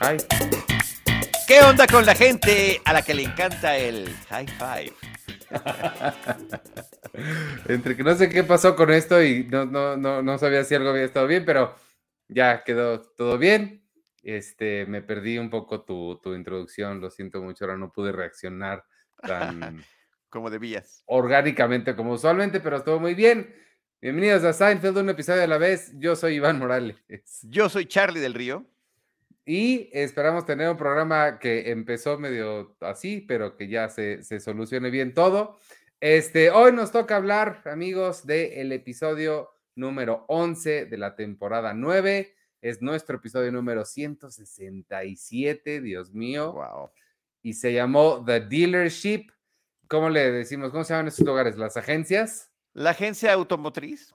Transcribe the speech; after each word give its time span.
Ay, 0.00 0.18
¿Qué 1.48 1.60
onda 1.60 1.86
con 1.86 2.04
la 2.04 2.14
gente 2.14 2.80
a 2.84 2.92
la 2.92 3.02
que 3.02 3.14
le 3.14 3.22
encanta 3.22 3.76
el 3.76 4.08
high 4.28 4.46
five? 4.46 4.92
entre 7.68 7.96
que 7.96 8.02
no 8.02 8.14
sé 8.14 8.28
qué 8.28 8.44
pasó 8.44 8.76
con 8.76 8.90
esto 8.90 9.22
y 9.22 9.44
no, 9.44 9.64
no, 9.64 9.96
no, 9.96 10.22
no 10.22 10.38
sabía 10.38 10.64
si 10.64 10.74
algo 10.74 10.90
había 10.90 11.04
estado 11.04 11.26
bien, 11.26 11.44
pero 11.44 11.74
ya 12.28 12.62
quedó 12.64 13.00
todo 13.00 13.38
bien. 13.38 13.84
Este, 14.22 14.86
me 14.86 15.02
perdí 15.02 15.38
un 15.38 15.50
poco 15.50 15.84
tu, 15.84 16.20
tu 16.22 16.34
introducción, 16.34 17.00
lo 17.00 17.10
siento 17.10 17.40
mucho, 17.40 17.64
ahora 17.64 17.76
no 17.76 17.92
pude 17.92 18.12
reaccionar 18.12 18.84
tan 19.22 19.84
Como 20.28 20.50
debías. 20.50 21.02
orgánicamente 21.06 21.94
como 21.94 22.12
usualmente, 22.12 22.60
pero 22.60 22.76
estuvo 22.76 22.98
muy 22.98 23.14
bien. 23.14 23.54
Bienvenidos 24.06 24.44
a 24.44 24.52
Seinfeld, 24.52 24.98
un 24.98 25.08
episodio 25.08 25.42
a 25.42 25.48
la 25.48 25.58
vez. 25.58 25.90
Yo 25.98 26.14
soy 26.14 26.34
Iván 26.34 26.60
Morales. 26.60 26.94
Yo 27.42 27.68
soy 27.68 27.86
Charlie 27.86 28.20
del 28.20 28.34
Río. 28.34 28.64
Y 29.44 29.90
esperamos 29.92 30.46
tener 30.46 30.70
un 30.70 30.76
programa 30.76 31.40
que 31.40 31.72
empezó 31.72 32.16
medio 32.16 32.76
así, 32.82 33.20
pero 33.26 33.56
que 33.56 33.66
ya 33.66 33.88
se, 33.88 34.22
se 34.22 34.38
solucione 34.38 34.90
bien 34.90 35.12
todo. 35.12 35.58
Este, 35.98 36.52
hoy 36.52 36.70
nos 36.70 36.92
toca 36.92 37.16
hablar, 37.16 37.62
amigos, 37.64 38.24
del 38.24 38.70
episodio 38.70 39.50
número 39.74 40.24
11 40.28 40.86
de 40.86 40.98
la 40.98 41.16
temporada 41.16 41.74
9. 41.74 42.32
Es 42.60 42.80
nuestro 42.82 43.16
episodio 43.16 43.50
número 43.50 43.84
167, 43.84 45.80
Dios 45.80 46.12
mío. 46.14 46.52
Wow. 46.52 46.92
Y 47.42 47.54
se 47.54 47.72
llamó 47.72 48.24
The 48.24 48.38
Dealership. 48.38 49.32
¿Cómo 49.88 50.10
le 50.10 50.30
decimos? 50.30 50.70
¿Cómo 50.70 50.84
se 50.84 50.92
llaman 50.92 51.08
estos 51.08 51.26
lugares? 51.26 51.56
¿Las 51.56 51.76
agencias? 51.76 52.52
La 52.76 52.90
agencia 52.90 53.32
automotriz. 53.32 54.14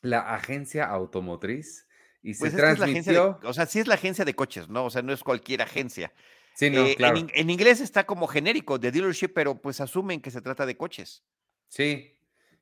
La 0.00 0.34
agencia 0.34 0.86
automotriz. 0.86 1.86
Y 2.22 2.32
se 2.34 2.40
Pues 2.40 2.54
es 2.54 2.60
que 2.60 2.70
es 2.72 2.78
la 2.78 2.84
agencia 2.86 3.12
de- 3.12 3.18
transmitió. 3.18 3.48
o 3.50 3.52
sea, 3.52 3.66
sí 3.66 3.78
es 3.80 3.86
la 3.86 3.94
agencia 3.96 4.24
de 4.24 4.34
coches, 4.34 4.68
¿no? 4.70 4.86
O 4.86 4.90
sea, 4.90 5.02
no 5.02 5.12
es 5.12 5.22
cualquier 5.22 5.60
agencia. 5.60 6.10
Sí, 6.54 6.70
no, 6.70 6.80
Eh, 6.80 6.92
en 6.92 6.96
claro. 6.96 7.18
en, 7.34 7.50
inglés 7.50 7.80
está 7.80 8.04
como 8.06 8.26
genérico 8.26 8.78
de 8.78 8.90
dealership, 8.90 9.28
pero 9.34 9.60
pues 9.60 9.80
asumen 9.82 10.22
que 10.22 10.30
se 10.30 10.40
trata 10.40 10.64
de 10.64 10.76
coches. 10.78 11.24
Sí, 11.68 12.16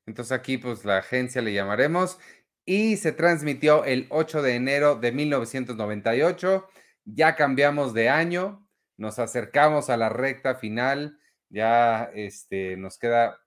entonces 0.06 0.32
aquí 0.32 0.58
pues 0.58 0.84
la 0.84 0.98
agencia 0.98 1.40
le 1.42 1.52
llamaremos 1.52 2.18
y 2.64 2.96
se 2.96 3.12
transmitió 3.12 3.84
el 3.84 4.06
8 4.10 4.42
de 4.42 4.56
enero 4.56 4.96
de 4.96 5.12
1998. 5.12 6.66
Ya 7.04 7.36
cambiamos 7.36 7.94
de 7.94 8.08
año, 8.08 8.66
nos 8.96 9.18
acercamos 9.20 9.88
a 9.90 9.96
la 9.96 10.08
recta 10.08 10.54
final, 10.56 11.18
ya 11.48 12.10
este, 12.14 12.76
nos 12.76 12.98
queda 12.98 13.38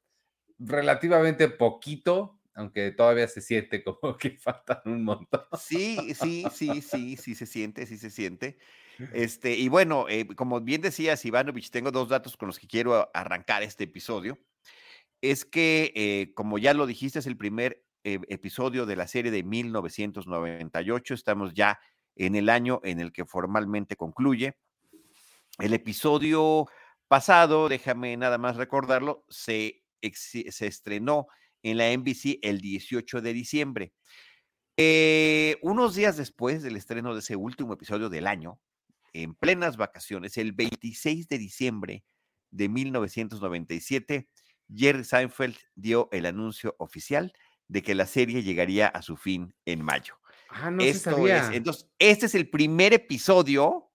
relativamente 0.60 1.50
poquito, 1.50 2.40
aunque 2.54 2.92
todavía 2.92 3.28
se 3.28 3.42
siente 3.42 3.84
como 3.84 4.00
que 4.18 4.32
faltan 4.32 4.82
un 4.86 5.04
montón. 5.04 5.42
Sí, 5.60 6.14
sí, 6.16 6.46
sí, 6.52 6.82
sí, 6.82 7.18
sí 7.18 7.36
se 7.36 7.46
siente, 7.46 7.86
sí 7.86 7.98
se 7.98 8.10
siente. 8.10 8.58
Este, 9.14 9.56
y 9.56 9.68
bueno, 9.68 10.06
eh, 10.08 10.26
como 10.38 10.62
bien 10.62 10.80
decías, 10.80 11.26
Ivanovich, 11.26 11.70
tengo 11.70 11.92
dos 11.92 12.08
datos 12.08 12.38
con 12.38 12.48
los 12.48 12.58
que 12.58 12.68
quiero 12.68 13.10
arrancar 13.14 13.62
este 13.62 13.84
episodio. 13.84 14.40
Es 15.20 15.44
que, 15.44 15.92
eh, 15.96 16.32
como 16.34 16.58
ya 16.60 16.74
lo 16.74 16.88
dijiste, 16.88 17.20
es 17.20 17.28
el 17.28 17.36
primer 17.36 17.84
eh, 18.06 18.20
episodio 18.30 18.86
de 18.86 18.96
la 18.96 19.08
serie 19.08 19.32
de 19.32 19.44
1998. 19.44 21.14
Estamos 21.14 21.54
ya 21.54 21.78
en 22.16 22.36
el 22.36 22.48
año 22.48 22.80
en 22.84 23.02
el 23.02 23.12
que 23.12 23.26
formalmente 23.26 23.98
concluye. 23.98 24.58
El 25.60 25.74
episodio 25.74 26.68
pasado, 27.08 27.70
déjame 27.70 28.16
nada 28.18 28.38
más 28.38 28.56
recordarlo, 28.56 29.26
se, 29.30 29.85
se 30.14 30.68
estrenó 30.68 31.28
en 31.64 31.78
la 31.78 31.92
NBC 31.92 32.40
el 32.44 32.62
18 32.62 33.22
de 33.22 33.34
diciembre. 33.34 33.94
Eh, 34.78 35.58
unos 35.62 35.96
días 35.96 36.18
después 36.18 36.62
del 36.62 36.76
estreno 36.76 37.14
de 37.14 37.20
ese 37.20 37.36
último 37.36 37.74
episodio 37.74 38.10
del 38.10 38.28
año, 38.28 38.60
en 39.14 39.34
plenas 39.34 39.78
vacaciones, 39.78 40.38
el 40.38 40.52
26 40.52 41.30
de 41.30 41.38
diciembre 41.38 42.04
de 42.52 42.68
1997, 42.70 44.28
Jerry 44.74 45.04
Seinfeld 45.04 45.56
dio 45.76 46.10
el 46.12 46.26
anuncio 46.26 46.76
oficial 46.80 47.34
de 47.68 47.82
que 47.82 47.96
la 47.96 48.06
serie 48.06 48.44
llegaría 48.44 48.88
a 48.88 49.02
su 49.02 49.16
fin 49.16 49.56
en 49.66 49.82
mayo. 49.82 50.16
Ah, 50.50 50.70
no 50.70 50.84
se 50.84 50.94
sabía. 50.96 51.50
es, 51.50 51.56
entonces, 51.56 51.90
este 51.98 52.26
es 52.26 52.36
el 52.36 52.50
primer 52.50 52.94
episodio 52.94 53.92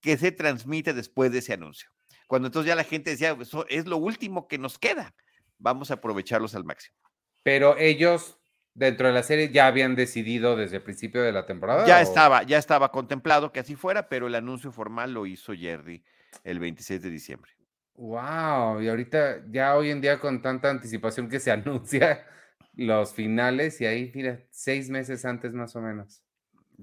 que 0.00 0.16
se 0.16 0.32
transmite 0.32 0.94
después 0.94 1.32
de 1.32 1.38
ese 1.38 1.52
anuncio. 1.52 1.90
Cuando 2.26 2.46
entonces 2.46 2.68
ya 2.68 2.76
la 2.76 2.84
gente 2.84 3.10
decía, 3.10 3.36
"Eso 3.38 3.66
es 3.68 3.86
lo 3.86 3.96
último 3.96 4.46
que 4.48 4.58
nos 4.58 4.78
queda, 4.78 5.14
vamos 5.60 5.90
a 5.90 5.94
aprovecharlos 5.94 6.54
al 6.54 6.64
máximo. 6.64 6.96
Pero 7.42 7.76
ellos 7.78 8.38
dentro 8.74 9.06
de 9.06 9.12
la 9.12 9.22
serie 9.22 9.50
ya 9.50 9.66
habían 9.66 9.94
decidido 9.94 10.56
desde 10.56 10.76
el 10.76 10.82
principio 10.82 11.22
de 11.22 11.32
la 11.32 11.46
temporada. 11.46 11.86
Ya 11.86 11.98
o- 11.98 12.02
estaba, 12.02 12.42
ya 12.42 12.58
estaba 12.58 12.90
contemplado 12.90 13.52
que 13.52 13.60
así 13.60 13.76
fuera, 13.76 14.08
pero 14.08 14.26
el 14.26 14.34
anuncio 14.34 14.72
formal 14.72 15.12
lo 15.12 15.26
hizo 15.26 15.54
Jerry 15.54 16.04
el 16.44 16.58
26 16.58 17.02
de 17.02 17.10
diciembre. 17.10 17.52
Wow, 17.94 18.80
y 18.80 18.88
ahorita 18.88 19.44
ya 19.50 19.76
hoy 19.76 19.90
en 19.90 20.00
día 20.00 20.18
con 20.18 20.40
tanta 20.40 20.70
anticipación 20.70 21.28
que 21.28 21.38
se 21.40 21.50
anuncia 21.52 22.26
los 22.74 23.12
finales 23.12 23.80
y 23.80 23.86
ahí, 23.86 24.10
mira, 24.14 24.40
seis 24.50 24.88
meses 24.88 25.24
antes 25.24 25.52
más 25.52 25.76
o 25.76 25.80
menos. 25.82 26.22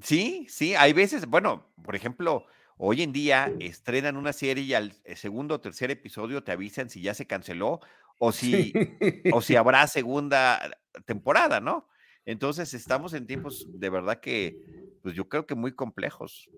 Sí, 0.01 0.45
sí, 0.49 0.75
hay 0.75 0.93
veces, 0.93 1.25
bueno, 1.25 1.71
por 1.83 1.95
ejemplo, 1.95 2.45
hoy 2.77 3.01
en 3.01 3.13
día 3.13 3.51
estrenan 3.59 4.15
una 4.15 4.31
serie 4.31 4.63
y 4.63 4.73
al 4.75 4.93
segundo 5.15 5.55
o 5.55 5.61
tercer 5.61 5.89
episodio 5.89 6.43
te 6.43 6.51
avisan 6.51 6.89
si 6.89 7.01
ya 7.01 7.15
se 7.15 7.25
canceló 7.25 7.79
o 8.17 8.31
si, 8.31 8.73
o 9.31 9.41
si 9.41 9.55
habrá 9.55 9.87
segunda 9.87 10.79
temporada, 11.05 11.59
¿no? 11.59 11.87
Entonces 12.25 12.73
estamos 12.73 13.13
en 13.13 13.25
tiempos 13.25 13.67
de 13.69 13.89
verdad 13.89 14.19
que, 14.19 14.59
pues 15.01 15.15
yo 15.15 15.29
creo 15.29 15.45
que 15.45 15.55
muy 15.55 15.73
complejos. 15.73 16.49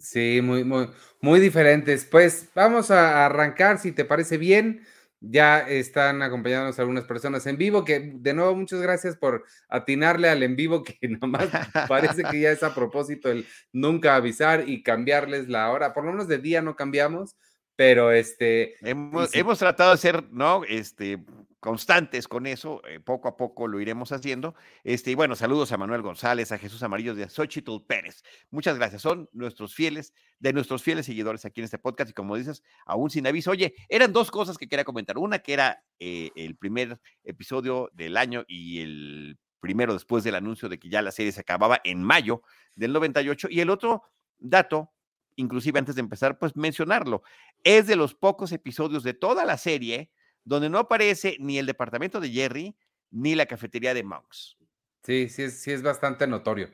Sí, 0.00 0.40
muy, 0.42 0.64
muy, 0.64 0.90
muy 1.20 1.40
diferentes. 1.40 2.04
Pues 2.04 2.48
vamos 2.54 2.90
a 2.90 3.26
arrancar, 3.26 3.78
si 3.78 3.92
te 3.92 4.04
parece 4.04 4.38
bien. 4.38 4.84
Ya 5.20 5.60
están 5.60 6.22
acompañándonos 6.22 6.78
algunas 6.78 7.04
personas 7.04 7.44
en 7.48 7.58
vivo, 7.58 7.84
que 7.84 8.12
de 8.14 8.34
nuevo 8.34 8.54
muchas 8.54 8.80
gracias 8.80 9.16
por 9.16 9.44
atinarle 9.68 10.28
al 10.28 10.44
en 10.44 10.54
vivo, 10.54 10.84
que 10.84 10.96
nomás 11.20 11.48
parece 11.88 12.22
que 12.22 12.40
ya 12.40 12.52
es 12.52 12.62
a 12.62 12.72
propósito 12.72 13.28
el 13.28 13.44
nunca 13.72 14.14
avisar 14.14 14.68
y 14.68 14.84
cambiarles 14.84 15.48
la 15.48 15.72
hora. 15.72 15.92
Por 15.92 16.04
lo 16.04 16.12
menos 16.12 16.28
de 16.28 16.38
día 16.38 16.62
no 16.62 16.76
cambiamos, 16.76 17.36
pero 17.78 18.10
este, 18.10 18.74
Hemos, 18.80 19.30
sí. 19.30 19.38
hemos 19.38 19.56
tratado 19.56 19.92
de 19.92 19.98
ser, 19.98 20.24
¿no? 20.32 20.64
Este, 20.64 21.24
constantes 21.60 22.26
con 22.26 22.48
eso, 22.48 22.82
eh, 22.88 22.98
poco 22.98 23.28
a 23.28 23.36
poco 23.36 23.68
lo 23.68 23.78
iremos 23.80 24.10
haciendo. 24.10 24.56
Este, 24.82 25.12
y 25.12 25.14
bueno, 25.14 25.36
saludos 25.36 25.70
a 25.70 25.76
Manuel 25.76 26.02
González, 26.02 26.50
a 26.50 26.58
Jesús 26.58 26.82
Amarillo 26.82 27.14
de 27.14 27.28
Xochitl 27.28 27.76
Pérez. 27.86 28.24
Muchas 28.50 28.76
gracias, 28.78 29.02
son 29.02 29.28
nuestros 29.32 29.76
fieles, 29.76 30.12
de 30.40 30.52
nuestros 30.52 30.82
fieles 30.82 31.06
seguidores 31.06 31.44
aquí 31.44 31.60
en 31.60 31.66
este 31.66 31.78
podcast. 31.78 32.10
Y 32.10 32.14
como 32.14 32.34
dices, 32.34 32.64
aún 32.84 33.10
sin 33.10 33.28
aviso, 33.28 33.52
oye, 33.52 33.76
eran 33.88 34.12
dos 34.12 34.32
cosas 34.32 34.58
que 34.58 34.66
quería 34.66 34.84
comentar. 34.84 35.16
Una 35.16 35.38
que 35.38 35.52
era 35.52 35.84
eh, 36.00 36.32
el 36.34 36.56
primer 36.56 36.98
episodio 37.22 37.90
del 37.92 38.16
año 38.16 38.44
y 38.48 38.80
el 38.80 39.38
primero 39.60 39.92
después 39.92 40.24
del 40.24 40.34
anuncio 40.34 40.68
de 40.68 40.80
que 40.80 40.88
ya 40.88 41.00
la 41.00 41.12
serie 41.12 41.30
se 41.30 41.42
acababa 41.42 41.80
en 41.84 42.02
mayo 42.02 42.42
del 42.74 42.92
98. 42.92 43.46
Y 43.52 43.60
el 43.60 43.70
otro 43.70 44.02
dato, 44.36 44.90
inclusive 45.38 45.78
antes 45.78 45.94
de 45.94 46.00
empezar, 46.00 46.38
pues 46.38 46.54
mencionarlo, 46.56 47.22
es 47.64 47.86
de 47.86 47.96
los 47.96 48.14
pocos 48.14 48.52
episodios 48.52 49.02
de 49.02 49.14
toda 49.14 49.44
la 49.44 49.56
serie 49.56 50.10
donde 50.44 50.68
no 50.68 50.78
aparece 50.78 51.36
ni 51.40 51.58
el 51.58 51.66
departamento 51.66 52.20
de 52.20 52.30
Jerry 52.30 52.76
ni 53.10 53.34
la 53.34 53.46
cafetería 53.46 53.94
de 53.94 54.02
Monks. 54.02 54.58
sí, 55.02 55.28
sí 55.28 55.42
es, 55.42 55.60
sí 55.60 55.72
es 55.72 55.82
bastante 55.82 56.26
notorio. 56.26 56.70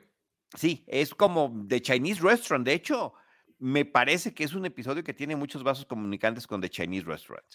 Sí, 0.55 0.83
es 0.87 1.13
como 1.13 1.65
The 1.67 1.81
Chinese 1.81 2.21
Restaurant. 2.21 2.65
De 2.65 2.73
hecho, 2.73 3.13
me 3.59 3.85
parece 3.85 4.33
que 4.33 4.43
es 4.43 4.53
un 4.53 4.65
episodio 4.65 5.03
que 5.03 5.13
tiene 5.13 5.35
muchos 5.35 5.63
vasos 5.63 5.85
comunicantes 5.85 6.47
con 6.47 6.61
The 6.61 6.69
Chinese 6.69 7.05
Restaurant. 7.05 7.47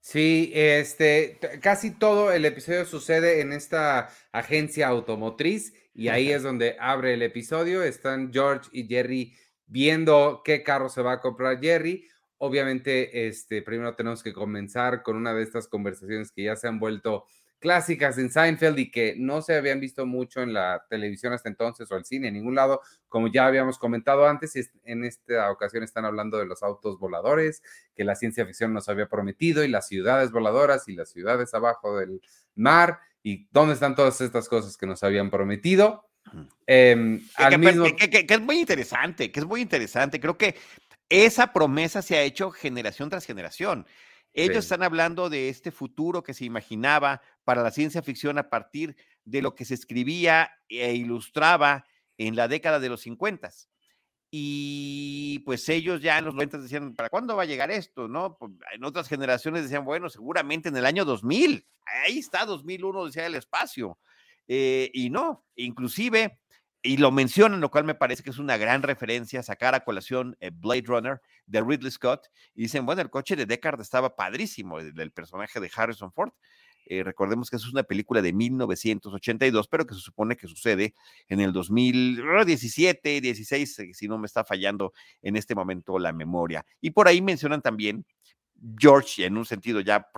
Sí, 0.00 0.50
este, 0.54 1.38
casi 1.60 1.92
todo 1.92 2.32
el 2.32 2.44
episodio 2.44 2.84
sucede 2.84 3.40
en 3.40 3.52
esta 3.52 4.10
agencia 4.32 4.88
automotriz 4.88 5.74
y 5.94 6.08
ahí 6.08 6.32
es 6.32 6.42
donde 6.42 6.76
abre 6.80 7.14
el 7.14 7.22
episodio. 7.22 7.84
Están 7.84 8.32
George 8.32 8.68
y 8.72 8.88
Jerry 8.88 9.36
viendo 9.72 10.42
qué 10.44 10.62
carro 10.62 10.90
se 10.90 11.02
va 11.02 11.12
a 11.12 11.20
comprar 11.20 11.58
Jerry. 11.58 12.06
Obviamente, 12.36 13.26
este, 13.26 13.62
primero 13.62 13.94
tenemos 13.94 14.22
que 14.22 14.34
comenzar 14.34 15.02
con 15.02 15.16
una 15.16 15.32
de 15.32 15.42
estas 15.42 15.66
conversaciones 15.66 16.30
que 16.30 16.44
ya 16.44 16.56
se 16.56 16.68
han 16.68 16.78
vuelto 16.78 17.24
clásicas 17.58 18.18
en 18.18 18.28
Seinfeld 18.28 18.78
y 18.80 18.90
que 18.90 19.14
no 19.16 19.40
se 19.40 19.54
habían 19.54 19.80
visto 19.80 20.04
mucho 20.04 20.42
en 20.42 20.52
la 20.52 20.84
televisión 20.90 21.32
hasta 21.32 21.48
entonces 21.48 21.90
o 21.90 21.96
el 21.96 22.04
cine 22.04 22.28
en 22.28 22.34
ningún 22.34 22.56
lado, 22.56 22.82
como 23.08 23.28
ya 23.28 23.46
habíamos 23.46 23.78
comentado 23.78 24.26
antes, 24.26 24.56
y 24.56 24.64
en 24.84 25.04
esta 25.04 25.50
ocasión 25.50 25.84
están 25.84 26.04
hablando 26.04 26.38
de 26.38 26.46
los 26.46 26.62
autos 26.64 26.98
voladores, 26.98 27.62
que 27.94 28.04
la 28.04 28.16
ciencia 28.16 28.44
ficción 28.44 28.74
nos 28.74 28.88
había 28.88 29.08
prometido, 29.08 29.64
y 29.64 29.68
las 29.68 29.86
ciudades 29.86 30.32
voladoras 30.32 30.88
y 30.88 30.94
las 30.96 31.10
ciudades 31.10 31.54
abajo 31.54 31.96
del 31.96 32.20
mar, 32.56 32.98
y 33.22 33.46
dónde 33.52 33.74
están 33.74 33.94
todas 33.94 34.20
estas 34.20 34.48
cosas 34.48 34.76
que 34.76 34.88
nos 34.88 35.04
habían 35.04 35.30
prometido. 35.30 36.04
Em, 36.66 37.18
Que, 37.36 37.42
al 37.44 37.50
que- 37.50 37.58
mismo 37.58 37.84
que- 37.96 38.08
que- 38.10 38.26
que 38.26 38.34
es 38.34 38.40
muy 38.40 38.58
interesante, 38.60 39.30
que 39.30 39.40
es 39.40 39.46
muy 39.46 39.60
interesante. 39.60 40.20
Creo 40.20 40.38
que 40.38 40.56
esa 41.08 41.52
promesa 41.52 42.00
se 42.02 42.16
ha 42.16 42.22
hecho 42.22 42.50
generación 42.50 43.10
tras 43.10 43.26
generación. 43.26 43.86
Ellos 44.32 44.64
Sí. 44.64 44.72
están 44.72 44.82
hablando 44.82 45.28
de 45.28 45.50
este 45.50 45.70
futuro 45.70 46.22
que 46.22 46.32
se 46.32 46.44
imaginaba 46.46 47.20
para 47.44 47.62
la 47.62 47.70
ciencia 47.70 48.02
ficción 48.02 48.38
a 48.38 48.48
partir 48.48 48.96
de 49.24 49.42
lo 49.42 49.54
que 49.54 49.64
se 49.66 49.74
escribía 49.74 50.50
e 50.68 50.94
ilustraba 50.94 51.84
en 52.16 52.34
la 52.36 52.48
década 52.48 52.80
de 52.80 52.88
los 52.88 53.02
50. 53.02 53.50
Y 54.30 55.40
pues 55.40 55.68
ellos 55.68 56.00
ya 56.00 56.16
en 56.18 56.24
los 56.24 56.34
90 56.34 56.56
decían, 56.56 56.94
¿para 56.94 57.10
cuándo 57.10 57.36
va 57.36 57.42
a 57.42 57.46
llegar 57.46 57.70
esto? 57.70 58.08
¿No? 58.08 58.38
Pues, 58.38 58.52
en 58.72 58.82
otras 58.84 59.06
generaciones 59.06 59.64
decían, 59.64 59.84
bueno, 59.84 60.08
seguramente 60.08 60.70
en 60.70 60.76
el 60.78 60.86
año 60.86 61.04
2000. 61.04 61.66
Ahí 62.06 62.18
está, 62.20 62.46
2001, 62.46 63.04
decía 63.04 63.26
el 63.26 63.34
espacio. 63.34 63.98
Eh, 64.48 64.90
y 64.92 65.10
no, 65.10 65.44
inclusive, 65.56 66.38
y 66.82 66.96
lo 66.96 67.12
mencionan, 67.12 67.60
lo 67.60 67.70
cual 67.70 67.84
me 67.84 67.94
parece 67.94 68.22
que 68.22 68.30
es 68.30 68.38
una 68.38 68.56
gran 68.56 68.82
referencia, 68.82 69.42
sacar 69.42 69.74
a 69.74 69.84
colación 69.84 70.36
eh, 70.40 70.50
Blade 70.52 70.84
Runner 70.86 71.20
de 71.46 71.60
Ridley 71.60 71.90
Scott, 71.90 72.26
y 72.54 72.62
dicen, 72.62 72.84
bueno, 72.84 73.02
el 73.02 73.10
coche 73.10 73.36
de 73.36 73.46
Deckard 73.46 73.80
estaba 73.80 74.16
padrísimo, 74.16 74.78
el, 74.80 75.12
personaje 75.12 75.60
de 75.60 75.70
Harrison 75.74 76.12
Ford. 76.12 76.32
Eh, 76.86 77.04
recordemos 77.04 77.48
que 77.48 77.56
es 77.56 77.66
una 77.68 77.84
película 77.84 78.20
de 78.20 78.32
1982, 78.32 79.68
pero 79.68 79.86
que 79.86 79.94
se 79.94 80.00
supone 80.00 80.36
que 80.36 80.48
sucede 80.48 80.94
en 81.28 81.40
el 81.40 81.52
2017, 81.52 83.20
16, 83.20 83.82
si 83.92 84.08
no 84.08 84.18
me 84.18 84.26
está 84.26 84.44
fallando 84.44 84.92
en 85.22 85.36
este 85.36 85.54
momento 85.54 85.98
la 86.00 86.12
memoria. 86.12 86.66
Y 86.80 86.90
por 86.90 87.06
ahí 87.06 87.22
mencionan 87.22 87.62
también 87.62 88.04
George, 88.76 89.24
en 89.24 89.36
un 89.36 89.44
sentido 89.44 89.80
ya, 89.80 90.08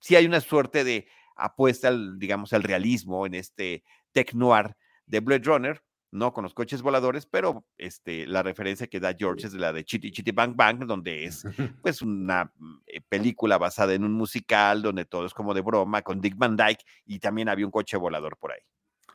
si 0.00 0.16
hay 0.16 0.26
una 0.26 0.40
suerte 0.40 0.84
de 0.84 1.06
apuesta, 1.36 1.88
al, 1.88 2.18
digamos, 2.18 2.52
al 2.52 2.62
realismo 2.62 3.26
en 3.26 3.34
este 3.34 3.82
tech 4.12 4.34
noir 4.34 4.76
de 5.06 5.20
Blade 5.20 5.44
Runner, 5.44 5.82
no 6.10 6.32
con 6.32 6.44
los 6.44 6.54
coches 6.54 6.80
voladores, 6.80 7.26
pero 7.26 7.64
este, 7.76 8.26
la 8.26 8.42
referencia 8.42 8.86
que 8.86 9.00
da 9.00 9.14
George 9.18 9.46
es 9.46 9.52
de 9.52 9.58
la 9.58 9.72
de 9.72 9.84
Chitty 9.84 10.12
Chitty 10.12 10.30
Bang 10.30 10.54
Bang, 10.54 10.86
donde 10.86 11.24
es 11.24 11.44
pues 11.82 12.02
una 12.02 12.44
mm, 12.56 12.76
eh, 12.86 13.00
película 13.08 13.58
basada 13.58 13.94
en 13.94 14.04
un 14.04 14.12
musical, 14.12 14.80
donde 14.80 15.04
todo 15.04 15.26
es 15.26 15.34
como 15.34 15.52
de 15.54 15.60
broma, 15.60 16.02
con 16.02 16.20
Dick 16.20 16.36
Van 16.36 16.56
Dyke, 16.56 16.84
y 17.04 17.18
también 17.18 17.48
había 17.48 17.66
un 17.66 17.72
coche 17.72 17.96
volador 17.96 18.36
por 18.36 18.52
ahí. 18.52 18.60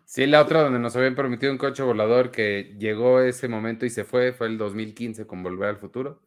Sí, 0.03 0.25
la 0.25 0.41
otra 0.41 0.63
donde 0.63 0.79
nos 0.79 0.95
habían 0.95 1.15
prometido 1.15 1.51
un 1.51 1.59
coche 1.59 1.83
volador 1.83 2.31
que 2.31 2.75
llegó 2.79 3.21
ese 3.21 3.47
momento 3.47 3.85
y 3.85 3.91
se 3.91 4.03
fue, 4.03 4.33
fue 4.33 4.47
el 4.47 4.57
2015 4.57 5.27
con 5.27 5.43
Volver 5.43 5.69
al 5.69 5.77
Futuro. 5.77 6.23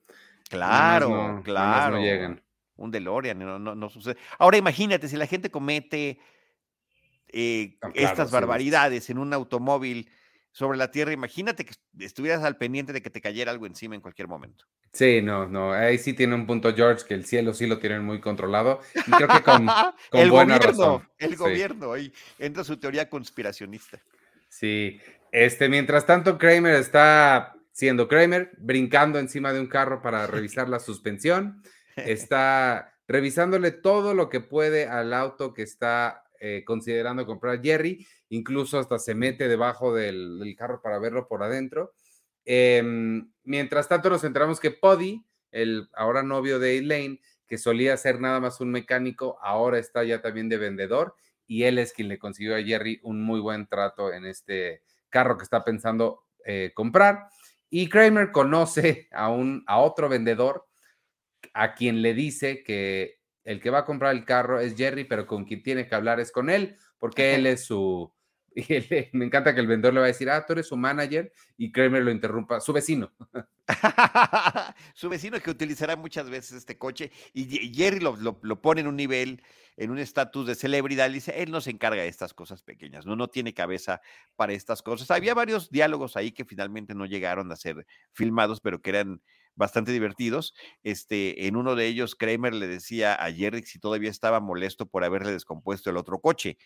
Claro, 0.49 1.41
claro. 1.43 1.97
No 1.97 2.03
llegan. 2.03 2.41
Un 2.77 2.91
DeLorean, 2.91 3.39
no, 3.39 3.59
no, 3.59 3.75
no 3.75 3.91
sucede. 3.91 4.17
Ahora 4.39 4.57
imagínate, 4.57 5.09
si 5.09 5.17
la 5.17 5.27
gente 5.27 5.51
comete 5.51 6.19
eh, 7.29 7.79
estas 7.95 8.31
barbaridades 8.31 9.11
en 9.11 9.19
un 9.19 9.33
automóvil 9.33 10.11
sobre 10.51 10.79
la 10.79 10.91
tierra, 10.91 11.13
imagínate 11.13 11.65
que 11.65 11.75
estuvieras 11.99 12.45
al 12.45 12.57
pendiente 12.57 12.93
de 12.93 13.03
que 13.03 13.11
te 13.11 13.21
cayera 13.21 13.51
algo 13.51 13.67
encima 13.67 13.95
en 13.95 14.01
cualquier 14.01 14.29
momento. 14.29 14.67
Sí, 14.93 15.23
no, 15.23 15.49
no, 15.49 15.73
ahí 15.73 15.97
sí 15.97 16.13
tiene 16.13 16.35
un 16.35 16.47
punto 16.47 16.75
George, 16.75 17.07
que 17.09 17.15
el 17.15 17.25
cielo 17.25 17.55
sí 17.55 17.67
lo 17.67 17.79
tienen 17.79 18.05
muy 18.05 18.21
controlado. 18.21 18.81
Y 18.95 19.11
creo 19.11 19.29
que 19.29 19.43
con, 19.43 19.67
el 20.13 20.31
gobierno, 20.31 21.07
El 21.19 21.37
gobierno, 21.37 21.93
ahí 21.95 22.13
entra 22.39 22.63
su 22.63 22.77
teoría 22.77 23.09
conspiracionista. 23.09 23.99
Sí, 24.49 25.01
este, 25.31 25.71
mientras 25.71 26.05
tanto 26.05 26.37
Kramer 26.37 26.75
está 26.75 27.55
siendo 27.73 28.07
Kramer, 28.07 28.53
brincando 28.59 29.19
encima 29.19 29.55
de 29.55 29.61
un 29.61 29.67
carro 29.67 30.03
para 30.03 30.27
revisar 30.27 30.69
la 30.69 30.79
suspensión, 30.79 31.63
está 31.97 32.95
revisándole 33.09 33.71
todo 33.71 34.15
lo 34.15 34.29
que 34.29 34.41
puede 34.41 34.87
al 34.87 35.13
auto 35.13 35.53
que 35.53 35.63
está 35.63 36.25
eh, 36.41 36.65
considerando 36.65 37.27
comprar 37.27 37.63
Jerry, 37.63 38.07
incluso 38.29 38.79
hasta 38.79 38.99
se 38.99 39.15
mete 39.15 39.49
debajo 39.49 39.95
del, 39.95 40.55
carro 40.57 40.81
para 40.83 40.99
verlo 40.99 41.29
por 41.29 41.43
adentro. 41.43 41.93
Em, 42.45 43.31
mientras 43.45 43.89
tanto 43.89 44.11
nos 44.11 44.25
enteramos 44.25 44.59
que 44.59 44.73
Poddy, 44.73 45.25
el 45.53 45.89
ahora 45.95 46.23
novio 46.23 46.59
de 46.59 46.79
Elaine, 46.79 47.21
que 47.47 47.59
solía 47.59 47.97
ser 47.97 48.21
nada 48.21 48.41
más 48.41 48.61
un 48.61 48.71
mecánico, 48.71 49.39
ahora 49.43 49.79
está 49.79 50.05
ya 50.05 50.23
también 50.23 50.49
de 50.49 50.57
vendedor 50.57 51.15
y 51.47 51.65
él 51.65 51.79
es 51.79 51.93
quien 51.93 52.09
le 52.09 52.19
consiguió 52.19 52.57
a 52.57 52.63
Jerry 52.63 52.99
un 53.03 53.23
muy 53.23 53.39
buen 53.39 53.67
trato 53.67 54.13
en 54.13 54.25
este 54.25 54.83
carro 55.11 55.37
que 55.37 55.45
está 55.45 55.63
pensando 55.63 56.25
eh, 56.45 56.73
comprar. 56.75 57.29
Y 57.69 57.89
Kramer 57.89 58.33
conoce 58.33 59.09
a, 59.13 59.31
un, 59.31 59.63
a 59.67 59.79
otro 59.79 60.09
vendedor 60.09 60.67
a 61.53 61.75
quien 61.75 62.03
le 62.03 62.15
dice 62.15 62.63
que 62.63 63.21
el 63.45 63.61
que 63.61 63.71
va 63.71 63.81
a 63.81 63.85
comprar 63.85 64.15
el 64.15 64.25
carro 64.25 64.61
es 64.61 64.77
Jerry, 64.77 65.05
pero 65.05 65.27
con 65.27 65.45
quien 65.45 65.63
tiene 65.63 65.87
que 65.87 65.95
hablar 65.95 66.21
es 66.21 66.31
con 66.31 66.51
él, 66.51 66.77
porque 66.99 67.35
él 67.35 67.47
es 67.47 67.65
su... 67.65 68.13
me 69.13 69.25
encanta 69.25 69.55
que 69.55 69.61
el 69.61 69.67
vendedor 69.67 69.95
le 69.95 70.01
va 70.01 70.07
a 70.07 70.09
decir, 70.09 70.31
ah, 70.31 70.45
tú 70.47 70.53
eres 70.53 70.69
su 70.69 70.77
manager, 70.77 71.33
y 71.57 71.73
Kramer 71.73 72.03
lo 72.03 72.11
interrumpa, 72.11 72.61
su 72.61 72.73
vecino. 72.73 73.11
su 74.95 75.09
vecino 75.09 75.41
que 75.41 75.51
utilizará 75.51 75.97
muchas 75.97 76.29
veces 76.29 76.59
este 76.59 76.79
coche, 76.79 77.11
y 77.33 77.73
Jerry 77.75 78.01
lo, 78.01 78.61
pone 78.61 78.83
en 78.83 78.87
un 78.87 78.97
nivel, 78.97 79.43
en 79.77 79.91
un 79.91 79.99
estatus 79.99 80.47
de 80.47 80.55
celebridad, 80.55 81.09
y 81.09 81.15
dice, 81.15 81.43
él 81.43 81.51
no 81.51 81.61
se 81.61 81.71
encarga 81.71 82.03
de 82.03 82.09
estas 82.09 82.35
cosas 82.35 82.63
pequeñas, 82.63 83.07
no, 83.07 83.17
no 83.17 83.29
tiene 83.29 83.55
cabeza 83.55 84.01
para 84.37 84.53
estas 84.53 84.83
cosas. 84.83 85.11
Había 85.11 85.35
varios 85.35 85.71
diálogos 85.71 86.17
ahí 86.17 86.33
que 86.33 86.45
finalmente 86.45 86.95
no 86.95 87.07
llegaron 87.07 87.51
a 87.51 87.57
ser 87.57 87.87
filmados, 88.13 88.61
pero 88.61 88.83
que 88.83 88.91
eran 88.91 89.23
bastante 89.55 89.93
divertidos. 89.93 90.55
Este, 90.83 91.47
en 91.47 91.57
uno 91.57 91.75
de 91.75 91.87
ellos, 91.87 92.15
Kramer 92.15 92.55
le 92.55 92.67
decía 92.67 93.15
a 93.15 93.33
Jerry 93.33 93.63
si 93.63 93.79
todavía 93.79 94.11
estaba 94.11 94.41
molesto 94.41 94.87
por 94.87 95.05
haberle 95.05 95.33
descompuesto 95.33 95.91
el 95.91 95.97
otro 95.97 96.21
coche. 96.21 96.59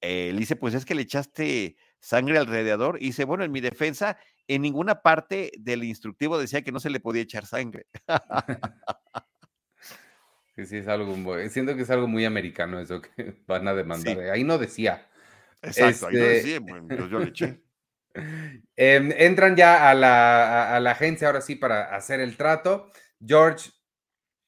Eh, 0.00 0.30
le 0.32 0.40
dice, 0.40 0.56
pues 0.56 0.74
es 0.74 0.84
que 0.84 0.94
le 0.94 1.02
echaste 1.02 1.76
sangre 2.00 2.38
al 2.38 2.46
radiador. 2.46 2.98
Y 3.00 3.06
dice, 3.06 3.24
bueno, 3.24 3.44
en 3.44 3.52
mi 3.52 3.60
defensa, 3.60 4.18
en 4.48 4.62
ninguna 4.62 5.02
parte 5.02 5.52
del 5.58 5.84
instructivo 5.84 6.38
decía 6.38 6.62
que 6.62 6.72
no 6.72 6.80
se 6.80 6.90
le 6.90 7.00
podía 7.00 7.22
echar 7.22 7.46
sangre. 7.46 7.86
sí, 10.56 10.66
sí, 10.66 10.76
es 10.78 10.88
algo, 10.88 11.14
siento 11.48 11.76
que 11.76 11.82
es 11.82 11.90
algo 11.90 12.08
muy 12.08 12.24
americano 12.24 12.80
eso 12.80 13.00
que 13.00 13.42
van 13.46 13.68
a 13.68 13.74
demandar. 13.74 14.18
Ahí 14.30 14.44
no 14.44 14.58
decía. 14.58 15.08
Exacto, 15.62 16.08
ahí 16.08 16.16
no 16.16 16.24
este 16.24 16.34
decía, 16.34 16.60
pues 16.60 17.10
yo 17.10 17.18
le 17.20 17.28
eché. 17.28 17.62
Em, 18.76 19.12
entran 19.16 19.56
ya 19.56 19.90
a 19.90 19.94
la, 19.94 20.90
agencia 20.90 21.28
ahora 21.28 21.40
sí 21.40 21.56
para 21.56 21.94
hacer 21.94 22.20
el 22.20 22.36
trato. 22.36 22.90
George 23.24 23.70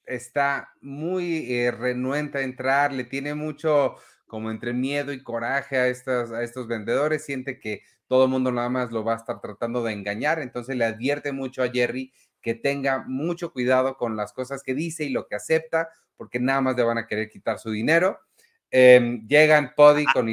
está 0.05 0.71
muy 0.81 1.53
eh, 1.53 1.71
renuente 1.71 2.39
a 2.39 2.43
entrar, 2.43 2.93
le 2.93 3.05
tiene 3.05 3.35
mucho 3.35 3.97
como 4.27 4.51
entre 4.51 4.73
miedo 4.73 5.13
y 5.13 5.23
coraje 5.23 5.79
a, 5.79 5.87
estas, 5.89 6.33
a 6.33 6.43
estos 6.43 6.67
vendedores, 6.67 7.25
siente 7.25 7.61
que 7.61 7.83
todo 8.07 8.25
el 8.25 8.31
mundo 8.31 8.51
nada 8.53 8.69
más 8.69 8.91
lo 8.91 9.05
va 9.05 9.15
a 9.15 9.19
estar 9.19 9.41
tratando 9.41 9.83
de 9.83 9.93
engañar, 9.93 10.41
entonces 10.41 10.77
le 10.77 10.85
advierte 10.85 11.33
mucho 11.33 11.63
a 11.63 11.71
Jerry 11.71 12.13
que 12.43 12.55
tenga 12.55 13.05
mucho 13.07 13.53
cuidado 13.53 13.97
con 13.97 14.17
las 14.17 14.33
cosas 14.33 14.63
que 14.63 14.75
dice 14.75 15.05
y 15.05 15.11
lo 15.11 15.27
que 15.27 15.37
acepta, 15.37 15.89
porque 16.17 16.41
nada 16.41 16.61
más 16.61 16.77
le 16.77 16.83
van 16.83 16.99
a 16.99 17.07
querer 17.07 17.31
quitar 17.31 17.59
su 17.59 17.71
dinero. 17.71 18.21
Em, 18.71 19.27
llegan 19.27 19.73
Poddy 19.75 20.05
con... 20.07 20.29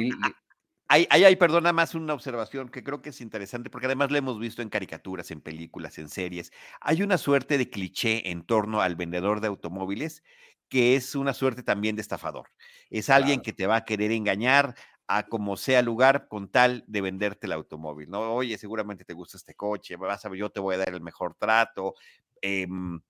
Ahí 0.94 1.24
hay, 1.24 1.36
perdona 1.36 1.72
más 1.72 1.94
una 1.94 2.12
observación 2.12 2.68
que 2.68 2.84
creo 2.84 3.00
que 3.00 3.08
es 3.08 3.22
interesante, 3.22 3.70
porque 3.70 3.86
además 3.86 4.10
lo 4.10 4.18
hemos 4.18 4.38
visto 4.38 4.60
en 4.60 4.68
caricaturas, 4.68 5.30
en 5.30 5.40
películas, 5.40 5.96
en 5.96 6.10
series. 6.10 6.52
Hay 6.82 7.00
una 7.00 7.16
suerte 7.16 7.56
de 7.56 7.70
cliché 7.70 8.30
en 8.30 8.42
torno 8.42 8.82
al 8.82 8.94
vendedor 8.94 9.40
de 9.40 9.48
automóviles 9.48 10.22
que 10.68 10.94
es 10.94 11.14
una 11.14 11.32
suerte 11.32 11.62
también 11.62 11.96
de 11.96 12.02
estafador. 12.02 12.50
Es 12.90 13.08
alguien 13.08 13.40
que 13.40 13.54
te 13.54 13.66
va 13.66 13.76
a 13.76 13.84
querer 13.86 14.12
engañar 14.12 14.74
a 15.06 15.26
como 15.28 15.56
sea 15.56 15.80
lugar 15.80 16.28
con 16.28 16.50
tal 16.50 16.84
de 16.86 17.00
venderte 17.00 17.46
el 17.46 17.52
automóvil, 17.52 18.10
¿no? 18.10 18.34
Oye, 18.34 18.58
seguramente 18.58 19.06
te 19.06 19.14
gusta 19.14 19.38
este 19.38 19.54
coche, 19.54 19.96
vas 19.96 20.22
a 20.26 20.28
ver, 20.28 20.40
yo 20.40 20.50
te 20.50 20.60
voy 20.60 20.74
a 20.74 20.78
dar 20.78 20.90
el 20.90 21.00
mejor 21.00 21.34
trato. 21.38 21.94
Em, 22.42 23.00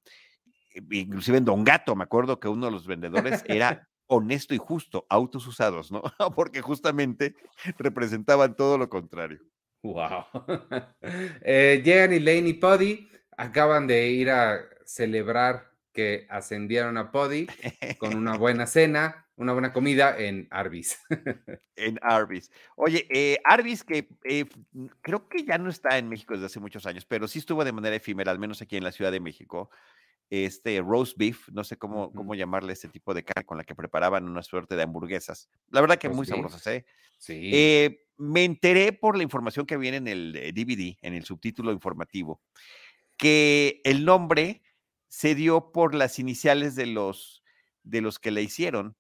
inclusive 0.93 1.39
en 1.39 1.45
Don 1.45 1.65
Gato, 1.65 1.97
me 1.97 2.05
acuerdo 2.05 2.39
que 2.39 2.47
uno 2.47 2.67
de 2.67 2.73
los 2.73 2.87
vendedores 2.87 3.43
era 3.49 3.89
honesto 4.13 4.55
y 4.55 4.59
justo, 4.59 5.07
autos 5.09 5.47
usados, 5.47 5.91
¿no? 5.91 6.03
Porque 6.37 6.61
justamente 6.61 7.35
representaban 7.79 8.55
todo 8.55 8.77
lo 8.77 8.89
contrario. 8.89 9.41
Wow. 9.83 10.27
eh, 11.43 11.83
llegan 11.85 12.13
Elaine 12.13 12.49
y 12.49 12.53
Poddy 12.55 13.09
acaban 13.37 13.87
de 13.87 14.09
ir 14.09 14.31
a 14.31 14.61
celebrar 14.85 15.73
que 15.93 16.27
ascendieron 16.31 16.97
a 16.99 17.11
Poddy 17.11 17.47
con 17.99 18.15
una 18.15 18.37
buena 18.39 18.67
cena, 18.67 19.27
una 19.37 19.55
buena 19.55 19.73
comida 19.73 20.17
en 20.19 20.47
Arby's. 20.51 20.99
en 21.77 21.99
Arby's. 22.03 22.51
Oye, 22.77 23.07
eh, 23.11 23.39
Arby's 23.45 23.83
que 23.83 24.09
eh, 24.25 24.45
creo 25.01 25.27
que 25.29 25.45
ya 25.45 25.59
no 25.59 25.71
está 25.71 25.99
en 25.99 26.09
México 26.09 26.35
desde 26.35 26.47
hace 26.47 26.61
muchos 26.61 26.87
años, 26.87 27.07
pero 27.07 27.27
sí 27.27 27.39
estuvo 27.39 27.65
de 27.65 27.73
manera 27.73 27.97
efímera, 27.97 28.31
al 28.31 28.39
menos 28.39 28.61
aquí 28.63 28.77
en 28.77 28.85
la 28.85 28.93
Ciudad 28.93 29.11
de 29.11 29.21
México 29.21 29.71
este 30.33 30.81
roast 30.81 31.19
beef, 31.19 31.47
no 31.51 31.63
sé 31.63 31.77
cómo, 31.77 32.11
cómo 32.11 32.35
llamarle 32.35 32.73
este 32.73 32.89
tipo 32.89 33.13
de 33.13 33.23
carne 33.23 33.45
con 33.45 33.59
la 33.59 33.65
que 33.65 33.75
preparaban 33.75 34.27
una 34.27 34.43
suerte 34.43 34.77
de 34.77 34.83
hamburguesas. 34.83 35.51
La 35.69 35.83
verdad 35.83 35.99
que 35.99 36.09
muy 36.09 36.25
sabrosas, 36.25 36.67
¿eh? 36.69 36.87
Sí. 37.19 37.51
Eh, 37.53 38.07
me 38.17 38.43
enteré 38.43 38.95
por 38.95 39.15
la 39.15 39.25
información 39.25 39.67
que 39.67 39.77
viene 39.77 39.99
en 39.99 40.09
el 40.09 40.33
DVD, 40.55 40.81
eh, 40.81 40.97
en 41.03 41.13
el 41.13 41.27
subtítulo 41.27 41.71
informativo, 41.71 42.41
que 43.19 43.83
el 43.85 44.07
nombre 44.07 44.63
se 45.07 45.35
dio 45.35 45.71
por 45.71 45.95
las 45.95 46.19
iniciales 46.19 46.77
de 46.77 46.87
los, 46.87 47.45
de 47.83 48.01
los 48.01 48.19
que 48.19 48.31
le 48.31 48.41
hicieron, 48.41 48.97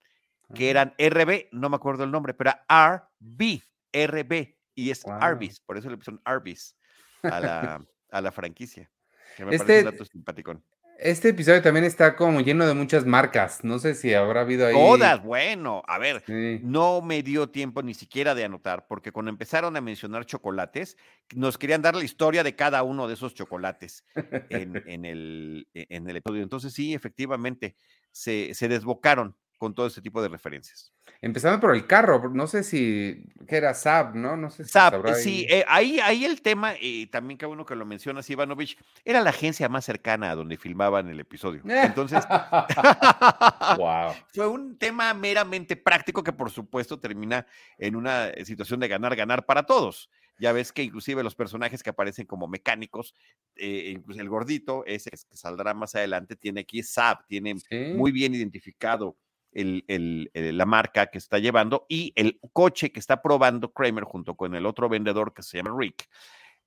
que 0.55 0.69
eran 0.69 0.95
RB, 0.99 1.49
no 1.51 1.71
me 1.71 1.77
acuerdo 1.77 2.05
el 2.05 2.11
nombre, 2.11 2.35
pero 2.35 2.51
era 2.51 3.09
RB, 3.19 3.63
RB, 3.91 4.55
y 4.75 4.91
es 4.91 5.07
Arby's, 5.07 5.61
por 5.61 5.79
eso 5.79 5.89
le 5.89 5.97
pusieron 5.97 6.21
Arby's 6.27 6.77
a 7.23 7.41
la, 7.41 7.87
a 8.11 8.21
la 8.21 8.33
franquicia. 8.33 8.91
Que 9.35 9.47
me 9.47 9.55
este, 9.55 9.67
parece 9.67 9.89
un 9.89 9.93
dato 9.93 10.05
simpaticón 10.05 10.63
Este 11.05 11.31
episodio 11.31 11.61
también 11.61 11.85
está 11.85 12.15
como 12.15 12.41
lleno 12.43 12.65
de 12.65 12.75
muchas 12.75 13.05
marcas. 13.05 13.65
No 13.65 13.81
sé 13.81 13.97
si 13.97 14.15
habrá 14.15 14.43
habido 14.43 14.69
ahí. 14.69 14.75
Todas, 14.75 15.21
bueno, 15.25 15.83
a 15.89 15.99
ver, 15.99 16.23
no 16.63 17.03
me 17.03 17.25
dio 17.25 17.49
tiempo 17.49 17.83
ni 17.83 17.93
siquiera 17.93 18.37
de 18.37 18.45
anotar, 18.45 18.87
porque 18.87 19.11
cuando 19.11 19.31
empezaron 19.31 19.77
a 19.77 19.81
mencionar 19.81 20.27
chocolates, 20.27 20.97
nos 21.35 21.59
querían 21.59 21.83
dar 21.83 21.97
la 21.97 22.05
historia 22.05 22.45
de 22.45 22.55
cada 22.55 22.85
uno 22.85 23.09
de 23.09 23.15
esos 23.15 23.35
chocolates 23.35 24.05
en, 24.49 24.77
el, 25.05 25.67
e, 25.75 25.87
en 25.89 26.09
el 26.09 26.17
episodio. 26.19 26.45
Entonces, 26.45 26.73
sí, 26.73 26.95
efectivamente, 26.95 27.75
se, 28.13 28.55
se 28.55 28.69
desbocaron 28.69 29.37
con 29.63 29.77
todo 29.77 29.87
este 29.87 30.03
tipo 30.03 30.21
de 30.21 30.29
referencias. 30.29 30.93
Empezando 31.21 31.61
por 31.61 31.73
el 31.73 31.87
carro, 31.87 32.29
no 32.31 32.49
sé 32.49 32.65
si 32.65 33.25
que 33.47 33.59
era 33.59 33.75
Saab, 33.75 34.17
¿no? 34.17 34.37
No 34.37 34.51
sé 34.51 34.65
si 34.65 34.71
Saab, 34.71 35.15
sí, 35.15 35.47
eh, 35.49 35.65
ahí, 35.69 36.01
ahí 36.01 36.25
el 36.25 36.43
tema, 36.43 36.75
y 36.81 37.07
también 37.07 37.39
cada 37.39 37.53
uno 37.53 37.65
que 37.65 37.77
lo 37.77 37.87
menciona, 37.87 38.23
Ivanovich, 38.27 38.77
era 39.05 39.21
la 39.21 39.31
agencia 39.31 39.69
más 39.69 39.85
cercana 39.85 40.33
a 40.33 40.35
donde 40.35 40.57
filmaban 40.57 41.09
el 41.11 41.21
episodio. 41.21 41.63
Entonces, 41.65 42.25
wow. 43.79 44.13
fue 44.35 44.49
un 44.49 44.77
tema 44.79 45.15
meramente 45.15 45.77
práctico 45.77 46.25
que 46.25 46.33
por 46.33 46.51
supuesto 46.51 46.99
termina 46.99 47.47
en 47.79 47.95
una 47.95 48.33
situación 48.45 48.81
de 48.81 48.89
ganar, 48.89 49.15
ganar 49.15 49.47
para 49.47 49.63
todos. 49.63 50.11
Ya 50.41 50.51
ves 50.51 50.73
que 50.73 50.83
inclusive 50.83 51.23
los 51.23 51.37
personajes 51.37 51.85
que 51.85 51.91
aparecen 51.91 52.27
como 52.27 52.49
mecánicos, 52.49 53.15
eh, 53.55 53.93
incluso 53.95 54.21
el 54.21 54.29
gordito, 54.29 54.85
ese 54.87 55.11
que 55.11 55.37
saldrá 55.37 55.73
más 55.73 55.95
adelante, 55.95 56.35
tiene 56.35 56.63
aquí 56.63 56.83
Saab, 56.83 57.25
tiene 57.29 57.55
muy 57.95 58.11
bien 58.11 58.35
identificado 58.35 59.17
el, 59.53 60.31
la 60.35 60.67
marca 60.67 61.07
que 61.07 61.19
está 61.19 61.39
llevando 61.39 61.87
y 61.89 62.13
el 62.17 62.41
coche 62.53 62.91
que 62.93 63.01
está 63.01 63.23
probando 63.23 63.73
Kramer 63.73 64.05
junto 64.05 64.35
con 64.35 64.55
el 64.55 64.67
otro 64.67 64.89
vendedor 64.89 65.35
que 65.35 65.43
se 65.43 65.59
llama 65.59 65.77
Rick. 65.79 66.09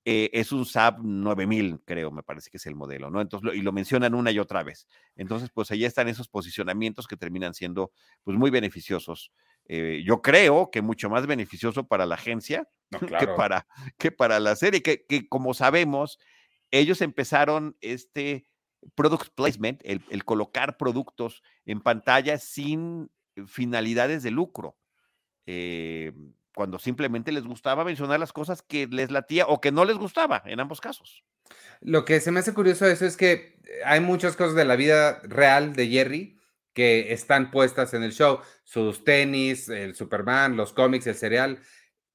Eh, 0.07 0.29
es 0.33 0.51
un 0.51 0.67
Saab 0.67 1.03
9000, 1.03 1.81
creo, 1.83 2.11
me 2.11 2.21
parece 2.21 2.51
que 2.51 2.57
es 2.57 2.65
el 2.67 2.75
modelo, 2.75 3.09
¿no? 3.09 3.21
Entonces, 3.21 3.55
y 3.55 3.61
lo 3.61 3.71
mencionan 3.71 4.13
una 4.13 4.29
y 4.29 4.37
otra 4.37 4.61
vez. 4.61 4.87
Entonces, 5.15 5.49
pues 5.51 5.71
ahí 5.71 5.83
están 5.83 6.07
esos 6.07 6.29
posicionamientos 6.29 7.07
que 7.07 7.17
terminan 7.17 7.55
siendo, 7.55 7.91
pues, 8.23 8.37
muy 8.37 8.51
beneficiosos. 8.51 9.31
Eh, 9.67 10.03
yo 10.05 10.21
creo 10.21 10.69
que 10.69 10.83
mucho 10.83 11.09
más 11.09 11.25
beneficioso 11.25 11.87
para 11.87 12.05
la 12.05 12.15
agencia 12.15 12.69
que, 13.19 13.27
para, 13.29 13.65
que 13.97 14.11
para 14.11 14.39
la 14.39 14.55
serie, 14.55 14.83
que, 14.83 15.07
que 15.07 15.27
como 15.27 15.55
sabemos, 15.55 16.19
ellos 16.69 17.01
empezaron 17.01 17.75
este, 17.81 18.45
product 18.96 19.29
placement, 19.36 19.82
el, 19.84 20.25
colocar 20.25 20.77
productos 20.77 21.44
en 21.65 21.82
pantalla 21.82 22.38
sin 22.38 23.10
finalidades 23.48 24.24
de 24.24 24.32
lucro. 24.32 24.77
Eh, 25.46 26.13
cuando 26.55 26.79
simplemente 26.79 27.32
les 27.32 27.44
gustaba 27.44 27.84
mencionar 27.84 28.20
las 28.20 28.34
cosas 28.34 28.62
que 28.62 28.88
les 28.88 29.12
latía 29.12 29.46
o 29.48 29.60
que 29.60 29.72
no 29.72 29.84
les 29.86 29.98
gustaba, 29.98 30.41
en 30.46 30.60
ambos 30.60 30.79
casos. 30.79 31.24
Lo 31.82 32.05
que 32.05 32.20
se 32.22 32.32
me 32.32 32.39
hace 32.39 32.53
curioso 32.53 32.86
de 32.86 32.94
eso 32.94 33.05
es 33.05 33.17
que 33.17 33.60
hay 33.84 34.00
muchas 34.00 34.36
cosas 34.36 34.55
de 34.55 34.65
la 34.65 34.75
vida 34.75 35.20
real 35.24 35.74
de 35.74 35.88
Jerry 35.88 36.39
que 36.74 37.13
están 37.13 37.51
puestas 37.51 37.94
en 37.94 38.03
el 38.03 38.12
show, 38.12 38.39
sus 38.63 39.03
tenis, 39.03 39.70
el 39.70 39.96
Superman, 39.96 40.58
los 40.58 40.74
cómics, 40.74 41.08
el 41.08 41.15
cereal. 41.15 41.60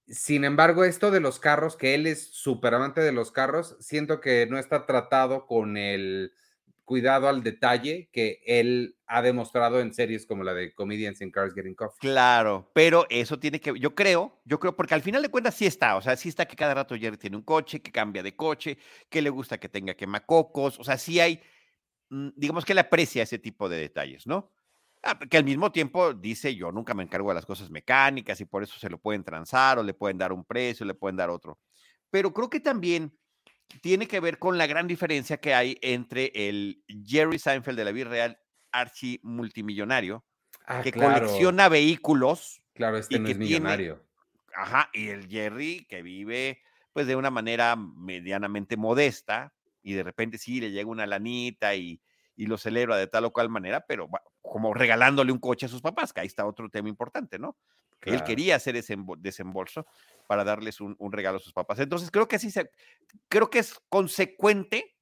Sin 0.07 0.45
embargo, 0.45 0.85
esto 0.85 1.11
de 1.11 1.21
los 1.21 1.39
carros, 1.39 1.77
que 1.77 1.95
él 1.95 2.07
es 2.07 2.31
súper 2.33 2.75
amante 2.75 3.01
de 3.01 3.13
los 3.13 3.33
carros, 3.33 3.77
siento 3.81 4.21
que 4.21 4.47
no 4.51 4.59
está 4.59 4.85
tratado 4.85 5.47
con 5.47 5.77
el 5.77 6.33
cuidado 6.91 7.29
al 7.29 7.45
detalle 7.45 8.09
que 8.13 8.43
él 8.45 8.97
ha 9.07 9.23
demostrado 9.23 9.79
en 9.79 9.95
series 9.95 10.27
como 10.27 10.43
la 10.43 10.55
de 10.55 10.75
Comedians 10.75 11.21
in 11.21 11.31
Cars 11.31 11.55
Getting 11.55 11.77
Coffee. 11.77 12.01
Claro, 12.01 12.69
pero 12.75 13.07
eso 13.09 13.39
tiene 13.39 13.61
que, 13.61 13.79
yo 13.79 13.95
creo, 13.95 14.41
yo 14.45 14.59
creo, 14.59 14.75
porque 14.75 14.95
al 14.95 15.01
final 15.01 15.23
de 15.23 15.29
cuentas 15.29 15.55
sí 15.55 15.67
está, 15.67 15.95
o 15.95 16.03
sea, 16.03 16.17
sí 16.17 16.29
está 16.29 16.47
que 16.47 16.57
cada 16.57 16.75
rato 16.75 16.97
Jerry 16.97 17.17
tiene 17.17 17.37
un 17.37 17.45
coche, 17.45 17.81
que 17.81 17.93
cambia 17.93 18.25
de 18.25 18.35
coche, 18.35 18.77
que 19.09 19.23
le 19.23 19.31
gusta 19.31 19.59
que 19.59 19.69
tenga 19.69 19.95
quemacocos, 19.95 20.81
o 20.81 20.83
sea, 20.83 20.99
sí 20.99 21.21
hay, 21.21 21.41
mm, 22.09 22.31
digamos 22.35 22.65
que 22.65 22.75
le 22.75 22.81
aprecia 22.81 23.23
ese 23.23 23.39
tipo 23.39 23.69
de 23.69 23.77
detalles, 23.77 24.27
¿no? 24.27 24.53
Ah, 25.05 25.17
que 25.17 25.37
al 25.37 25.45
mismo 25.45 25.71
tiempo 25.71 26.13
dice, 26.13 26.57
yo 26.57 26.73
nunca 26.73 26.93
me 26.93 27.05
encargo 27.05 27.29
de 27.29 27.37
las 27.37 27.47
cosas 27.47 27.71
mecánicas 27.71 28.41
y 28.41 28.47
por 28.47 28.65
eso 28.65 28.81
se 28.81 28.91
lo 28.91 28.99
pueden 28.99 29.23
transar 29.23 29.79
o 29.79 29.85
le 29.85 29.95
pueden 29.95 30.19
dar 30.19 30.33
un 30.33 30.45
precio, 30.45 30.85
le 30.85 30.95
pueden 30.95 31.15
dar 31.15 31.31
otro. 31.31 31.61
Pero 32.11 32.35
creo 32.35 32.51
que 32.51 32.59
también 32.59 33.17
tiene 33.81 34.07
que 34.07 34.21
ver 34.21 34.39
con 34.39 34.59
la 34.59 34.67
gran 34.67 34.87
diferencia 34.87 35.39
que 35.39 35.55
hay 35.55 35.79
entre 35.83 36.33
el 36.35 36.83
Jerry 37.05 37.39
Seinfeld 37.39 37.79
de 37.79 37.85
la 37.85 37.93
vida 37.93 38.11
real, 38.11 38.39
archi 38.73 39.21
multimillonario, 39.23 40.25
ah, 40.67 40.83
que 40.83 40.93
colecciona 40.93 41.69
vehículos. 41.69 42.63
Claro, 42.75 42.99
este 42.99 43.19
no 43.19 43.29
es 43.29 43.39
millonario. 43.39 44.05
ajá, 44.55 44.91
y 44.93 45.09
el 45.09 45.29
Jerry 45.29 45.87
que 45.89 46.03
vive 46.03 46.63
pues 46.93 47.07
de 47.07 47.17
una 47.17 47.31
manera 47.31 47.77
medianamente 47.77 48.77
modesta 48.77 49.55
y 49.83 49.95
de 49.95 50.03
repente 50.03 50.39
sí 50.39 50.61
le 50.61 50.73
llega 50.73 50.91
una 50.91 51.07
lanita 51.07 51.75
y, 51.75 52.01
y 52.37 52.47
lo 52.47 52.59
celebra 52.59 52.97
de 52.97 53.07
tal 53.07 53.27
o 53.27 53.33
cual 53.33 53.49
manera, 53.49 53.85
pero 53.87 54.09
como 54.43 54.75
regalándole 54.75 55.31
un 55.31 55.39
coche 55.39 55.67
a 55.67 55.69
sus 55.69 55.81
papás, 55.81 56.13
que 56.13 56.21
ahí 56.21 56.27
está 56.27 56.47
otro 56.47 56.69
tema 56.69 56.89
importante, 56.89 57.39
¿no? 57.39 57.57
Él 58.03 58.23
quería 58.25 58.57
hacer 58.57 58.77
ese 58.77 58.97
desembolso 59.19 59.87
para 60.27 60.45
darles 60.45 60.81
un, 60.81 60.97
regalo 61.13 61.39
a 61.39 61.41
sus 61.41 61.53
papás. 61.53 61.79
Entonces, 61.81 62.11
creo 62.11 62.29
que 62.29 62.39
sí 62.39 62.51
se, 62.51 62.71
creo 63.29 63.51
que 63.51 63.59
es 63.59 63.79
consecuente 63.89 64.97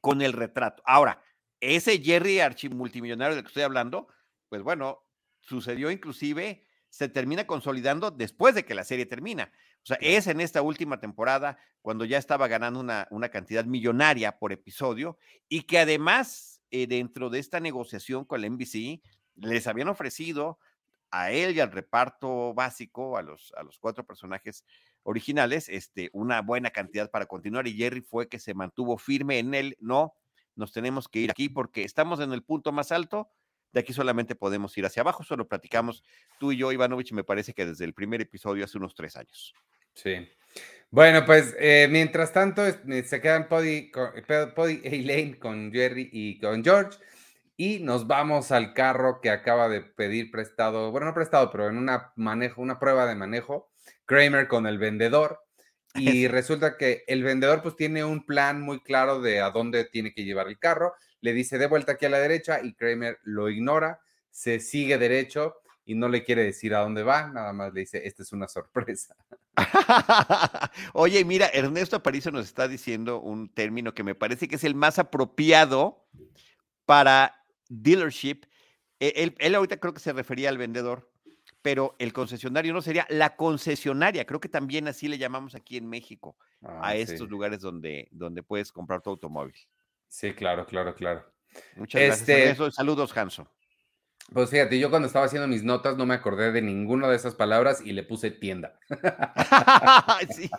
con 0.00 0.22
el 0.22 0.32
retrato. 0.32 0.82
Ahora, 0.86 1.22
ese 1.60 2.02
Jerry 2.02 2.40
Archie 2.40 2.70
multimillonario 2.70 3.36
del 3.36 3.44
que 3.44 3.48
estoy 3.48 3.62
hablando, 3.62 4.08
pues 4.48 4.62
bueno, 4.62 5.04
sucedió 5.40 5.90
inclusive, 5.90 6.66
se 6.88 7.08
termina 7.08 7.46
consolidando 7.46 8.10
después 8.10 8.54
de 8.54 8.64
que 8.64 8.74
la 8.74 8.84
serie 8.84 9.06
termina. 9.06 9.52
O 9.82 9.86
sea, 9.86 9.98
es 10.00 10.26
en 10.26 10.40
esta 10.40 10.62
última 10.62 11.00
temporada 11.00 11.58
cuando 11.80 12.04
ya 12.04 12.18
estaba 12.18 12.48
ganando 12.48 12.80
una, 12.80 13.08
una 13.10 13.28
cantidad 13.28 13.64
millonaria 13.64 14.38
por 14.38 14.52
episodio 14.52 15.18
y 15.48 15.62
que 15.62 15.78
además, 15.78 16.62
eh, 16.70 16.86
dentro 16.86 17.30
de 17.30 17.38
esta 17.38 17.60
negociación 17.60 18.24
con 18.24 18.40
la 18.40 18.48
NBC, 18.48 19.02
les 19.36 19.66
habían 19.66 19.88
ofrecido 19.88 20.58
a 21.12 21.30
él 21.30 21.54
y 21.54 21.60
al 21.60 21.70
reparto 21.70 22.54
básico, 22.54 23.16
a 23.16 23.22
los, 23.22 23.52
a 23.56 23.62
los 23.62 23.78
cuatro 23.78 24.04
personajes 24.04 24.64
originales, 25.04 25.68
este, 25.68 26.10
una 26.12 26.40
buena 26.40 26.70
cantidad 26.70 27.10
para 27.10 27.26
continuar 27.26 27.68
y 27.68 27.76
Jerry 27.76 28.00
fue 28.00 28.28
que 28.28 28.38
se 28.38 28.54
mantuvo 28.54 28.98
firme 28.98 29.38
en 29.38 29.54
él, 29.54 29.76
no, 29.78 30.14
nos 30.56 30.72
tenemos 30.72 31.08
que 31.08 31.20
ir 31.20 31.30
aquí 31.30 31.48
porque 31.48 31.84
estamos 31.84 32.18
en 32.20 32.32
el 32.32 32.42
punto 32.42 32.72
más 32.72 32.92
alto, 32.92 33.30
de 33.72 33.80
aquí 33.80 33.92
solamente 33.92 34.34
podemos 34.34 34.76
ir 34.78 34.86
hacia 34.86 35.02
abajo, 35.02 35.22
solo 35.22 35.46
platicamos 35.46 36.02
tú 36.40 36.52
y 36.52 36.56
yo, 36.56 36.72
Ivanovich, 36.72 37.12
me 37.12 37.24
parece 37.24 37.52
que 37.52 37.66
desde 37.66 37.84
el 37.84 37.94
primer 37.94 38.20
episodio 38.20 38.64
hace 38.64 38.78
unos 38.78 38.94
tres 38.94 39.16
años. 39.16 39.54
Sí. 39.94 40.28
Bueno, 40.90 41.24
pues 41.24 41.54
eh, 41.58 41.88
mientras 41.90 42.32
tanto 42.32 42.66
eh, 42.66 43.02
se 43.04 43.20
quedan 43.20 43.48
Poddy, 43.48 43.90
y 43.90 44.80
Elaine 44.84 45.38
con 45.38 45.72
Jerry 45.72 46.08
y 46.12 46.38
con 46.38 46.62
George 46.64 46.98
y 47.56 47.80
nos 47.80 48.06
vamos 48.06 48.50
al 48.50 48.74
carro 48.74 49.20
que 49.20 49.30
acaba 49.30 49.68
de 49.68 49.82
pedir 49.82 50.30
prestado, 50.30 50.90
bueno, 50.90 51.06
no 51.06 51.14
prestado, 51.14 51.50
pero 51.50 51.68
en 51.68 51.76
una 51.76 52.12
manejo, 52.16 52.62
una 52.62 52.78
prueba 52.78 53.06
de 53.06 53.14
manejo, 53.14 53.70
Kramer 54.04 54.48
con 54.48 54.66
el 54.66 54.78
vendedor. 54.78 55.40
Y 55.94 56.26
resulta 56.26 56.78
que 56.78 57.04
el 57.06 57.22
vendedor 57.22 57.60
pues 57.60 57.76
tiene 57.76 58.02
un 58.02 58.24
plan 58.24 58.62
muy 58.62 58.80
claro 58.80 59.20
de 59.20 59.42
a 59.42 59.50
dónde 59.50 59.84
tiene 59.84 60.14
que 60.14 60.24
llevar 60.24 60.48
el 60.48 60.58
carro. 60.58 60.94
Le 61.20 61.34
dice 61.34 61.58
de 61.58 61.66
vuelta 61.66 61.92
aquí 61.92 62.06
a 62.06 62.08
la 62.08 62.18
derecha 62.18 62.62
y 62.62 62.72
Kramer 62.72 63.18
lo 63.24 63.50
ignora, 63.50 64.00
se 64.30 64.58
sigue 64.58 64.96
derecho 64.96 65.56
y 65.84 65.94
no 65.94 66.08
le 66.08 66.24
quiere 66.24 66.44
decir 66.44 66.74
a 66.74 66.80
dónde 66.80 67.02
va, 67.02 67.28
nada 67.28 67.52
más 67.52 67.74
le 67.74 67.80
dice, 67.80 68.06
esta 68.06 68.22
es 68.22 68.32
una 68.32 68.48
sorpresa. 68.48 69.14
Oye, 70.94 71.24
mira, 71.26 71.48
Ernesto 71.48 71.96
Aparicio 71.96 72.30
nos 72.30 72.46
está 72.46 72.68
diciendo 72.68 73.20
un 73.20 73.52
término 73.52 73.92
que 73.92 74.02
me 74.02 74.14
parece 74.14 74.48
que 74.48 74.56
es 74.56 74.64
el 74.64 74.74
más 74.74 74.98
apropiado 74.98 76.06
para 76.86 77.41
dealership. 77.72 78.42
E, 79.00 79.32
él, 79.38 79.54
ahorita 79.54 79.78
creo 79.78 79.94
que 79.94 80.00
se 80.00 80.12
refería 80.12 80.48
al 80.48 80.58
vendedor, 80.58 81.10
pero 81.62 81.96
el 81.98 82.12
concesionario 82.12 82.72
no 82.72 82.82
sería 82.82 83.06
la 83.08 83.36
concesionaria. 83.36 84.26
Creo 84.26 84.40
que 84.40 84.48
también 84.48 84.88
así 84.88 85.08
le 85.08 85.18
llamamos 85.18 85.54
aquí 85.54 85.76
en 85.76 85.88
México 85.88 86.36
a 86.62 86.88
ah, 86.88 86.96
estos 86.96 87.28
lugares 87.28 87.60
donde, 87.60 88.08
donde 88.10 88.42
puedes 88.42 88.72
comprar 88.72 89.00
tu 89.00 89.10
automóvil. 89.10 89.54
Sí, 90.08 90.32
claro, 90.34 90.66
claro, 90.66 90.94
claro. 90.94 91.24
Muchas 91.76 92.00
gracias. 92.00 92.28
Este 92.28 92.70
Saludos, 92.70 93.16
Hanso. 93.16 93.48
Pues 94.32 94.50
fíjate, 94.50 94.78
yo 94.78 94.88
cuando 94.88 95.06
estaba 95.06 95.26
haciendo 95.26 95.48
mis 95.48 95.64
notas 95.64 95.96
no 95.96 96.06
me 96.06 96.14
acordé 96.14 96.52
de 96.52 96.62
ninguna 96.62 97.08
de 97.08 97.16
esas 97.16 97.34
palabras 97.34 97.82
y 97.84 97.92
le 97.92 98.02
puse 98.02 98.30
tienda. 98.30 98.78
sí. 100.30 100.50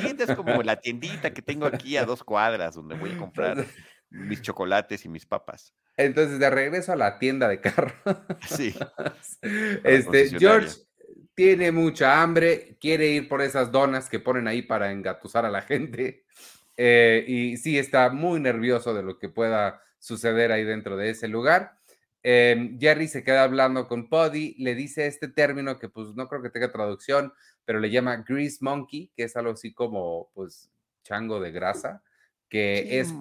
Tienda 0.00 0.24
es 0.24 0.34
como 0.34 0.62
la 0.62 0.76
tiendita 0.76 1.32
que 1.32 1.42
tengo 1.42 1.66
aquí 1.66 1.96
a 1.96 2.04
dos 2.04 2.22
cuadras 2.22 2.74
donde 2.74 2.96
voy 2.96 3.12
a 3.12 3.18
comprar 3.18 3.56
mis 4.10 4.42
chocolates 4.42 5.04
y 5.04 5.08
mis 5.08 5.26
papas. 5.26 5.74
Entonces, 5.96 6.38
de 6.38 6.50
regreso 6.50 6.92
a 6.92 6.96
la 6.96 7.18
tienda 7.18 7.48
de 7.48 7.60
carro. 7.60 7.92
Sí. 8.48 8.74
este, 9.84 10.38
George 10.38 10.76
tiene 11.34 11.72
mucha 11.72 12.22
hambre, 12.22 12.76
quiere 12.80 13.08
ir 13.08 13.28
por 13.28 13.42
esas 13.42 13.70
donas 13.70 14.08
que 14.08 14.20
ponen 14.20 14.48
ahí 14.48 14.62
para 14.62 14.90
engatusar 14.90 15.44
a 15.44 15.50
la 15.50 15.62
gente. 15.62 16.24
Eh, 16.76 17.24
y 17.26 17.56
sí, 17.56 17.78
está 17.78 18.10
muy 18.10 18.40
nervioso 18.40 18.94
de 18.94 19.02
lo 19.02 19.18
que 19.18 19.28
pueda 19.28 19.82
suceder 19.98 20.52
ahí 20.52 20.64
dentro 20.64 20.96
de 20.96 21.10
ese 21.10 21.28
lugar. 21.28 21.78
Em, 22.22 22.78
Jerry 22.80 23.06
se 23.06 23.22
queda 23.22 23.44
hablando 23.44 23.86
con 23.86 24.08
Puddy, 24.08 24.56
le 24.58 24.74
dice 24.74 25.06
este 25.06 25.28
término 25.28 25.78
que 25.78 25.88
pues 25.88 26.08
no 26.16 26.28
creo 26.28 26.42
que 26.42 26.50
tenga 26.50 26.72
traducción, 26.72 27.32
pero 27.64 27.78
le 27.78 27.90
llama 27.90 28.24
grease 28.26 28.58
monkey, 28.60 29.12
que 29.14 29.24
es 29.24 29.36
algo 29.36 29.52
así 29.52 29.72
como 29.72 30.30
pues 30.34 30.70
chango 31.04 31.38
de 31.38 31.52
grasa, 31.52 32.02
que 32.48 32.98
es 32.98 33.12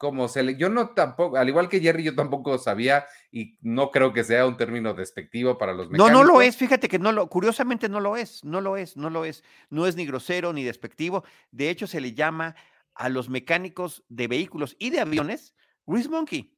como 0.00 0.28
se 0.28 0.42
le, 0.42 0.56
yo 0.56 0.70
no 0.70 0.88
tampoco, 0.88 1.36
al 1.36 1.50
igual 1.50 1.68
que 1.68 1.78
Jerry, 1.78 2.02
yo 2.04 2.14
tampoco 2.14 2.56
sabía 2.56 3.04
y 3.30 3.58
no 3.60 3.90
creo 3.90 4.14
que 4.14 4.24
sea 4.24 4.46
un 4.46 4.56
término 4.56 4.94
despectivo 4.94 5.58
para 5.58 5.74
los 5.74 5.90
mecánicos. 5.90 6.10
No, 6.10 6.24
no 6.24 6.24
lo 6.24 6.40
es, 6.40 6.56
fíjate 6.56 6.88
que 6.88 6.98
no 6.98 7.12
lo, 7.12 7.28
curiosamente 7.28 7.86
no 7.90 8.00
lo 8.00 8.16
es, 8.16 8.42
no 8.42 8.62
lo 8.62 8.78
es, 8.78 8.96
no 8.96 9.10
lo 9.10 9.26
es, 9.26 9.44
no 9.68 9.86
es 9.86 9.96
ni 9.96 10.06
grosero 10.06 10.54
ni 10.54 10.64
despectivo, 10.64 11.22
de 11.50 11.68
hecho 11.68 11.86
se 11.86 12.00
le 12.00 12.14
llama 12.14 12.56
a 12.94 13.10
los 13.10 13.28
mecánicos 13.28 14.02
de 14.08 14.26
vehículos 14.26 14.74
y 14.78 14.88
de 14.88 15.00
aviones 15.00 15.54
grease 15.84 16.08
monkey. 16.08 16.56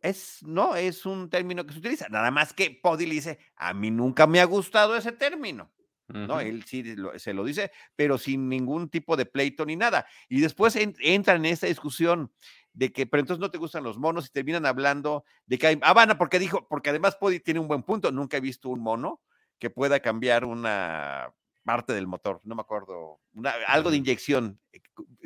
Es, 0.00 0.42
no, 0.42 0.74
es 0.74 1.04
un 1.04 1.28
término 1.28 1.66
que 1.66 1.74
se 1.74 1.80
utiliza, 1.80 2.08
nada 2.08 2.30
más 2.30 2.54
que 2.54 2.80
le 2.82 3.04
dice, 3.04 3.40
a 3.56 3.74
mí 3.74 3.90
nunca 3.90 4.26
me 4.26 4.40
ha 4.40 4.44
gustado 4.46 4.96
ese 4.96 5.12
término. 5.12 5.70
¿No? 6.08 6.40
Él 6.40 6.64
sí 6.64 6.84
se 7.16 7.32
lo 7.32 7.44
dice, 7.44 7.70
pero 7.96 8.18
sin 8.18 8.48
ningún 8.48 8.88
tipo 8.88 9.16
de 9.16 9.26
pleito 9.26 9.64
ni 9.64 9.76
nada. 9.76 10.06
Y 10.28 10.40
después 10.40 10.76
entran 10.76 11.44
en 11.44 11.52
esta 11.52 11.66
discusión 11.66 12.32
de 12.72 12.92
que, 12.92 13.06
pero 13.06 13.20
entonces 13.20 13.40
no 13.40 13.50
te 13.50 13.58
gustan 13.58 13.84
los 13.84 13.98
monos 13.98 14.26
y 14.26 14.30
terminan 14.30 14.66
hablando 14.66 15.24
de 15.46 15.58
que 15.58 15.66
hay, 15.68 15.78
ah, 15.82 15.92
van, 15.92 16.16
porque 16.18 16.38
dijo, 16.38 16.66
porque 16.68 16.90
además 16.90 17.16
tiene 17.44 17.60
un 17.60 17.68
buen 17.68 17.82
punto, 17.82 18.10
nunca 18.12 18.36
he 18.36 18.40
visto 18.40 18.68
un 18.68 18.80
mono 18.80 19.22
que 19.58 19.70
pueda 19.70 20.00
cambiar 20.00 20.44
una 20.44 21.32
parte 21.64 21.92
del 21.92 22.06
motor, 22.06 22.40
no 22.44 22.54
me 22.54 22.60
acuerdo, 22.60 23.20
algo 23.66 23.90
de 23.90 23.96
inyección, 23.96 24.60
eh, 24.72 24.80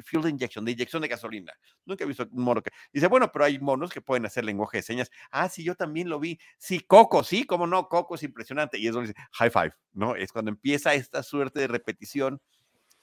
fuel 0.05 0.23
de 0.23 0.31
inyección, 0.31 0.65
de 0.65 0.73
inyección 0.73 1.03
de 1.03 1.09
gasolina. 1.09 1.53
Nunca 1.85 2.05
he 2.05 2.07
visto 2.07 2.27
un 2.31 2.45
mono 2.45 2.63
que 2.63 2.71
dice, 2.93 3.09
bueno, 3.09 3.31
pero 3.33 3.45
hay 3.45 3.59
monos 3.59 3.91
que 3.91 4.01
pueden 4.01 4.25
hacer 4.25 4.45
lenguaje 4.45 4.79
de 4.79 4.83
señas. 4.83 5.11
Ah, 5.31 5.49
sí, 5.49 5.65
yo 5.65 5.75
también 5.75 6.09
lo 6.09 6.19
vi. 6.21 6.39
Sí, 6.57 6.81
Coco, 6.81 7.25
sí, 7.25 7.45
cómo 7.45 7.67
no, 7.67 7.89
Coco 7.89 8.15
es 8.15 8.23
impresionante. 8.23 8.79
Y 8.79 8.87
eso 8.87 9.01
dice, 9.01 9.15
high 9.33 9.51
five, 9.51 9.73
¿no? 9.93 10.15
Es 10.15 10.33
cuando 10.33 10.51
empieza 10.51 10.95
esta 10.95 11.23
suerte 11.23 11.61
de 11.61 11.67
repetición. 11.67 12.41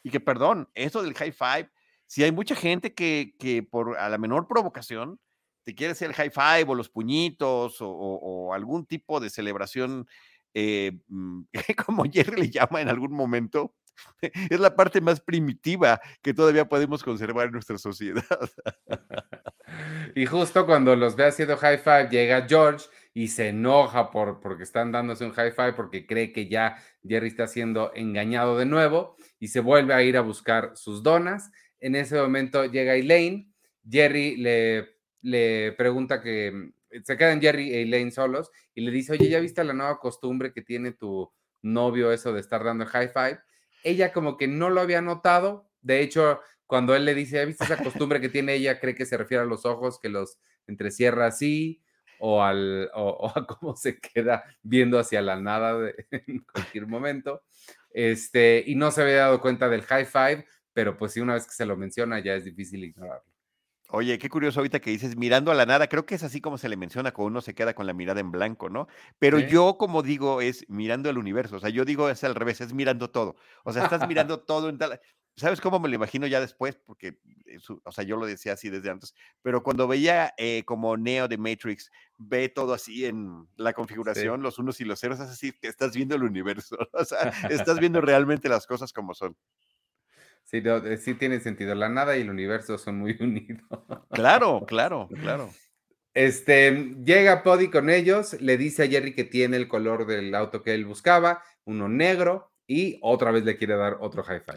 Y 0.01 0.09
que, 0.09 0.19
perdón, 0.19 0.69
eso 0.73 1.03
del 1.03 1.13
high 1.13 1.33
five, 1.33 1.69
si 2.07 2.23
hay 2.23 2.31
mucha 2.31 2.55
gente 2.55 2.93
que, 2.93 3.35
que 3.37 3.63
por 3.63 3.97
a 3.97 4.09
la 4.09 4.17
menor 4.17 4.47
provocación 4.47 5.19
te 5.63 5.73
quiere 5.73 5.93
hacer 5.93 6.09
el 6.09 6.15
high 6.15 6.29
five 6.29 6.65
o 6.67 6.75
los 6.75 6.89
puñitos 6.89 7.81
o, 7.81 7.89
o 7.89 8.53
algún 8.53 8.85
tipo 8.85 9.19
de 9.19 9.31
celebración 9.31 10.07
eh, 10.55 10.93
mm, 11.09 11.41
como 11.85 12.05
Jerry 12.05 12.41
le 12.43 12.49
llama 12.49 12.81
en 12.81 12.87
algún 12.89 13.11
momento, 13.11 13.75
es 14.49 14.59
la 14.59 14.75
parte 14.75 15.01
más 15.01 15.19
primitiva 15.19 15.99
que 16.21 16.33
todavía 16.33 16.65
podemos 16.67 17.03
conservar 17.03 17.47
en 17.47 17.53
nuestra 17.53 17.77
sociedad. 17.77 18.23
Y 20.15 20.27
justo 20.27 20.65
cuando 20.65 20.95
los 20.95 21.15
ve 21.15 21.25
haciendo 21.25 21.57
high 21.57 21.79
five, 21.79 22.07
llega 22.09 22.45
George 22.47 22.85
y 23.13 23.27
se 23.27 23.49
enoja 23.49 24.11
por, 24.11 24.39
porque 24.39 24.63
están 24.63 24.91
dándose 24.91 25.25
un 25.25 25.31
high 25.31 25.51
five 25.51 25.73
porque 25.73 26.05
cree 26.05 26.31
que 26.31 26.47
ya 26.47 26.77
Jerry 27.03 27.27
está 27.27 27.47
siendo 27.47 27.91
engañado 27.95 28.57
de 28.57 28.65
nuevo 28.65 29.17
y 29.39 29.49
se 29.49 29.59
vuelve 29.59 29.93
a 29.93 30.03
ir 30.03 30.15
a 30.15 30.21
buscar 30.21 30.71
sus 30.75 31.03
donas. 31.03 31.51
En 31.79 31.95
ese 31.95 32.15
momento 32.21 32.63
llega 32.65 32.95
Elaine, 32.95 33.51
Jerry 33.89 34.37
le, 34.37 34.95
le 35.21 35.73
pregunta 35.73 36.21
que 36.21 36.71
se 37.03 37.17
quedan 37.17 37.41
Jerry 37.41 37.69
y 37.69 37.73
Elaine 37.81 38.11
solos 38.11 38.51
y 38.73 38.81
le 38.81 38.91
dice, 38.91 39.13
oye, 39.13 39.29
¿ya 39.29 39.39
viste 39.39 39.63
la 39.63 39.73
nueva 39.73 39.99
costumbre 39.99 40.53
que 40.53 40.61
tiene 40.61 40.91
tu 40.91 41.31
novio, 41.61 42.11
eso 42.11 42.33
de 42.33 42.39
estar 42.39 42.63
dando 42.63 42.85
high 42.85 43.09
five? 43.09 43.39
Ella 43.83 44.13
como 44.13 44.37
que 44.37 44.47
no 44.47 44.69
lo 44.69 44.81
había 44.81 45.01
notado. 45.01 45.69
De 45.81 46.01
hecho, 46.01 46.39
cuando 46.65 46.95
él 46.95 47.05
le 47.05 47.13
dice, 47.13 47.37
¿ya 47.37 47.45
viste 47.45 47.63
esa 47.63 47.77
costumbre 47.83 48.21
que 48.21 48.29
tiene 48.29 48.55
ella? 48.55 48.79
Cree 48.79 48.95
que 48.95 49.05
se 49.05 49.17
refiere 49.17 49.43
a 49.43 49.47
los 49.47 49.65
ojos, 49.65 49.99
que 49.99 50.09
los 50.09 50.39
entrecierra 50.67 51.27
así, 51.27 51.81
o, 52.19 52.41
al, 52.41 52.89
o, 52.93 53.31
a 53.35 53.45
cómo 53.45 53.75
se 53.75 53.99
queda 53.99 54.43
viendo 54.63 54.97
hacia 54.99 55.21
la 55.21 55.39
nada 55.39 55.91
en 56.11 56.39
cualquier 56.39 56.87
momento. 56.87 57.43
Este, 57.91 58.63
y 58.65 58.75
no 58.75 58.91
se 58.91 59.01
había 59.01 59.17
dado 59.17 59.41
cuenta 59.41 59.69
del 59.69 59.83
high 59.83 60.05
five, 60.05 60.45
pero 60.73 60.97
pues 60.97 61.13
sí, 61.13 61.21
una 61.21 61.35
vez 61.35 61.45
que 61.45 61.53
se 61.53 61.65
lo 61.65 61.77
menciona, 61.77 62.19
ya 62.19 62.35
es 62.35 62.45
difícil 62.45 62.83
ignorarlo. 62.83 63.34
Oye, 63.89 64.17
qué 64.17 64.29
curioso 64.29 64.59
ahorita 64.59 64.79
que 64.79 64.89
dices 64.89 65.15
mirando 65.15 65.51
a 65.51 65.55
la 65.55 65.65
nada, 65.67 65.87
creo 65.87 66.05
que 66.07 66.15
es 66.15 66.23
así 66.23 66.41
como 66.41 66.57
se 66.57 66.69
le 66.69 66.75
menciona 66.75 67.11
cuando 67.13 67.27
uno 67.27 67.41
se 67.41 67.53
queda 67.53 67.75
con 67.75 67.85
la 67.85 67.93
mirada 67.93 68.19
en 68.19 68.31
blanco, 68.31 68.67
¿no? 68.69 68.87
Pero 69.19 69.37
yo 69.39 69.77
como 69.77 70.01
digo 70.01 70.41
es 70.41 70.65
mirando 70.69 71.09
el 71.09 71.19
universo, 71.19 71.57
o 71.57 71.59
sea, 71.59 71.69
yo 71.69 71.85
digo 71.85 72.09
es 72.09 72.23
al 72.23 72.33
revés, 72.33 72.61
es 72.61 72.73
mirando 72.73 73.11
todo, 73.11 73.35
o 73.63 73.71
sea, 73.71 73.83
estás 73.83 74.01
mirando 74.09 74.39
todo 74.41 74.69
en 74.69 74.77
tal... 74.77 74.99
¿Sabes 75.37 75.59
cómo 75.59 75.79
me 75.79 75.89
lo 75.89 75.95
imagino 75.95 76.27
ya 76.27 76.39
después? 76.39 76.77
Porque, 76.77 77.19
o 77.83 77.91
sea, 77.91 78.05
yo 78.05 78.15
lo 78.15 78.25
decía 78.25 78.53
así 78.53 78.69
desde 78.69 78.89
antes, 78.89 79.13
pero 79.41 79.63
cuando 79.63 79.85
veía 79.85 80.33
eh, 80.37 80.63
como 80.65 80.95
Neo 80.95 81.27
de 81.27 81.37
Matrix, 81.37 81.91
ve 82.17 82.47
todo 82.47 82.73
así 82.73 83.05
en 83.05 83.45
la 83.57 83.73
configuración, 83.73 84.41
los 84.41 84.59
unos 84.59 84.79
y 84.79 84.85
los 84.85 84.97
ceros, 85.01 85.19
es 85.19 85.27
así 85.27 85.51
que 85.51 85.67
estás 85.67 85.93
viendo 85.93 86.15
el 86.15 86.23
universo, 86.23 86.77
o 86.93 87.03
sea, 87.03 87.33
estás 87.49 87.79
viendo 87.79 87.99
realmente 88.01 88.47
las 88.47 88.65
cosas 88.65 88.93
como 88.93 89.13
son. 89.13 89.35
Sí, 90.45 90.61
eh, 90.63 90.97
sí 90.97 91.15
tiene 91.15 91.39
sentido. 91.39 91.75
La 91.75 91.89
nada 91.89 92.15
y 92.15 92.21
el 92.21 92.29
universo 92.29 92.77
son 92.77 92.99
muy 92.99 93.17
unidos. 93.19 93.61
Claro, 94.11 94.63
claro, 94.65 95.09
claro. 95.21 95.49
Este, 96.13 96.95
llega 97.03 97.43
Poddy 97.43 97.69
con 97.69 97.89
ellos, 97.89 98.39
le 98.39 98.55
dice 98.57 98.83
a 98.83 98.87
Jerry 98.87 99.13
que 99.13 99.25
tiene 99.25 99.57
el 99.57 99.67
color 99.67 100.05
del 100.05 100.33
auto 100.33 100.63
que 100.63 100.73
él 100.73 100.85
buscaba, 100.85 101.43
uno 101.65 101.89
negro, 101.89 102.53
y 102.67 102.99
otra 103.01 103.31
vez 103.31 103.43
le 103.43 103.57
quiere 103.57 103.75
dar 103.75 103.97
otro 103.99 104.23
high 104.23 104.39
five. 104.39 104.55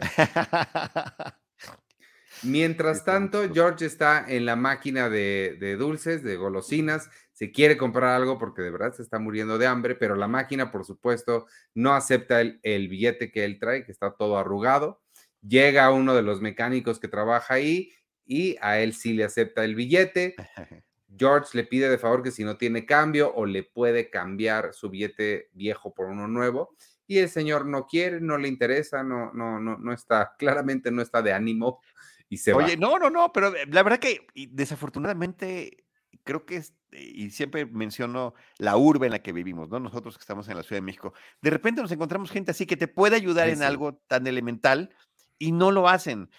Mientras 2.43 3.03
tanto, 3.03 3.53
George 3.53 3.85
está 3.85 4.23
en 4.25 4.45
la 4.45 4.55
máquina 4.55 5.09
de, 5.09 5.75
dulces, 5.77 6.23
de 6.23 6.37
golosinas, 6.37 7.09
se 7.33 7.51
quiere 7.51 7.75
comprar 7.75 8.15
algo 8.15 8.37
porque 8.37 8.61
de 8.61 8.71
verdad 8.71 8.93
se 8.93 9.01
está 9.01 9.19
muriendo 9.19 9.57
de 9.57 9.67
hambre, 9.67 9.95
pero 9.95 10.15
la 10.15 10.29
máquina, 10.29 10.71
por 10.71 10.85
supuesto, 10.85 11.47
no 11.73 11.93
acepta 11.93 12.39
el, 12.39 12.61
el 12.63 12.87
billete 12.87 13.31
que 13.31 13.43
él 13.43 13.59
trae, 13.59 13.83
que 13.83 13.91
está 13.91 14.15
todo 14.15 14.37
arrugado. 14.37 15.01
Llega 15.41 15.91
uno 15.91 16.15
de 16.15 16.21
los 16.21 16.41
mecánicos 16.41 16.99
que 16.99 17.07
trabaja 17.07 17.55
ahí 17.55 17.91
y 18.25 18.57
a 18.61 18.79
él 18.79 18.93
sí 18.93 19.13
le 19.13 19.23
acepta 19.23 19.63
el 19.63 19.75
billete. 19.75 20.35
George 21.17 21.49
le 21.53 21.63
pide 21.63 21.89
de 21.89 21.97
favor 21.97 22.21
que 22.21 22.31
si 22.31 22.43
no 22.43 22.57
tiene 22.57 22.85
cambio 22.85 23.33
o 23.33 23.45
le 23.45 23.63
puede 23.63 24.09
cambiar 24.09 24.73
su 24.73 24.89
billete 24.89 25.49
viejo 25.53 25.93
por 25.93 26.07
uno 26.07 26.27
nuevo. 26.27 26.75
Y 27.07 27.17
el 27.17 27.29
señor 27.29 27.65
no 27.65 27.87
quiere, 27.87 28.21
no 28.21 28.37
le 28.37 28.47
interesa, 28.47 29.03
no, 29.03 29.33
no, 29.33 29.59
no, 29.59 29.77
no 29.77 29.93
está, 29.93 30.35
claramente 30.37 30.91
no 30.91 31.01
está 31.01 31.21
de 31.21 31.33
ánimo 31.33 31.81
y 32.29 32.37
se 32.37 32.53
Oye, 32.53 32.77
no, 32.77 32.99
no, 32.99 33.09
no, 33.09 33.33
pero 33.33 33.55
eh, 33.55 33.65
la 33.67 33.81
verdad 33.81 33.99
que 33.99 34.27
desafortunadamente 34.35 35.85
creo 36.23 36.45
que 36.45 36.57
es, 36.57 36.75
y 36.91 37.31
siempre 37.31 37.65
menciono 37.65 38.35
la 38.59 38.77
urbe 38.77 39.07
en 39.07 39.13
la 39.13 39.23
que 39.23 39.33
vivimos, 39.33 39.69
¿no? 39.69 39.79
Nosotros 39.79 40.15
que 40.15 40.21
estamos 40.21 40.47
en 40.47 40.57
la 40.57 40.63
Ciudad 40.63 40.77
de 40.77 40.85
México, 40.85 41.13
de 41.41 41.49
repente 41.49 41.81
nos 41.81 41.91
encontramos 41.91 42.29
gente 42.29 42.51
así 42.51 42.67
que 42.67 42.77
te 42.77 42.87
puede 42.87 43.15
ayudar 43.15 43.49
en 43.49 43.63
algo 43.63 43.95
tan 44.07 44.27
elemental 44.27 44.93
y 45.39 45.51
no 45.51 45.71
lo 45.71 45.89
hacen. 45.89 46.29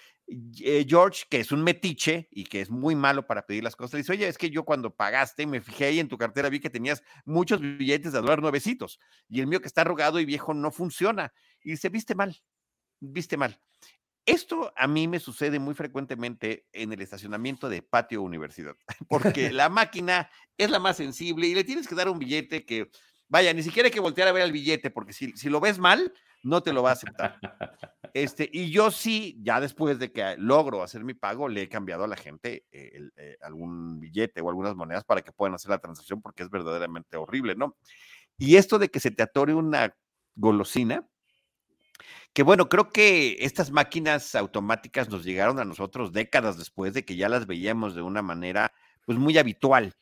Eh, 0.61 0.87
George, 0.89 1.25
que 1.29 1.41
es 1.41 1.51
un 1.51 1.65
metiche 1.65 2.29
y 2.31 2.45
que 2.45 2.61
es 2.61 2.71
muy 2.71 2.95
malo 2.95 3.27
para 3.27 3.47
pedir 3.47 3.65
las 3.65 3.75
cosas, 3.75 3.99
dice, 3.99 4.13
oye, 4.13 4.29
es 4.29 4.39
que 4.39 4.51
yo 4.51 4.65
cuando 4.65 4.95
pagaste, 4.95 5.45
me 5.45 5.61
fijé 5.61 5.87
ahí 5.87 5.99
en 5.99 6.07
tu 6.07 6.17
cartera, 6.17 6.49
vi 6.49 6.61
que 6.61 6.71
tenías 6.71 7.03
muchos 7.25 7.61
billetes 7.61 8.13
de 8.13 8.21
dólar 8.21 8.41
nuevecitos 8.41 9.01
y 9.29 9.41
el 9.41 9.49
mío 9.49 9.61
que 9.61 9.67
está 9.67 9.81
arrugado 9.81 10.21
y 10.21 10.25
viejo 10.25 10.55
no 10.55 10.71
funciona. 10.71 11.33
Y 11.65 11.71
dice, 11.73 11.89
viste 11.89 12.15
mal, 12.15 12.41
viste 13.01 13.37
mal. 13.37 13.61
Esto 14.25 14.73
a 14.77 14.87
mí 14.87 15.09
me 15.09 15.19
sucede 15.19 15.59
muy 15.59 15.75
frecuentemente 15.75 16.67
en 16.73 16.93
el 16.93 17.01
estacionamiento 17.01 17.69
de 17.69 17.83
patio 17.83 18.23
universidad, 18.23 18.77
porque 19.09 19.51
la 19.53 19.69
máquina 19.69 20.31
es 20.57 20.71
la 20.71 20.79
más 20.79 20.97
sensible 20.97 21.49
y 21.49 21.55
le 21.55 21.65
tienes 21.65 21.89
que 21.89 21.97
dar 21.97 22.09
un 22.09 22.21
billete 22.21 22.65
que, 22.65 22.89
vaya, 23.29 23.53
ni 23.53 23.65
siquiera 23.65 23.89
hay 23.89 23.93
que 23.93 23.99
voltear 23.99 24.29
a 24.29 24.33
ver 24.33 24.45
el 24.45 24.53
billete, 24.53 24.91
porque 24.91 25.13
si, 25.13 25.33
si 25.33 25.49
lo 25.49 25.59
ves 25.59 25.81
mal, 25.81 26.13
no 26.43 26.63
te 26.63 26.73
lo 26.73 26.83
va 26.83 26.91
a 26.91 26.93
aceptar. 26.95 27.39
Este, 28.13 28.51
y 28.53 28.73
yo 28.73 28.91
sí, 28.91 29.39
ya 29.41 29.61
después 29.61 30.01
de 30.01 30.11
que 30.11 30.37
logro 30.37 30.83
hacer 30.83 31.05
mi 31.05 31.15
pago, 31.15 31.49
le 31.49 31.63
he 31.63 31.69
cambiado 31.69 32.03
a 32.03 32.09
la 32.09 32.17
gente 32.17 32.65
eh, 32.73 33.09
eh, 33.17 33.37
algún 33.41 34.01
billete 34.01 34.41
o 34.41 34.49
algunas 34.49 34.75
monedas 34.75 35.05
para 35.05 35.23
que 35.23 35.31
puedan 35.31 35.55
hacer 35.55 35.71
la 35.71 35.79
transacción 35.79 36.21
porque 36.21 36.43
es 36.43 36.51
verdaderamente 36.51 37.17
horrible, 37.17 37.55
¿no? 37.55 37.77
Y 38.37 38.57
esto 38.57 38.81
de 38.81 38.89
que 38.89 38.99
se 38.99 39.13
te 39.13 39.23
atore 39.23 39.55
una 39.55 39.95
golosina, 40.35 41.07
que 42.33 42.43
bueno, 42.43 42.69
creo 42.69 42.91
que 42.91 43.37
estas 43.41 43.71
máquinas 43.71 44.35
automáticas 44.35 45.09
nos 45.09 45.25
llegaron 45.25 45.59
a 45.59 45.65
nosotros 45.65 46.13
décadas 46.13 46.59
después 46.59 46.95
de 46.95 47.05
que 47.05 47.17
ya 47.17 47.29
las 47.29 47.47
veíamos 47.47 47.95
de 47.95 48.03
una 48.03 48.23
manera 48.23 48.73
pues 49.05 49.19
muy 49.19 49.39
habitual 49.39 49.95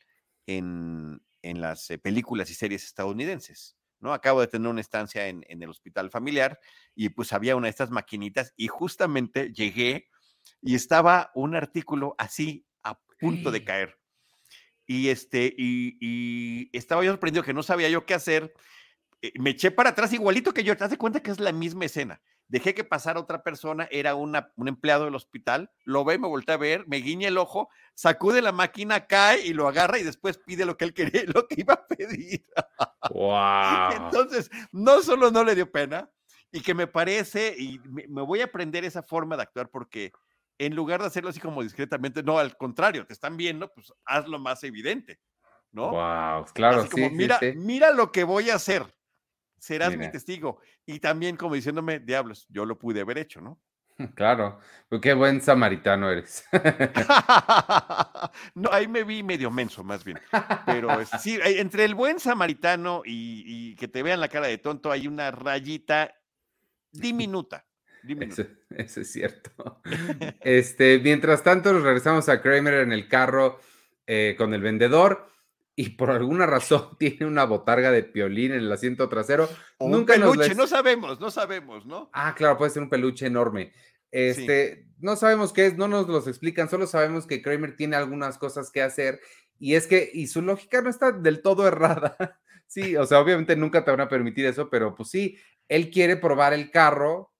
en, 0.45 1.21
en 1.41 1.61
las 1.61 1.89
eh, 1.89 1.97
películas 1.97 2.49
y 2.49 2.53
series 2.53 2.83
estadounidenses. 2.83 3.75
¿No? 3.99 4.13
Acabo 4.13 4.41
de 4.41 4.47
tener 4.47 4.67
una 4.67 4.81
estancia 4.81 5.27
en, 5.27 5.43
el 5.47 5.69
hospital 5.69 6.09
familiar 6.09 6.59
y 6.95 7.09
pues 7.09 7.33
había 7.33 7.55
una 7.55 7.67
de 7.67 7.71
estas 7.71 7.91
maquinitas 7.91 8.53
y 8.55 8.67
justamente 8.67 9.51
llegué 9.53 10.09
y 10.61 10.75
estaba 10.75 11.31
un 11.35 11.55
artículo 11.55 12.15
así 12.17 12.65
a 12.83 12.99
punto 13.19 13.51
de 13.51 13.63
caer. 13.63 13.99
Y 14.85 15.09
este, 15.09 15.53
y, 15.57 16.69
estaba 16.75 17.03
yo 17.03 17.11
sorprendido 17.11 17.43
que 17.43 17.53
no 17.53 17.61
sabía 17.61 17.89
yo 17.89 18.05
qué 18.05 18.15
hacer. 18.15 18.53
Eh, 19.21 19.33
me 19.39 19.51
eché 19.51 19.69
para 19.71 19.91
atrás 19.91 20.13
igualito 20.13 20.53
que 20.53 20.63
yo, 20.63 20.75
te 20.75 20.87
das 20.87 20.97
cuenta 20.97 21.21
que 21.21 21.31
es 21.31 21.39
la 21.39 21.51
misma 21.51 21.85
escena 21.85 22.21
dejé 22.49 22.73
que 22.73 22.83
pasara 22.83 23.19
otra 23.19 23.43
persona, 23.43 23.87
era 23.91 24.15
una, 24.15 24.51
un 24.57 24.67
empleado 24.67 25.05
del 25.05 25.15
hospital, 25.15 25.71
lo 25.85 26.03
ve, 26.03 26.17
me 26.17 26.27
volteé 26.27 26.55
a 26.55 26.57
ver, 26.57 26.85
me 26.87 26.97
guiña 26.97 27.29
el 27.29 27.37
ojo, 27.37 27.69
sacude 27.93 28.41
la 28.41 28.51
máquina, 28.51 29.07
cae 29.07 29.45
y 29.45 29.53
lo 29.53 29.67
agarra 29.67 29.99
y 29.99 30.03
después 30.03 30.37
pide 30.37 30.65
lo 30.65 30.75
que 30.75 30.85
él 30.85 30.93
quería, 30.93 31.23
lo 31.27 31.47
que 31.47 31.61
iba 31.61 31.75
a 31.75 31.87
pedir. 31.87 32.45
Wow. 33.11 34.05
Entonces, 34.05 34.51
no 34.71 35.01
solo 35.01 35.31
no 35.31 35.43
le 35.43 35.55
dio 35.55 35.71
pena, 35.71 36.09
y 36.51 36.61
que 36.61 36.73
me 36.73 36.87
parece, 36.87 37.55
y 37.57 37.79
me, 37.79 38.21
voy 38.21 38.41
a 38.41 38.45
aprender 38.45 38.83
esa 38.83 39.03
forma 39.03 39.35
de 39.35 39.43
actuar 39.43 39.69
porque 39.69 40.11
en 40.57 40.75
lugar 40.75 40.99
de 40.99 41.07
hacerlo 41.07 41.29
así 41.29 41.39
como 41.39 41.63
discretamente, 41.63 42.23
no, 42.23 42.39
al 42.39 42.57
contrario, 42.57 43.05
te 43.05 43.13
están 43.13 43.37
viendo, 43.37 43.71
pues 43.73 43.93
hazlo 44.05 44.39
más 44.39 44.63
evidente, 44.63 45.19
¿no? 45.71 45.91
Wow, 45.91 46.45
claro, 46.53 46.81
Así 46.81 46.89
como, 46.89 47.09
sí, 47.09 47.15
mira, 47.15 47.39
sí, 47.39 47.51
sí. 47.51 47.57
mira 47.57 47.91
lo 47.91 48.11
que 48.11 48.23
voy 48.23 48.49
a 48.49 48.55
hacer. 48.55 48.85
Serás 49.59 49.95
mi 49.97 50.09
testigo. 50.11 50.59
Y 50.85 50.99
también 50.99 51.35
como 51.37 51.55
diciéndome, 51.55 51.99
diablos, 51.99 52.45
yo 52.49 52.65
lo 52.65 52.77
pude 52.79 53.01
haber 53.01 53.17
hecho, 53.17 53.41
¿no? 53.41 53.59
Claro, 54.15 54.59
pues 54.87 55.01
qué 55.01 55.13
buen 55.13 55.41
samaritano 55.41 56.09
eres. 56.09 56.45
no, 58.55 58.69
ahí 58.71 58.87
me 58.87 59.03
vi 59.03 59.23
medio 59.23 59.51
menso, 59.51 59.83
más 59.83 60.03
bien. 60.03 60.19
Pero 60.65 60.99
es- 61.01 61.09
sí, 61.21 61.35
eh, 61.43 61.59
entre 61.59 61.85
el 61.85 61.95
buen 61.95 62.19
samaritano 62.19 63.01
y, 63.05 63.43
y 63.45 63.75
que 63.75 63.87
te 63.87 64.03
vean 64.03 64.19
la 64.19 64.29
cara 64.29 64.47
de 64.47 64.57
tonto, 64.57 64.91
hay 64.91 65.07
una 65.07 65.31
rayita 65.31 66.13
diminuta. 66.91 67.65
diminuta. 68.03 68.41
Eso, 68.41 68.51
eso 68.69 69.01
es 69.01 69.11
cierto. 69.11 69.81
Este, 70.41 70.99
mientras 70.99 71.43
tanto, 71.43 71.73
nos 71.73 71.83
regresamos 71.83 72.29
a 72.29 72.41
Kramer 72.41 72.75
en 72.75 72.91
el 72.93 73.07
carro 73.07 73.59
eh, 74.07 74.35
con 74.37 74.53
el 74.53 74.61
vendedor 74.61 75.27
y 75.81 75.91
por 75.91 76.11
alguna 76.11 76.45
razón 76.45 76.89
tiene 76.99 77.25
una 77.25 77.45
botarga 77.45 77.89
de 77.89 78.03
piolín 78.03 78.51
en 78.51 78.59
el 78.59 78.71
asiento 78.71 79.07
trasero. 79.07 79.47
O 79.77 79.85
un 79.85 79.91
Nunca 79.91 80.17
nos 80.17 80.31
peluche, 80.31 80.49
les- 80.49 80.57
no 80.57 80.67
sabemos, 80.67 81.21
no 81.21 81.31
sabemos, 81.31 81.85
¿no? 81.85 82.09
Ah, 82.11 82.35
claro, 82.35 82.57
puede 82.57 82.71
ser 82.71 82.83
un 82.83 82.89
peluche 82.89 83.25
enorme. 83.27 83.71
Este, 84.11 84.87
no 84.97 85.15
sabemos 85.15 85.53
qué 85.53 85.67
es, 85.67 85.77
no 85.77 85.87
nos 85.87 86.09
los 86.09 86.27
explican, 86.27 86.67
solo 86.69 86.85
sabemos 86.85 87.25
que 87.25 87.41
Kramer 87.41 87.77
tiene 87.77 87.95
algunas 87.95 88.37
cosas 88.37 88.71
que 88.71 88.81
hacer 88.81 89.21
y 89.57 89.75
es 89.75 89.87
que, 89.87 90.09
y 90.13 90.27
su 90.27 90.41
lógica 90.41 90.81
no 90.81 90.89
está 90.89 91.13
del 91.13 91.41
todo 91.41 91.65
errada. 91.67 92.41
Sí, 92.67 92.97
o 92.97 93.05
sea, 93.05 93.21
obviamente 93.21 93.55
nunca 93.55 93.85
te 93.85 93.91
van 93.91 94.01
a 94.01 94.09
permitir 94.09 94.47
eso, 94.47 94.69
pero 94.69 94.93
pues 94.95 95.09
sí, 95.09 95.37
él 95.69 95.91
quiere 95.91 96.17
probar 96.17 96.51
el 96.51 96.71
carro 96.71 97.31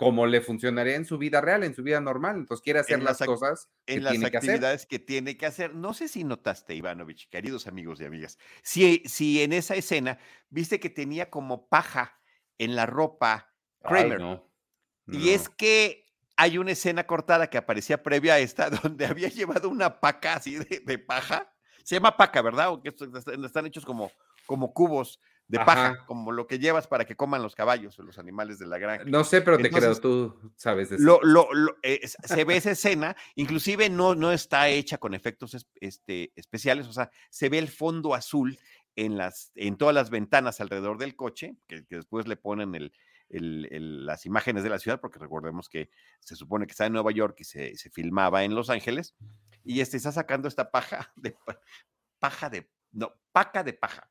como 0.00 0.26
le 0.26 0.40
funcionaría 0.40 0.96
en 0.96 1.04
su 1.04 1.18
vida 1.18 1.42
real, 1.42 1.62
en 1.62 1.74
su 1.74 1.82
vida 1.82 2.00
normal, 2.00 2.36
entonces 2.36 2.62
quiere 2.62 2.78
hacer 2.80 2.98
En 2.98 3.04
las 3.04 3.18
las 3.18 3.22
cosas 3.22 3.68
que 3.84 3.96
En 3.96 4.04
las 4.04 4.12
tiene 4.12 4.30
que 4.30 4.38
hacer. 4.38 4.54
actividades 4.54 4.86
que 4.86 4.98
tiene 4.98 5.36
que 5.36 5.44
hacer. 5.44 5.74
No 5.74 5.92
sé 5.92 6.08
si 6.08 6.24
notaste, 6.24 6.74
Ivanovich, 6.74 7.28
queridos 7.28 7.66
amigos 7.66 8.00
y 8.00 8.06
amigas, 8.06 8.38
si, 8.62 9.02
si 9.04 9.42
en 9.42 9.52
esa 9.52 9.74
escena 9.74 10.18
viste 10.48 10.80
que 10.80 10.88
tenía 10.88 11.28
como 11.28 11.68
paja 11.68 12.18
en 12.56 12.76
la 12.76 12.86
ropa 12.86 13.52
Ay, 13.82 13.88
Kramer. 13.88 14.20
no, 14.20 14.50
Y 15.06 15.30
es 15.30 15.50
que 15.50 16.06
hay 16.36 16.56
una 16.56 16.72
escena 16.72 17.06
cortada 17.06 17.50
que 17.50 17.58
aparecía 17.58 18.02
previa 18.02 18.34
a 18.34 18.38
esta, 18.38 18.70
donde 18.70 19.04
había 19.06 19.28
llevado 19.28 19.68
una 19.68 20.00
paca 20.00 20.36
así 20.36 20.56
de, 20.56 20.80
de 20.80 20.98
paja. 20.98 21.52
Se 21.84 21.96
llama 21.96 22.16
paca, 22.16 22.40
¿verdad? 22.40 22.70
O 22.72 22.82
que 22.82 22.94
están 23.44 23.66
hechos 23.66 23.84
como, 23.84 24.10
como 24.46 24.72
cubos 24.72 25.20
de 25.50 25.58
paja, 25.64 26.06
como 26.06 26.30
lo 26.32 26.46
que 26.46 26.58
llevas 26.58 26.86
para 26.86 27.04
que 27.04 27.16
coman 27.16 27.42
los 27.42 27.54
caballos 27.56 27.98
o 27.98 28.02
los 28.02 28.18
animales 28.18 28.58
de 28.58 28.66
la 28.66 28.78
granja. 28.78 29.04
No 29.06 29.24
sé, 29.24 29.42
pero 29.42 29.56
te 29.58 29.66
Entonces, 29.66 29.98
creo, 29.98 30.00
tú 30.00 30.52
sabes 30.56 30.90
de 30.90 30.96
eso. 30.96 31.04
Lo, 31.04 31.20
lo- 31.22 31.52
lo- 31.52 31.76
eh, 31.82 32.00
se 32.06 32.44
ve 32.44 32.56
esa 32.56 32.70
escena, 32.70 33.16
inclusive 33.34 33.90
no, 33.90 34.14
no 34.14 34.30
está 34.32 34.68
hecha 34.68 34.98
con 34.98 35.12
efectos 35.12 35.54
es- 35.54 35.66
este, 35.80 36.32
especiales, 36.36 36.86
o 36.86 36.92
sea, 36.92 37.10
se 37.30 37.48
ve 37.48 37.58
el 37.58 37.68
fondo 37.68 38.14
azul 38.14 38.58
en, 38.94 39.16
las, 39.18 39.50
en 39.56 39.76
todas 39.76 39.94
las 39.94 40.08
ventanas 40.10 40.60
alrededor 40.60 40.98
del 40.98 41.16
coche, 41.16 41.56
que, 41.66 41.84
que 41.84 41.96
después 41.96 42.28
le 42.28 42.36
ponen 42.36 42.74
el- 42.76 42.92
el- 43.28 43.66
el- 43.72 44.06
las 44.06 44.26
imágenes 44.26 44.62
de 44.62 44.70
la 44.70 44.78
ciudad, 44.78 45.00
porque 45.00 45.18
recordemos 45.18 45.68
que 45.68 45.90
se 46.20 46.36
supone 46.36 46.66
que 46.66 46.72
está 46.72 46.86
en 46.86 46.92
Nueva 46.92 47.10
York 47.12 47.36
y 47.40 47.44
se, 47.44 47.76
se 47.76 47.90
filmaba 47.90 48.44
en 48.44 48.54
Los 48.54 48.70
Ángeles, 48.70 49.14
y 49.64 49.80
este 49.80 49.96
está 49.96 50.12
sacando 50.12 50.46
esta 50.48 50.70
paja 50.70 51.12
de 51.16 51.32
pa- 51.32 51.60
paja 52.20 52.48
de, 52.50 52.70
no, 52.92 53.12
paca 53.32 53.64
de 53.64 53.72
paja. 53.72 54.08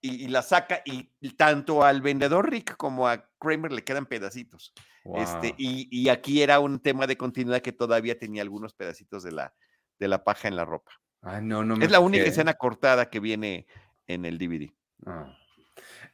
Y, 0.00 0.24
y 0.24 0.28
la 0.28 0.42
saca 0.42 0.82
y 0.84 1.10
tanto 1.36 1.82
al 1.82 2.00
vendedor 2.00 2.50
Rick 2.50 2.76
como 2.76 3.08
a 3.08 3.28
Kramer 3.38 3.72
le 3.72 3.82
quedan 3.82 4.06
pedacitos. 4.06 4.72
Este, 5.16 5.54
y, 5.56 5.88
y 5.90 6.08
aquí 6.08 6.42
era 6.42 6.58
un 6.60 6.80
tema 6.80 7.06
de 7.06 7.16
continuidad 7.16 7.62
que 7.62 7.72
todavía 7.72 8.18
tenía 8.18 8.42
algunos 8.42 8.74
pedacitos 8.74 9.22
de 9.22 9.32
la, 9.32 9.54
de 9.98 10.08
la 10.08 10.24
paja 10.24 10.48
en 10.48 10.56
la 10.56 10.64
ropa. 10.64 10.92
Ay, 11.22 11.42
no, 11.42 11.64
no 11.64 11.76
Es 11.82 11.90
la 11.90 12.00
única 12.00 12.24
fijé. 12.24 12.30
escena 12.30 12.54
cortada 12.54 13.08
que 13.10 13.20
viene 13.20 13.66
en 14.06 14.24
el 14.24 14.38
DVD. 14.38 14.70
Ah. 15.06 15.36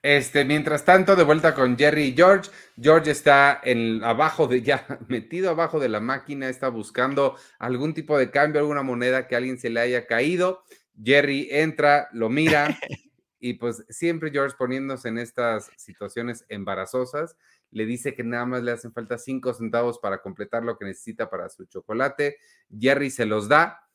Este, 0.02 0.44
mientras 0.44 0.84
tanto, 0.84 1.14
de 1.14 1.22
vuelta 1.22 1.54
con 1.54 1.76
Jerry 1.78 2.04
y 2.04 2.14
George. 2.14 2.50
George 2.80 3.10
está 3.10 3.60
en, 3.62 4.02
abajo 4.02 4.46
de, 4.46 4.62
ya 4.62 4.86
metido 5.08 5.50
abajo 5.50 5.78
de 5.78 5.88
la 5.88 6.00
máquina, 6.00 6.48
está 6.48 6.68
buscando 6.68 7.36
algún 7.58 7.94
tipo 7.94 8.18
de 8.18 8.30
cambio, 8.30 8.60
alguna 8.60 8.82
moneda 8.82 9.28
que 9.28 9.34
a 9.34 9.38
alguien 9.38 9.58
se 9.58 9.70
le 9.70 9.80
haya 9.80 10.06
caído. 10.06 10.64
Jerry 11.02 11.48
entra, 11.50 12.08
lo 12.12 12.28
mira 12.28 12.76
y 13.44 13.54
pues 13.54 13.84
siempre 13.88 14.30
George 14.30 14.54
poniéndose 14.56 15.08
en 15.08 15.18
estas 15.18 15.68
situaciones 15.76 16.46
embarazosas, 16.48 17.36
le 17.72 17.86
dice 17.86 18.14
que 18.14 18.22
nada 18.22 18.46
más 18.46 18.62
le 18.62 18.70
hacen 18.70 18.92
falta 18.92 19.18
cinco 19.18 19.52
centavos 19.52 19.98
para 19.98 20.22
completar 20.22 20.62
lo 20.62 20.78
que 20.78 20.84
necesita 20.84 21.28
para 21.28 21.48
su 21.48 21.64
chocolate. 21.64 22.36
Jerry 22.78 23.10
se 23.10 23.26
los 23.26 23.48
da. 23.48 23.88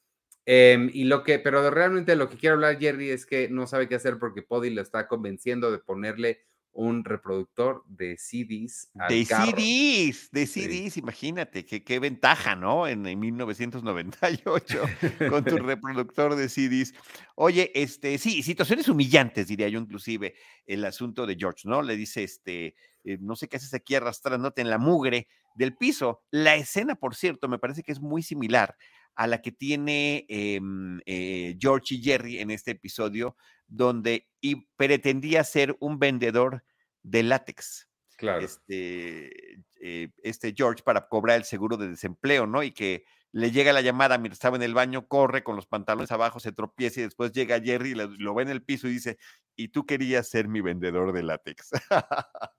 Em, 0.46 0.90
y 0.94 1.06
lo 1.06 1.24
que, 1.24 1.40
pero 1.40 1.70
realmente 1.72 2.18
lo 2.18 2.30
que 2.30 2.36
quiere 2.36 2.56
hablar 2.56 2.78
Jerry 2.78 3.10
es 3.10 3.26
que 3.26 3.48
no 3.48 3.68
sabe 3.68 3.88
qué 3.88 3.96
hacer 3.96 4.20
porque 4.20 4.42
Poddy 4.42 4.70
lo 4.70 4.82
está 4.82 5.08
convenciendo 5.08 5.72
de 5.72 5.80
ponerle 5.80 6.42
un 6.78 7.04
reproductor 7.04 7.84
de 7.88 8.18
CDs 8.18 8.92
De 9.10 9.26
carro. 9.26 9.52
CDs, 9.52 10.30
de 10.32 10.46
Sí. 10.46 10.62
CDs, 10.62 10.98
imagínate, 10.98 11.66
qué, 11.66 11.84
qué 11.84 11.98
ventaja, 11.98 12.56
¿no? 12.56 12.88
En, 12.88 13.04
en 13.08 13.20
1998, 13.20 14.82
con 15.32 15.44
tu 15.44 15.58
reproductor 15.58 16.36
de 16.36 16.48
CDs. 16.48 16.94
Oye, 17.36 17.72
este, 17.74 18.20
sí, 18.20 18.44
situaciones 18.44 18.88
humillantes, 18.90 19.48
diría 19.48 19.68
yo, 19.70 19.80
inclusive, 19.80 20.36
el 20.68 20.86
asunto 20.86 21.26
de 21.26 21.36
George, 21.36 21.68
¿no? 21.68 21.82
Le 21.82 21.96
dice, 21.96 22.24
este, 22.24 22.76
eh, 23.04 23.18
no 23.20 23.36
sé 23.36 23.48
qué 23.48 23.58
haces 23.58 23.74
aquí 23.74 23.96
arrastrándote 23.96 24.62
en 24.62 24.70
la 24.70 24.78
mugre 24.78 25.28
del 25.56 25.76
piso. 25.76 26.22
La 26.30 26.56
escena, 26.56 26.94
por 26.94 27.16
cierto, 27.16 27.48
me 27.48 27.58
parece 27.58 27.82
que 27.82 27.92
es 27.92 28.00
muy 28.00 28.22
similar 28.22 28.76
a 29.18 29.26
la 29.28 29.42
que 29.42 29.52
tiene 29.52 30.26
em, 30.30 31.02
eh, 31.08 31.58
George 31.60 31.96
y 31.96 32.04
Jerry 32.04 32.40
en 32.40 32.52
este 32.52 32.72
episodio, 32.72 33.36
donde 33.68 34.30
y 34.42 34.68
pretendía 34.78 35.44
ser 35.44 35.76
un 35.80 35.98
vendedor 36.00 36.64
de 37.02 37.24
látex 37.24 37.90
Claro. 38.16 38.46
este, 38.46 39.60
eh, 39.82 40.10
este 40.24 40.54
George 40.56 40.84
para 40.84 41.08
cobrar 41.08 41.38
el 41.38 41.44
seguro 41.44 41.78
de 41.78 41.90
desempleo, 41.90 42.46
¿no? 42.48 42.64
Y 42.64 42.72
que 42.72 43.06
le 43.32 43.52
llega 43.52 43.74
la 43.74 43.82
llamada 43.82 44.18
mientras 44.18 44.38
estaba 44.38 44.56
en 44.58 44.64
el 44.64 44.74
baño, 44.76 45.08
corre 45.08 45.44
con 45.44 45.56
los 45.56 45.68
pantalones 45.68 46.12
abajo, 46.12 46.40
se 46.40 46.52
tropieza 46.52 47.02
y 47.02 47.04
después 47.04 47.32
llega 47.32 47.60
Jerry, 47.60 47.96
lo, 47.96 48.08
lo 48.08 48.34
ve 48.36 48.44
en 48.44 48.50
el 48.50 48.64
piso 48.64 48.88
y 48.88 48.92
dice, 48.92 49.18
y 49.56 49.70
tú 49.70 49.86
querías 49.86 50.28
ser 50.30 50.48
mi 50.48 50.62
vendedor 50.62 51.12
de 51.12 51.24
látex. 51.24 51.72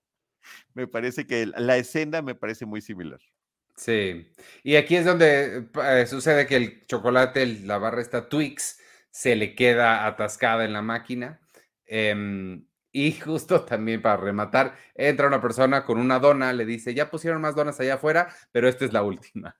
me 0.73 0.87
parece 0.87 1.25
que 1.25 1.45
la 1.45 1.77
escena 1.77 2.21
me 2.21 2.35
parece 2.35 2.65
muy 2.65 2.81
similar. 2.81 3.19
Sí. 3.79 4.29
Y 4.61 4.75
aquí 4.75 4.97
es 4.97 5.05
donde 5.05 5.69
eh, 5.81 6.05
sucede 6.05 6.45
que 6.45 6.57
el 6.57 6.85
chocolate, 6.85 7.45
la 7.63 7.77
barra 7.77 8.01
esta 8.01 8.27
Twix, 8.27 8.77
se 9.09 9.37
le 9.37 9.55
queda 9.55 10.05
atascada 10.05 10.65
en 10.65 10.73
la 10.73 10.81
máquina. 10.81 11.39
Em, 11.85 12.65
y 12.91 13.13
justo 13.13 13.61
también 13.63 14.01
para 14.01 14.17
rematar, 14.17 14.75
entra 14.95 15.27
una 15.27 15.41
persona 15.41 15.85
con 15.85 15.97
una 15.97 16.19
dona, 16.19 16.51
le 16.51 16.65
dice, 16.65 16.93
ya 16.93 17.09
pusieron 17.09 17.41
más 17.41 17.55
donas 17.55 17.79
allá 17.79 17.93
afuera, 17.93 18.27
pero 18.51 18.67
esta 18.67 18.83
es 18.83 18.91
la 18.91 19.01
última. 19.01 19.55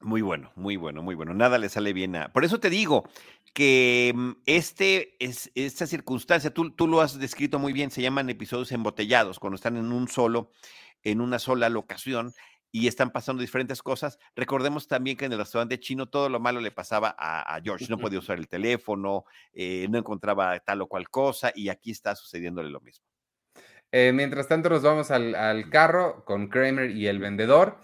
Muy 0.00 0.22
bueno, 0.22 0.50
muy 0.56 0.76
bueno, 0.76 1.02
muy 1.02 1.14
bueno. 1.14 1.34
Nada 1.34 1.58
le 1.58 1.68
sale 1.68 1.92
bien 1.92 2.16
a. 2.16 2.32
Por 2.32 2.46
eso 2.46 2.60
te 2.60 2.70
digo 2.70 3.06
que 3.52 4.10
mm, 4.14 4.30
este 4.46 5.16
es 5.22 5.50
esta 5.54 5.86
circunstancia, 5.86 6.52
tú, 6.52 6.70
tú 6.70 6.88
lo 6.88 7.02
has 7.02 7.18
descrito 7.18 7.58
muy 7.58 7.74
bien, 7.74 7.90
se 7.90 8.00
llaman 8.00 8.30
episodios 8.30 8.72
embotellados, 8.72 9.38
cuando 9.38 9.56
están 9.56 9.76
en 9.76 9.92
un 9.92 10.08
solo, 10.08 10.50
en 11.02 11.20
una 11.20 11.38
sola 11.38 11.68
locación 11.68 12.32
y 12.74 12.88
están 12.88 13.12
pasando 13.12 13.40
diferentes 13.40 13.80
cosas. 13.84 14.18
Recordemos 14.34 14.88
también 14.88 15.16
que 15.16 15.26
en 15.26 15.32
el 15.32 15.38
restaurante 15.38 15.78
chino 15.78 16.06
todo 16.06 16.28
lo 16.28 16.40
malo 16.40 16.60
le 16.60 16.72
pasaba 16.72 17.14
a, 17.16 17.54
a 17.54 17.62
George, 17.62 17.86
no 17.88 17.98
podía 17.98 18.18
usar 18.18 18.36
el 18.36 18.48
teléfono, 18.48 19.26
eh, 19.52 19.86
no 19.88 19.96
encontraba 19.96 20.58
tal 20.58 20.82
o 20.82 20.88
cual 20.88 21.08
cosa, 21.08 21.52
y 21.54 21.68
aquí 21.68 21.92
está 21.92 22.16
sucediéndole 22.16 22.70
lo 22.70 22.80
mismo. 22.80 23.06
Eh, 23.92 24.10
mientras 24.12 24.48
tanto, 24.48 24.70
nos 24.70 24.82
vamos 24.82 25.12
al, 25.12 25.36
al 25.36 25.70
carro 25.70 26.24
con 26.24 26.48
Kramer 26.48 26.90
y 26.90 27.06
el 27.06 27.20
vendedor. 27.20 27.78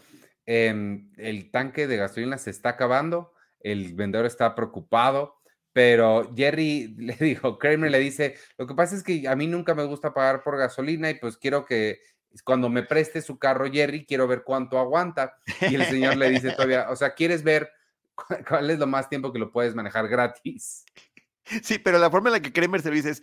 Em, 0.44 1.12
el 1.18 1.52
tanque 1.52 1.86
de 1.86 1.96
gasolina 1.96 2.36
se 2.36 2.50
está 2.50 2.70
acabando. 2.70 3.32
El 3.60 3.94
vendedor 3.94 4.26
está 4.26 4.56
preocupado, 4.56 5.36
pero 5.72 6.34
Jerry 6.34 6.88
le 6.98 7.14
dijo, 7.14 7.60
Kramer 7.60 7.92
le 7.92 8.00
dice, 8.00 8.34
lo 8.58 8.66
que 8.66 8.74
pasa 8.74 8.96
es 8.96 9.04
que 9.04 9.28
a 9.28 9.36
mí 9.36 9.46
nunca 9.46 9.76
me 9.76 9.84
gusta 9.84 10.12
pagar 10.12 10.42
por 10.42 10.58
gasolina 10.58 11.10
y 11.10 11.14
pues 11.14 11.36
quiero 11.36 11.64
que 11.64 12.00
cuando 12.44 12.68
me 12.68 12.82
preste 12.82 13.22
su 13.22 13.38
carro 13.38 13.70
Jerry, 13.70 14.04
quiero 14.06 14.26
ver 14.26 14.42
cuánto 14.44 14.78
aguanta. 14.78 15.38
Y 15.60 15.74
el 15.74 15.84
señor 15.86 16.16
le 16.16 16.30
dice 16.30 16.52
todavía, 16.52 16.90
o 16.90 16.96
sea, 16.96 17.14
¿quieres 17.14 17.42
ver 17.42 17.70
cu- 18.14 18.36
cuál 18.48 18.70
es 18.70 18.78
lo 18.78 18.86
más 18.86 19.08
tiempo 19.08 19.32
que 19.32 19.38
lo 19.38 19.50
puedes 19.50 19.74
manejar 19.74 20.08
gratis? 20.08 20.84
Sí, 21.62 21.78
pero 21.78 21.98
la 21.98 22.10
forma 22.10 22.28
en 22.28 22.34
la 22.34 22.40
que 22.40 22.52
Kramer 22.52 22.80
se 22.80 22.90
lo 22.90 22.94
dice 22.94 23.10
es, 23.10 23.22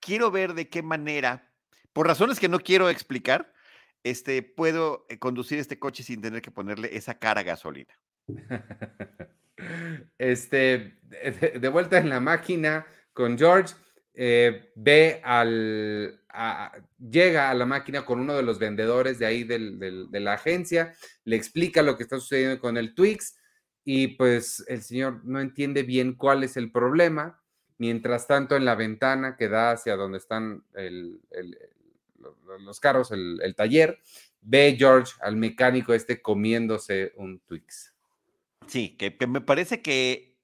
quiero 0.00 0.30
ver 0.30 0.54
de 0.54 0.68
qué 0.68 0.82
manera, 0.82 1.50
por 1.92 2.06
razones 2.06 2.38
que 2.38 2.48
no 2.48 2.60
quiero 2.60 2.88
explicar, 2.88 3.52
este, 4.04 4.42
puedo 4.42 5.06
eh, 5.08 5.18
conducir 5.18 5.58
este 5.58 5.78
coche 5.78 6.02
sin 6.02 6.20
tener 6.20 6.42
que 6.42 6.50
ponerle 6.50 6.96
esa 6.96 7.18
cara 7.18 7.40
a 7.40 7.44
gasolina. 7.44 7.98
Este, 10.18 10.98
de, 11.02 11.58
de 11.60 11.68
vuelta 11.68 11.96
en 11.98 12.08
la 12.08 12.18
máquina 12.20 12.86
con 13.12 13.38
George, 13.38 13.74
eh, 14.14 14.70
ve 14.76 15.20
al, 15.24 16.20
llega 16.98 17.50
a 17.50 17.54
la 17.54 17.66
máquina 17.66 18.04
con 18.04 18.20
uno 18.20 18.34
de 18.34 18.42
los 18.42 18.58
vendedores 18.58 19.18
de 19.18 19.26
ahí 19.26 19.44
de 19.44 20.20
la 20.20 20.34
agencia, 20.34 20.94
le 21.24 21.36
explica 21.36 21.82
lo 21.82 21.96
que 21.96 22.04
está 22.04 22.18
sucediendo 22.18 22.60
con 22.60 22.76
el 22.76 22.94
Twix 22.94 23.36
y 23.84 24.08
pues 24.08 24.64
el 24.68 24.82
señor 24.82 25.24
no 25.24 25.40
entiende 25.40 25.82
bien 25.82 26.14
cuál 26.14 26.42
es 26.42 26.56
el 26.56 26.72
problema. 26.72 27.40
Mientras 27.76 28.26
tanto, 28.26 28.56
en 28.56 28.64
la 28.64 28.76
ventana 28.76 29.36
que 29.36 29.48
da 29.48 29.72
hacia 29.72 29.96
donde 29.96 30.18
están 30.18 30.64
los 32.60 32.80
carros, 32.80 33.10
el, 33.10 33.54
taller, 33.56 33.98
ve 34.40 34.76
George 34.78 35.12
al 35.20 35.36
mecánico 35.36 35.92
este 35.92 36.22
comiéndose 36.22 37.12
un 37.16 37.40
Twix. 37.40 37.92
Sí, 38.68 38.96
que, 38.96 39.14
me 39.26 39.40
parece 39.40 39.82
que 39.82 40.38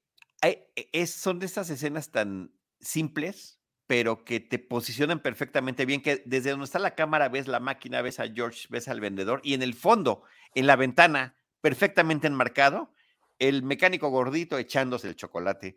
es, 0.93 1.11
son 1.13 1.39
de 1.39 1.47
estas 1.47 1.71
escenas 1.71 2.11
tan 2.11 2.53
simples, 2.81 3.60
pero 3.91 4.25
que 4.25 4.39
te 4.39 4.61
posicionan 4.61 5.19
perfectamente 5.19 5.85
bien, 5.85 6.01
que 6.01 6.23
desde 6.25 6.51
donde 6.51 6.67
está 6.67 6.79
la 6.79 6.95
cámara 6.95 7.29
ves 7.29 7.49
la 7.49 7.59
máquina, 7.59 8.03
ves 8.03 8.21
a 8.21 8.29
George, 8.33 8.69
ves 8.71 8.87
al 8.87 9.01
vendedor, 9.01 9.41
y 9.43 9.55
en 9.55 9.63
el 9.63 9.75
fondo, 9.75 10.23
en 10.55 10.69
la 10.69 10.77
ventana, 10.77 11.35
perfectamente 11.61 12.29
enmarcado, 12.29 12.93
el 13.41 13.65
mecánico 13.65 14.09
gordito 14.09 14.59
echándose 14.59 15.09
el 15.09 15.17
chocolate 15.17 15.75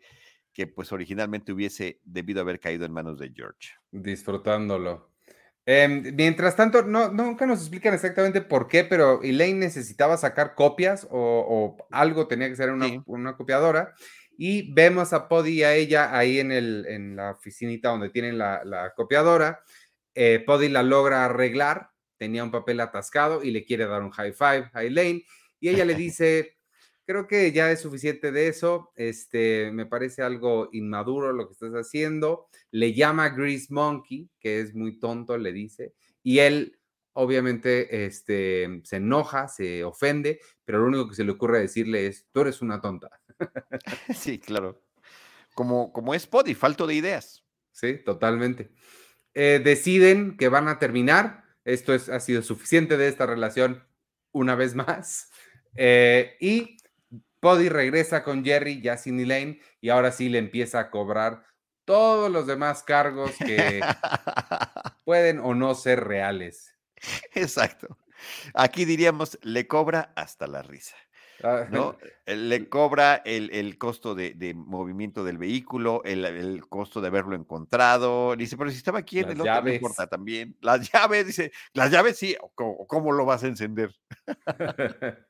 que 0.52 0.68
pues 0.68 0.92
originalmente 0.92 1.50
hubiese 1.50 1.98
debido 2.04 2.40
haber 2.40 2.60
caído 2.60 2.84
en 2.86 2.92
manos 2.92 3.18
de 3.18 3.32
George. 3.34 3.70
Disfrutándolo. 3.90 5.10
Em, 5.66 6.14
mientras 6.14 6.54
tanto, 6.54 6.84
no, 6.84 7.10
nunca 7.10 7.46
nos 7.46 7.62
explican 7.62 7.94
exactamente 7.94 8.42
por 8.42 8.68
qué, 8.68 8.84
pero 8.84 9.24
Elaine 9.24 9.58
necesitaba 9.58 10.16
sacar 10.18 10.54
copias 10.54 11.08
o, 11.10 11.76
algo 11.90 12.28
tenía 12.28 12.48
que 12.48 12.54
ser 12.54 12.70
una, 12.70 12.86
una, 13.06 13.36
copiadora. 13.36 13.92
Y 14.36 14.72
vemos 14.72 15.12
a 15.12 15.28
Poddy 15.28 15.52
y 15.52 15.62
a 15.62 15.74
ella 15.74 16.16
ahí 16.16 16.40
en, 16.40 16.52
el, 16.52 16.86
en 16.88 17.16
la 17.16 17.32
oficinita 17.32 17.90
donde 17.90 18.10
tienen 18.10 18.38
la, 18.38 18.92
copiadora. 18.96 19.62
Eh, 20.14 20.42
Poddy 20.44 20.68
la 20.68 20.82
logra 20.82 21.24
arreglar, 21.24 21.90
tenía 22.16 22.44
un 22.44 22.50
papel 22.50 22.80
atascado 22.80 23.42
y 23.42 23.50
le 23.50 23.64
quiere 23.64 23.86
dar 23.86 24.02
un 24.02 24.10
high 24.10 24.32
five 24.32 24.70
a 24.72 24.84
Elaine. 24.84 25.24
Y 25.60 25.68
ella 25.68 25.84
le 25.84 25.94
dice, 25.94 26.56
creo 27.06 27.26
que 27.26 27.52
ya 27.52 27.70
es 27.70 27.80
suficiente 27.80 28.32
de 28.32 28.48
eso. 28.48 28.92
Este, 28.96 29.70
me 29.72 29.86
parece 29.86 30.22
algo 30.22 30.68
inmaduro 30.72 31.32
lo 31.32 31.46
que 31.46 31.52
estás 31.52 31.72
haciendo. 31.72 32.48
Le 32.70 32.92
llama 32.92 33.30
Grease 33.30 33.68
Monkey, 33.70 34.28
que 34.40 34.60
es 34.60 34.74
muy 34.74 34.98
tonto, 34.98 35.36
le 35.38 35.52
dice. 35.52 35.94
Y 36.22 36.38
él, 36.38 36.78
obviamente, 37.14 38.04
este, 38.04 38.80
se 38.84 38.96
enoja, 38.96 39.48
se 39.48 39.84
ofende, 39.84 40.40
pero 40.64 40.78
lo 40.78 40.86
único 40.86 41.08
que 41.08 41.14
se 41.14 41.24
le 41.24 41.32
ocurre 41.32 41.60
decirle 41.60 42.06
es, 42.06 42.26
tú 42.32 42.42
eres 42.42 42.62
una 42.62 42.80
tonta. 42.80 43.08
Sí, 44.14 44.38
claro. 44.38 44.82
Como, 45.54 45.92
como 45.92 46.14
es 46.14 46.26
Poddy, 46.26 46.54
falto 46.54 46.86
de 46.86 46.94
ideas. 46.94 47.44
Sí, 47.72 47.98
totalmente. 47.98 48.70
Eh, 49.34 49.60
deciden 49.62 50.36
que 50.36 50.48
van 50.48 50.68
a 50.68 50.78
terminar. 50.78 51.44
Esto 51.64 51.94
es, 51.94 52.08
ha 52.08 52.20
sido 52.20 52.42
suficiente 52.42 52.96
de 52.96 53.08
esta 53.08 53.26
relación 53.26 53.84
una 54.32 54.54
vez 54.54 54.74
más. 54.74 55.30
Eh, 55.76 56.36
y 56.40 56.76
Poddy 57.40 57.68
regresa 57.68 58.22
con 58.22 58.44
Jerry, 58.44 58.80
ya 58.80 58.96
sin 58.96 59.20
Elaine, 59.20 59.60
y 59.80 59.90
ahora 59.90 60.12
sí 60.12 60.28
le 60.28 60.38
empieza 60.38 60.78
a 60.80 60.90
cobrar 60.90 61.44
todos 61.84 62.30
los 62.30 62.46
demás 62.46 62.82
cargos 62.82 63.32
que 63.38 63.80
pueden 65.04 65.40
o 65.40 65.54
no 65.54 65.74
ser 65.74 66.04
reales. 66.04 66.73
Exacto. 67.34 67.98
Aquí 68.54 68.84
diríamos, 68.84 69.38
le 69.42 69.66
cobra 69.66 70.12
hasta 70.16 70.46
la 70.46 70.62
risa. 70.62 70.96
Ah, 71.42 71.66
¿no? 71.70 71.98
Le 72.26 72.68
cobra 72.68 73.16
el, 73.24 73.76
costo 73.76 74.14
de, 74.14 74.54
movimiento 74.54 75.24
del 75.24 75.36
vehículo, 75.36 76.02
el, 76.04 76.62
costo 76.68 77.00
de 77.00 77.08
haberlo 77.08 77.34
encontrado. 77.34 78.34
Dice, 78.36 78.56
pero 78.56 78.70
si 78.70 78.76
estaba 78.76 79.00
aquí 79.00 79.18
en 79.18 79.30
el 79.30 79.40
otro, 79.40 79.62
no 79.62 79.72
importa 79.72 80.06
también. 80.06 80.56
Las 80.60 80.90
llaves, 80.90 81.26
dice, 81.26 81.52
las 81.72 81.90
llaves 81.90 82.16
sí, 82.16 82.36
cómo 82.54 83.12
lo 83.12 83.24
vas 83.24 83.44
a 83.44 83.48
encender? 83.48 83.94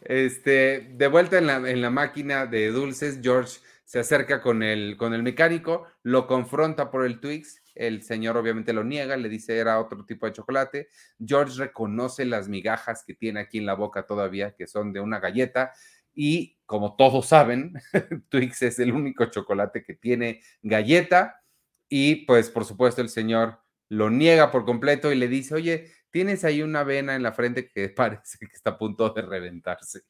Este, 0.00 0.92
de 0.94 1.06
vuelta 1.06 1.36
en 1.36 1.82
la, 1.82 1.90
máquina 1.90 2.46
de 2.46 2.70
dulces, 2.70 3.20
George 3.22 3.60
se 3.84 3.98
acerca 3.98 4.40
con 4.40 4.62
el, 4.62 4.96
con 4.96 5.12
el 5.12 5.22
mecánico, 5.22 5.86
lo 6.02 6.26
confronta 6.26 6.90
por 6.90 7.04
el 7.04 7.20
Twix. 7.20 7.62
El 7.74 8.02
señor 8.02 8.36
obviamente 8.36 8.72
lo 8.72 8.84
niega, 8.84 9.16
le 9.16 9.28
dice 9.28 9.58
era 9.58 9.80
otro 9.80 10.04
tipo 10.04 10.26
de 10.26 10.32
chocolate. 10.32 10.88
George 11.24 11.58
reconoce 11.58 12.24
las 12.24 12.48
migajas 12.48 13.04
que 13.04 13.14
tiene 13.14 13.40
aquí 13.40 13.58
en 13.58 13.66
la 13.66 13.74
boca 13.74 14.06
todavía, 14.06 14.54
que 14.54 14.66
son 14.66 14.92
de 14.92 15.00
una 15.00 15.18
galleta. 15.18 15.72
Y 16.14 16.58
como 16.66 16.96
todos 16.96 17.26
saben, 17.26 17.74
Twix 18.28 18.62
es 18.62 18.78
el 18.78 18.92
único 18.92 19.26
chocolate 19.26 19.82
que 19.82 19.94
tiene 19.94 20.40
galleta. 20.62 21.42
Y 21.88 22.26
pues 22.26 22.50
por 22.50 22.64
supuesto 22.64 23.02
el 23.02 23.08
señor 23.08 23.60
lo 23.88 24.10
niega 24.10 24.50
por 24.50 24.64
completo 24.64 25.12
y 25.12 25.16
le 25.16 25.28
dice, 25.28 25.54
oye, 25.54 25.92
tienes 26.10 26.44
ahí 26.44 26.62
una 26.62 26.84
vena 26.84 27.16
en 27.16 27.22
la 27.22 27.32
frente 27.32 27.68
que 27.68 27.88
parece 27.96 28.38
que 28.38 28.54
está 28.54 28.70
a 28.70 28.78
punto 28.78 29.10
de 29.10 29.22
reventarse. 29.22 30.02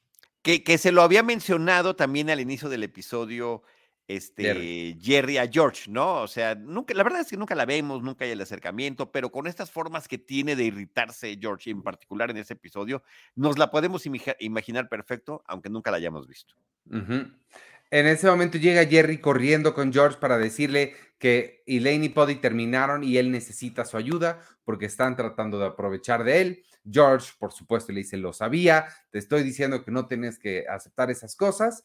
Que, 0.43 0.63
que 0.63 0.77
se 0.77 0.93
lo 0.93 1.01
había 1.01 1.23
mencionado 1.23 1.97
también 1.97 2.29
al 2.29 2.41
inicio 2.41 2.69
del 2.69 2.83
episodio 2.83 3.63
este 4.07 4.97
Jerry. 5.01 5.39
a 5.39 5.49
George, 5.51 5.91
¿no? 5.91 6.23
O 6.23 6.29
sea, 6.29 6.55
nunca, 6.55 6.93
la 6.95 7.03
verdad 7.03 7.21
es 7.21 7.31
que 7.31 7.37
nunca 7.37 7.55
la 7.55 7.65
vemos, 7.65 8.03
nunca 8.03 8.25
hay 8.25 8.33
el 8.33 8.41
acercamiento, 8.41 9.11
pero 9.11 9.31
con 9.31 9.47
estas 9.47 9.71
formas 9.71 10.09
que 10.09 10.19
tiene 10.19 10.57
de 10.57 10.65
irritarse 10.65 11.39
George, 11.41 11.71
en 11.71 11.83
particular 11.83 12.31
en 12.31 12.37
ese 12.37 12.55
episodio, 12.55 13.03
nos 13.35 13.59
la 13.59 13.71
podemos 13.71 14.05
imaginar 14.07 14.89
perfecto, 14.89 15.43
aunque 15.47 15.71
nunca 15.71 15.91
la 15.91 15.97
hayamos 15.97 16.27
visto. 16.27 16.55
En 16.91 18.07
ese 18.07 18.27
momento 18.27 18.59
llega 18.59 18.85
Jerry 18.87 19.19
corriendo 19.19 19.73
con 19.73 19.93
George 19.93 20.19
para 20.19 20.37
decirle 20.37 20.95
que 21.19 21.63
Elaine 21.67 22.05
y 22.05 22.09
Poddy 22.11 22.37
terminaron 22.37 23.05
y 23.05 23.17
él 23.17 23.31
necesita 23.31 23.85
su 23.85 23.97
ayuda 23.97 24.41
porque 24.65 24.87
están 24.87 25.17
tratando 25.17 25.59
de 25.59 25.67
aprovechar 25.67 26.25
de 26.25 26.41
él. 26.41 26.65
George, 26.91 27.33
por 27.39 27.53
supuesto, 27.53 27.93
le 27.93 28.01
dice, 28.01 28.19
lo 28.19 28.33
sabía, 28.33 28.87
te 29.11 29.19
estoy 29.19 29.43
diciendo 29.43 29.83
que 29.85 29.91
no 29.91 30.07
tienes 30.07 30.39
que 30.39 30.67
aceptar 30.69 31.11
esas 31.11 31.35
cosas 31.37 31.85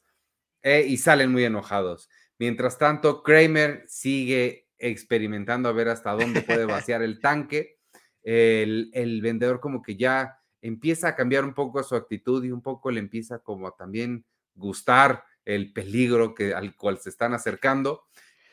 eh, 0.62 0.86
y 0.88 0.98
salen 0.98 1.32
muy 1.32 1.44
enojados. 1.44 2.10
Mientras 2.38 2.78
tanto, 2.78 3.24
Kramer 3.24 3.84
sigue 3.88 4.68
experimentando 4.78 5.70
a 5.70 5.74
ver 5.74 5.90
hasta 5.90 6.14
dónde 6.14 6.42
puede 6.42 6.66
vaciar 6.66 7.02
el 7.02 7.20
tanque. 7.20 7.80
El, 8.22 8.90
el 8.94 9.22
vendedor 9.22 9.60
como 9.60 9.82
que 9.82 9.96
ya 9.96 10.40
empieza 10.62 11.10
a 11.10 11.16
cambiar 11.16 11.46
un 11.46 11.54
poco 11.54 11.82
su 11.84 11.96
actitud 11.96 12.44
y 12.44 12.52
un 12.52 12.62
poco 12.62 12.92
le 12.92 13.00
empieza 13.00 13.40
como 13.40 13.68
a 13.68 13.76
también 13.76 14.26
gustar 14.56 15.24
el 15.46 15.74
peligro 15.74 16.36
que, 16.36 16.54
al 16.54 16.76
cual 16.76 17.00
se 17.00 17.10
están 17.10 17.34
acercando. 17.34 18.06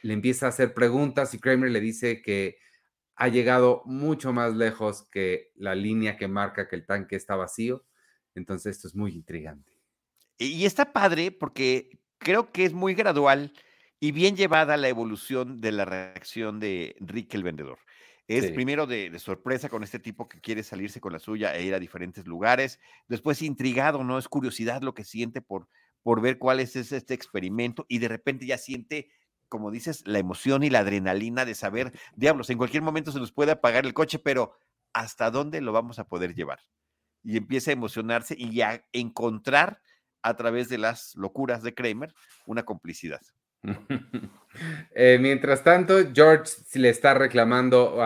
Le 0.03 0.15
empieza 0.15 0.47
a 0.47 0.51
hacer 0.51 0.73
preguntas 0.73 1.35
y 1.35 1.39
Kramer 1.39 1.71
le 1.71 1.81
dice 1.81 2.23
que 2.23 2.59
ha 3.17 3.29
llegado 3.29 3.83
mucho 3.87 4.33
más 4.33 4.55
lejos 4.55 5.09
que 5.11 5.51
la 5.57 5.75
línea 5.75 6.17
que 6.17 6.29
marca 6.29 6.69
que 6.69 6.77
el 6.77 6.87
tanque 6.87 7.17
está 7.17 7.35
vacío. 7.35 7.85
Entonces 8.35 8.77
esto 8.77 8.89
es 8.89 8.95
muy 8.95 9.13
intrigante. 9.13 9.73
Y 10.39 10.67
está 10.67 10.93
padre 10.93 11.33
porque 11.33 11.96
creo 12.19 12.53
que 12.53 12.65
es 12.65 12.73
muy 12.73 12.95
gradual 12.95 13.53
y 14.01 14.13
bien 14.13 14.37
llevada 14.37 14.77
la 14.77 14.89
evolución 14.89 15.61
de 15.61 15.73
la 15.73 15.85
reacción 15.85 16.61
de 16.61 16.97
Rick 17.01 17.35
el 17.35 17.43
vendedor. 17.43 17.79
Es 18.29 18.51
primero 18.51 18.89
de, 18.89 19.09
de, 19.09 19.19
sorpresa 19.21 19.69
con 19.69 19.85
este 19.85 20.01
tipo 20.01 20.29
que 20.29 20.41
quiere 20.41 20.65
salirse 20.65 21.01
con 21.01 21.13
la 21.13 21.21
suya 21.21 21.55
e 21.55 21.63
ir 21.63 21.75
a 21.75 21.79
diferentes 21.79 22.27
lugares. 22.27 22.81
Después 23.07 23.41
intrigado, 23.41 24.03
¿no? 24.03 24.19
Es 24.19 24.27
curiosidad 24.27 24.83
lo 24.83 24.95
que 24.95 25.05
siente 25.05 25.41
por 25.41 25.69
por 26.07 26.21
ver 26.21 26.39
cuál 26.39 26.61
es 26.61 26.77
este 26.77 27.15
experimento 27.15 27.85
y 27.89 27.99
de 27.99 28.07
repente 28.07 28.47
ya 28.47 28.59
siente, 28.59 29.11
como 29.49 29.73
dices, 29.73 30.07
la 30.07 30.21
emoción 30.21 30.63
y 30.63 30.71
la 30.71 30.79
adrenalina 30.79 31.45
de 31.45 31.57
saber, 31.57 31.93
diablos, 32.15 32.49
en 32.49 32.59
cualquier 32.59 32.85
momento 32.85 33.11
se 33.11 33.19
nos 33.19 33.33
puede 33.33 33.51
apagar 33.51 33.85
el 33.85 33.93
coche, 33.93 34.21
pero 34.21 34.57
¿hasta 34.93 35.33
dónde 35.33 35.61
lo 35.61 35.73
vamos 35.73 35.99
a 35.99 36.07
poder 36.07 36.37
llevar? 36.37 36.61
Y 37.25 37.37
empieza 37.37 37.73
a 37.73 37.75
emocionarse 37.75 38.37
y 38.39 38.61
a 38.61 38.87
encontrar 38.93 39.83
a 40.23 40.37
través 40.37 40.69
de 40.69 40.79
las 40.79 41.15
locuras 41.17 41.63
de 41.63 41.75
Kramer 41.75 42.15
una 42.47 42.65
complicidad. 42.65 43.21
Eh, 44.95 45.19
mientras 45.21 45.63
tanto, 45.63 45.99
George 46.15 46.51
le 46.77 46.89
está 46.89 47.13
reclamando, 47.13 47.97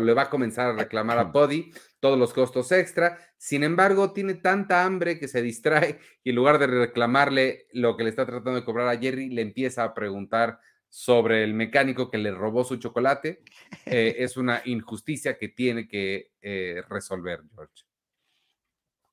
le 0.00 0.12
va 0.12 0.22
a 0.22 0.30
comenzar 0.30 0.70
a 0.70 0.72
reclamar 0.72 1.18
a 1.18 1.30
Poddy 1.30 1.72
todos 2.00 2.18
los 2.18 2.32
costos 2.32 2.72
extra. 2.72 3.16
Sin 3.36 3.62
embargo, 3.62 4.12
tiene 4.12 4.34
tanta 4.34 4.84
hambre 4.84 5.20
que 5.20 5.28
se 5.28 5.40
distrae 5.40 6.00
y 6.24 6.30
en 6.30 6.36
lugar 6.36 6.58
de 6.58 6.66
reclamarle 6.66 7.68
lo 7.72 7.96
que 7.96 8.02
le 8.02 8.10
está 8.10 8.26
tratando 8.26 8.58
de 8.58 8.64
cobrar 8.64 8.88
a 8.88 8.98
Jerry, 8.98 9.30
le 9.30 9.42
empieza 9.42 9.84
a 9.84 9.94
preguntar 9.94 10.58
sobre 10.88 11.44
el 11.44 11.54
mecánico 11.54 12.10
que 12.10 12.18
le 12.18 12.32
robó 12.32 12.64
su 12.64 12.76
chocolate. 12.76 13.42
Eh, 13.86 14.16
es 14.18 14.36
una 14.36 14.60
injusticia 14.64 15.38
que 15.38 15.48
tiene 15.48 15.86
que 15.86 16.32
eh, 16.42 16.82
resolver 16.88 17.42
George. 17.54 17.84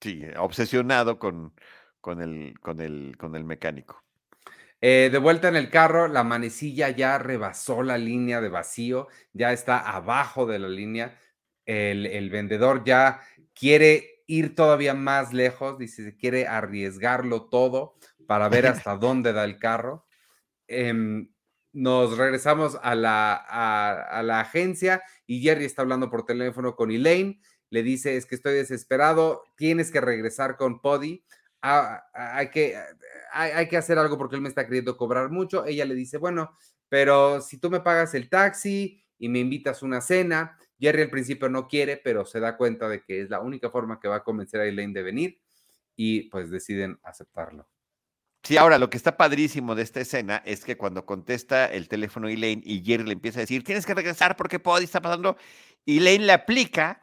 Sí, 0.01 0.23
obsesionado 0.37 1.17
con, 1.17 1.53
con, 2.07 2.21
el, 2.21 2.57
con, 2.61 2.79
el, 2.79 3.17
con 3.17 3.35
el 3.35 3.43
mecánico. 3.43 4.01
Eh, 4.79 5.09
de 5.11 5.17
vuelta 5.17 5.49
en 5.49 5.57
el 5.57 5.69
carro, 5.69 6.07
la 6.07 6.23
manecilla 6.23 6.89
ya 6.89 7.17
rebasó 7.17 7.83
la 7.83 7.97
línea 7.97 8.39
de 8.39 8.47
vacío, 8.47 9.09
ya 9.33 9.51
está 9.51 9.79
abajo 9.79 10.45
de 10.45 10.59
la 10.59 10.69
línea 10.69 11.19
el, 11.67 12.29
vendedor 12.29 12.83
ya 12.85 13.19
quiere 13.53 14.23
ir 14.25 14.55
todavía 14.55 14.93
más 14.93 15.33
lejos, 15.33 15.77
dice, 15.77 16.15
quiere 16.17 16.47
arriesgarlo 16.47 17.49
todo 17.49 17.95
para 18.25 18.49
ver 18.49 18.67
hasta 18.67 18.95
dónde 18.95 19.33
da 19.33 19.43
el 19.43 19.59
carro. 19.59 20.05
Em, 20.67 21.29
nos 21.73 22.17
regresamos 22.17 22.79
a 22.81 22.95
la, 22.95 23.33
a, 23.35 24.23
la 24.23 24.39
agencia 24.39 25.03
y 25.25 25.41
Jerry 25.41 25.65
está 25.65 25.81
hablando 25.81 26.09
por 26.09 26.25
teléfono 26.25 26.75
con 26.75 26.89
Elaine. 26.89 27.41
Le 27.69 27.83
dice, 27.83 28.15
es 28.15 28.25
que 28.25 28.35
estoy 28.35 28.53
desesperado, 28.53 29.43
tienes 29.57 29.91
que 29.91 29.99
regresar 29.99 30.55
con 30.55 30.81
Poddy. 30.81 31.25
Hay, 32.13 32.49
que, 32.49 32.77
hay, 33.31 33.51
hay, 33.51 33.67
que 33.67 33.77
hacer 33.77 33.97
algo 33.97 34.17
porque 34.17 34.35
él 34.35 34.41
me 34.41 34.49
está 34.49 34.65
queriendo 34.65 34.95
cobrar 34.95 35.29
mucho. 35.29 35.65
Ella 35.65 35.85
le 35.85 35.95
dice, 35.95 36.17
bueno, 36.17 36.55
pero 36.89 37.41
si 37.41 37.57
tú 37.57 37.69
me 37.69 37.81
pagas 37.81 38.13
el 38.13 38.29
taxi 38.29 39.03
y 39.17 39.29
me 39.29 39.39
invitas 39.39 39.83
una 39.83 40.01
cena, 40.01 40.57
Jerry 40.79 41.03
al 41.03 41.09
principio 41.09 41.49
no 41.49 41.67
quiere, 41.67 41.97
pero 41.97 42.25
se 42.25 42.39
da 42.39 42.57
cuenta 42.57 42.87
de 42.87 43.03
que 43.03 43.21
es 43.21 43.29
la 43.29 43.41
única 43.41 43.69
forma 43.69 43.99
que 43.99 44.07
va 44.07 44.17
a 44.17 44.23
convencer 44.23 44.61
a 44.61 44.65
Elaine 44.65 44.93
de 44.93 45.03
venir 45.03 45.41
y 45.95 46.29
pues 46.29 46.51
deciden 46.51 46.99
aceptarlo. 47.03 47.67
Sí, 48.43 48.55
ahora 48.55 48.77
lo 48.77 48.89
que 48.89 48.97
está 48.97 49.17
padrísimo 49.17 49.75
de 49.75 49.81
esta 49.81 49.99
escena 49.99 50.41
es 50.45 50.63
que 50.63 50.77
cuando 50.77 51.05
contesta 51.05 51.65
el 51.65 51.89
teléfono 51.89 52.29
Elaine 52.29 52.61
y 52.63 52.83
Jerry 52.83 53.03
le 53.03 53.13
empieza 53.13 53.39
a 53.39 53.41
decir, 53.41 53.63
tienes 53.63 53.85
que 53.85 53.93
regresar 53.93 54.37
porque 54.37 54.59
Poddy 54.59 54.85
está 54.85 55.01
pasando, 55.01 55.35
Elaine 55.85 56.25
le 56.25 56.33
aplica 56.33 57.01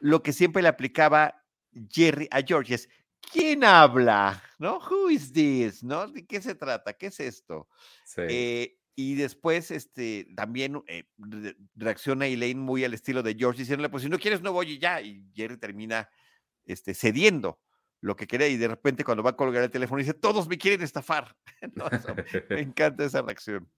lo 0.00 0.22
que 0.22 0.32
siempre 0.32 0.60
le 0.60 0.68
aplicaba 0.68 1.42
Jerry 1.88 2.28
a 2.30 2.42
George, 2.42 2.74
es, 2.74 2.88
¿quién 3.30 3.64
habla? 3.64 4.42
¿No? 4.58 4.78
Who 4.78 5.10
is 5.10 5.32
this? 5.32 5.82
¿No? 5.82 6.06
¿De 6.08 6.26
qué 6.26 6.40
se 6.40 6.54
trata? 6.54 6.92
¿Qué 6.94 7.06
es 7.06 7.20
esto? 7.20 7.68
Eh, 8.16 8.78
y 8.94 9.14
después, 9.14 9.70
este, 9.70 10.28
también 10.36 10.82
eh, 10.86 11.04
reacciona 11.74 12.26
Elaine 12.26 12.60
muy 12.60 12.84
al 12.84 12.94
estilo 12.94 13.22
de 13.22 13.34
George, 13.34 13.60
diciéndole, 13.60 13.88
pues 13.88 14.02
si 14.02 14.08
no 14.08 14.18
quieres, 14.18 14.42
no 14.42 14.52
voy 14.52 14.72
y 14.72 14.78
ya. 14.78 15.00
Y 15.00 15.30
Jerry 15.34 15.56
termina 15.56 16.08
este, 16.64 16.94
cediendo 16.94 17.58
lo 18.02 18.16
que 18.16 18.26
quería 18.26 18.48
y 18.48 18.56
de 18.56 18.68
repente 18.68 19.04
cuando 19.04 19.22
va 19.22 19.30
a 19.30 19.36
colgar 19.36 19.62
el 19.62 19.70
teléfono 19.70 20.00
dice, 20.00 20.12
todos 20.12 20.48
me 20.48 20.58
quieren 20.58 20.82
estafar. 20.82 21.34
me 22.50 22.60
encanta 22.60 23.04
esa 23.04 23.22
reacción. 23.22 23.68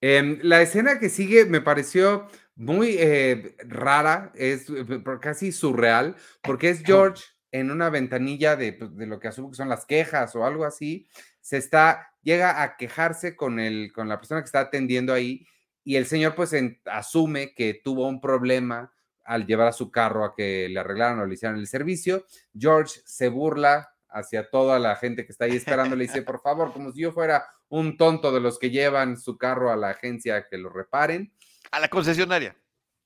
Em, 0.00 0.38
la 0.42 0.62
escena 0.62 0.98
que 0.98 1.08
sigue 1.08 1.44
me 1.44 1.60
pareció 1.60 2.28
muy 2.54 2.96
eh, 2.98 3.56
rara, 3.64 4.32
es 4.34 4.68
eh, 4.70 4.84
casi 5.20 5.52
surreal, 5.52 6.16
porque 6.42 6.70
es 6.70 6.82
George 6.84 7.24
en 7.52 7.70
una 7.70 7.90
ventanilla 7.90 8.56
de, 8.56 8.72
pues, 8.72 8.96
de, 8.96 9.06
lo 9.06 9.20
que 9.20 9.28
asumo 9.28 9.50
que 9.50 9.56
son 9.56 9.68
las 9.68 9.86
quejas 9.86 10.34
o 10.34 10.44
algo 10.44 10.64
así, 10.64 11.06
se 11.40 11.58
está, 11.58 12.14
llega 12.22 12.62
a 12.62 12.76
quejarse 12.76 13.36
con, 13.36 13.60
el, 13.60 13.92
con 13.92 14.08
la 14.08 14.18
persona 14.18 14.40
que 14.40 14.46
está 14.46 14.60
atendiendo 14.60 15.12
ahí 15.12 15.46
y 15.84 15.96
el 15.96 16.06
señor 16.06 16.34
pues 16.34 16.54
asume 16.86 17.54
que 17.54 17.80
tuvo 17.84 18.08
un 18.08 18.20
problema 18.20 18.92
al 19.24 19.46
llevar 19.46 19.68
a 19.68 19.72
su 19.72 19.90
carro 19.90 20.24
a 20.24 20.34
que 20.34 20.68
le 20.68 20.80
arreglaran 20.80 21.20
o 21.20 21.26
le 21.26 21.34
hicieran 21.34 21.58
el 21.58 21.66
servicio. 21.66 22.24
George 22.56 23.00
se 23.04 23.28
burla 23.28 23.94
hacia 24.08 24.48
toda 24.48 24.78
la 24.78 24.96
gente 24.96 25.24
que 25.24 25.32
está 25.32 25.46
ahí 25.46 25.56
esperando, 25.56 25.96
le 25.96 26.04
dice, 26.04 26.22
por 26.22 26.40
favor, 26.40 26.72
como 26.72 26.92
si 26.92 27.00
yo 27.00 27.12
fuera 27.12 27.44
un 27.68 27.96
tonto 27.96 28.32
de 28.32 28.40
los 28.40 28.58
que 28.58 28.70
llevan 28.70 29.16
su 29.16 29.38
carro 29.38 29.72
a 29.72 29.76
la 29.76 29.90
agencia 29.90 30.36
a 30.36 30.48
que 30.48 30.58
lo 30.58 30.68
reparen. 30.68 31.32
A 31.70 31.80
la 31.80 31.88
concesionaria. 31.88 32.56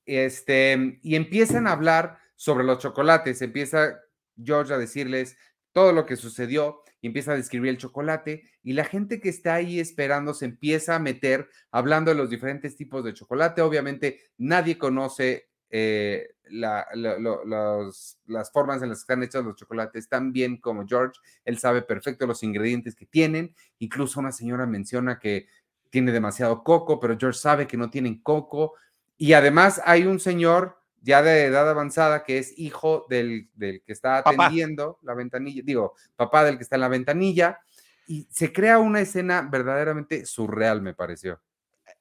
Este, 0.05 0.99
y 1.01 1.15
empiezan 1.15 1.67
a 1.67 1.71
hablar 1.71 2.19
sobre 2.35 2.65
los 2.65 2.79
chocolates. 2.79 3.41
Empieza 3.41 3.99
George 4.41 4.73
a 4.73 4.77
decirles 4.77 5.37
todo 5.71 5.91
lo 5.91 6.05
que 6.05 6.15
sucedió 6.15 6.81
y 7.01 7.07
empieza 7.07 7.33
a 7.33 7.35
describir 7.35 7.69
el 7.69 7.77
chocolate 7.77 8.43
y 8.63 8.73
la 8.73 8.85
gente 8.85 9.19
que 9.19 9.29
está 9.29 9.55
ahí 9.55 9.79
esperando 9.79 10.33
se 10.33 10.45
empieza 10.45 10.95
a 10.95 10.99
meter 10.99 11.49
hablando 11.71 12.11
de 12.11 12.17
los 12.17 12.29
diferentes 12.29 12.75
tipos 12.75 13.03
de 13.03 13.13
chocolate. 13.13 13.61
Obviamente 13.61 14.21
nadie 14.37 14.77
conoce 14.77 15.49
eh, 15.69 16.35
las 16.49 18.51
formas 18.51 18.81
en 18.81 18.89
las 18.89 18.99
que 18.99 19.01
están 19.01 19.23
hechos 19.23 19.45
los 19.45 19.55
chocolates 19.55 20.09
tan 20.09 20.31
bien 20.31 20.57
como 20.57 20.87
George. 20.87 21.19
Él 21.45 21.59
sabe 21.59 21.81
perfecto 21.81 22.25
los 22.25 22.43
ingredientes 22.43 22.95
que 22.95 23.05
tienen. 23.05 23.55
Incluso 23.79 24.19
una 24.19 24.31
señora 24.31 24.65
menciona 24.65 25.19
que 25.19 25.47
tiene 25.89 26.11
demasiado 26.11 26.63
coco, 26.63 26.99
pero 26.99 27.17
George 27.17 27.39
sabe 27.39 27.67
que 27.67 27.77
no 27.77 27.89
tienen 27.89 28.21
coco. 28.21 28.73
Y 29.17 29.33
además 29.33 29.81
hay 29.85 30.05
un 30.05 30.19
señor 30.19 30.76
ya 31.07 31.21
de 31.21 31.45
edad 31.45 31.69
avanzada 31.69 32.25
que 32.25 32.37
es 32.37 32.53
hijo 32.59 33.05
del, 33.09 33.49
que 33.57 33.81
está 33.87 34.17
atendiendo 34.17 34.99
la 35.03 35.13
ventanilla, 35.13 35.61
digo, 35.63 35.95
papá 36.17 36.43
del 36.43 36.57
que 36.57 36.63
está 36.63 36.75
en 36.75 36.81
la 36.81 36.89
ventanilla. 36.89 37.61
Y 38.07 38.27
se 38.29 38.51
crea 38.51 38.79
una 38.79 38.99
escena 38.99 39.47
verdaderamente 39.49 40.25
surreal, 40.25 40.81
me 40.81 40.93
pareció. 40.93 41.41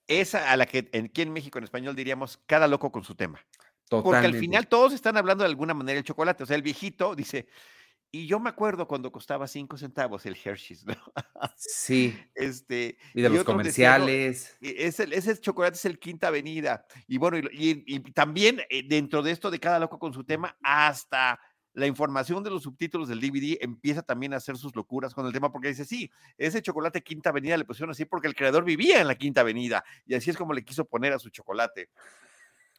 Esa 0.09 0.51
a 0.51 0.57
la 0.57 0.67
que 0.67 0.91
aquí 0.93 1.23
en 1.23 1.33
México 1.33 1.59
en 1.59 1.65
español 1.65 1.95
diríamos 1.95 2.43
cada 2.47 2.67
loco 2.67 2.91
con 2.91 3.05
su 3.05 3.15
tema. 3.15 3.41
Porque 3.89 4.27
al 4.27 4.35
final 4.35 4.67
todos 4.67 4.93
están 4.93 5.17
hablando 5.17 5.45
de 5.45 5.51
alguna 5.51 5.73
manera 5.73 5.99
el 5.99 6.05
chocolate. 6.05 6.43
O 6.43 6.47
sea, 6.47 6.57
el 6.57 6.63
viejito 6.63 7.15
dice, 7.15 7.47
y 8.11 8.27
yo 8.27 8.41
me 8.41 8.51
acuerdo 8.51 8.87
cuando 8.87 9.13
costaba 9.13 9.47
cinco 9.47 9.77
centavos 9.77 10.25
el 10.27 10.37
Hershey's, 10.43 10.87
¿no? 10.87 10.95
Sí. 11.57 12.19
Este, 12.35 12.99
y 13.15 13.23
de 13.23 13.29
los 13.29 13.45
comerciales. 13.45 14.57
E, 14.61 14.87
ese 14.87 15.41
chocolate 15.41 15.77
es 15.77 15.85
el 15.85 15.99
Quinta 15.99 16.29
Avenida. 16.29 16.87
Y 17.07 17.19
bueno, 17.19 17.39
y, 17.51 18.01
también 18.13 18.61
eh, 18.69 18.83
dentro 18.87 19.23
de 19.23 19.33
esto 19.33 19.51
de 19.51 19.59
cada 19.59 19.79
loco 19.79 19.99
con 19.99 20.13
su 20.13 20.25
tema, 20.25 20.57
hasta 20.63 21.39
la 21.77 21.87
información 21.87 22.43
de 22.43 22.51
los 22.51 22.63
subtítulos 22.63 23.09
del 23.09 23.21
DVD 23.21 23.59
empieza 23.61 24.03
también 24.03 24.33
a 24.33 24.39
hacer 24.39 24.57
sus 24.57 24.75
locuras 24.75 25.13
con 25.13 25.27
el 25.27 25.33
tema, 25.33 25.53
porque 25.53 25.69
dice, 25.69 25.85
sí, 25.85 26.11
ese 26.39 26.63
chocolate 26.63 27.03
Quinta 27.03 27.31
Avenida 27.31 27.57
le 27.57 27.67
pusieron 27.67 27.91
así 27.91 28.07
porque 28.07 28.29
el 28.29 28.35
creador 28.35 28.65
vivía 28.65 29.01
en 29.01 29.07
la 29.07 29.15
Quinta 29.15 29.43
Avenida 29.43 29.85
y 30.07 30.15
así 30.15 30.31
es 30.31 30.39
como 30.39 30.55
le 30.55 30.65
quiso 30.65 30.87
poner 30.87 31.13
a 31.13 31.19
su 31.19 31.29
chocolate. 31.29 31.91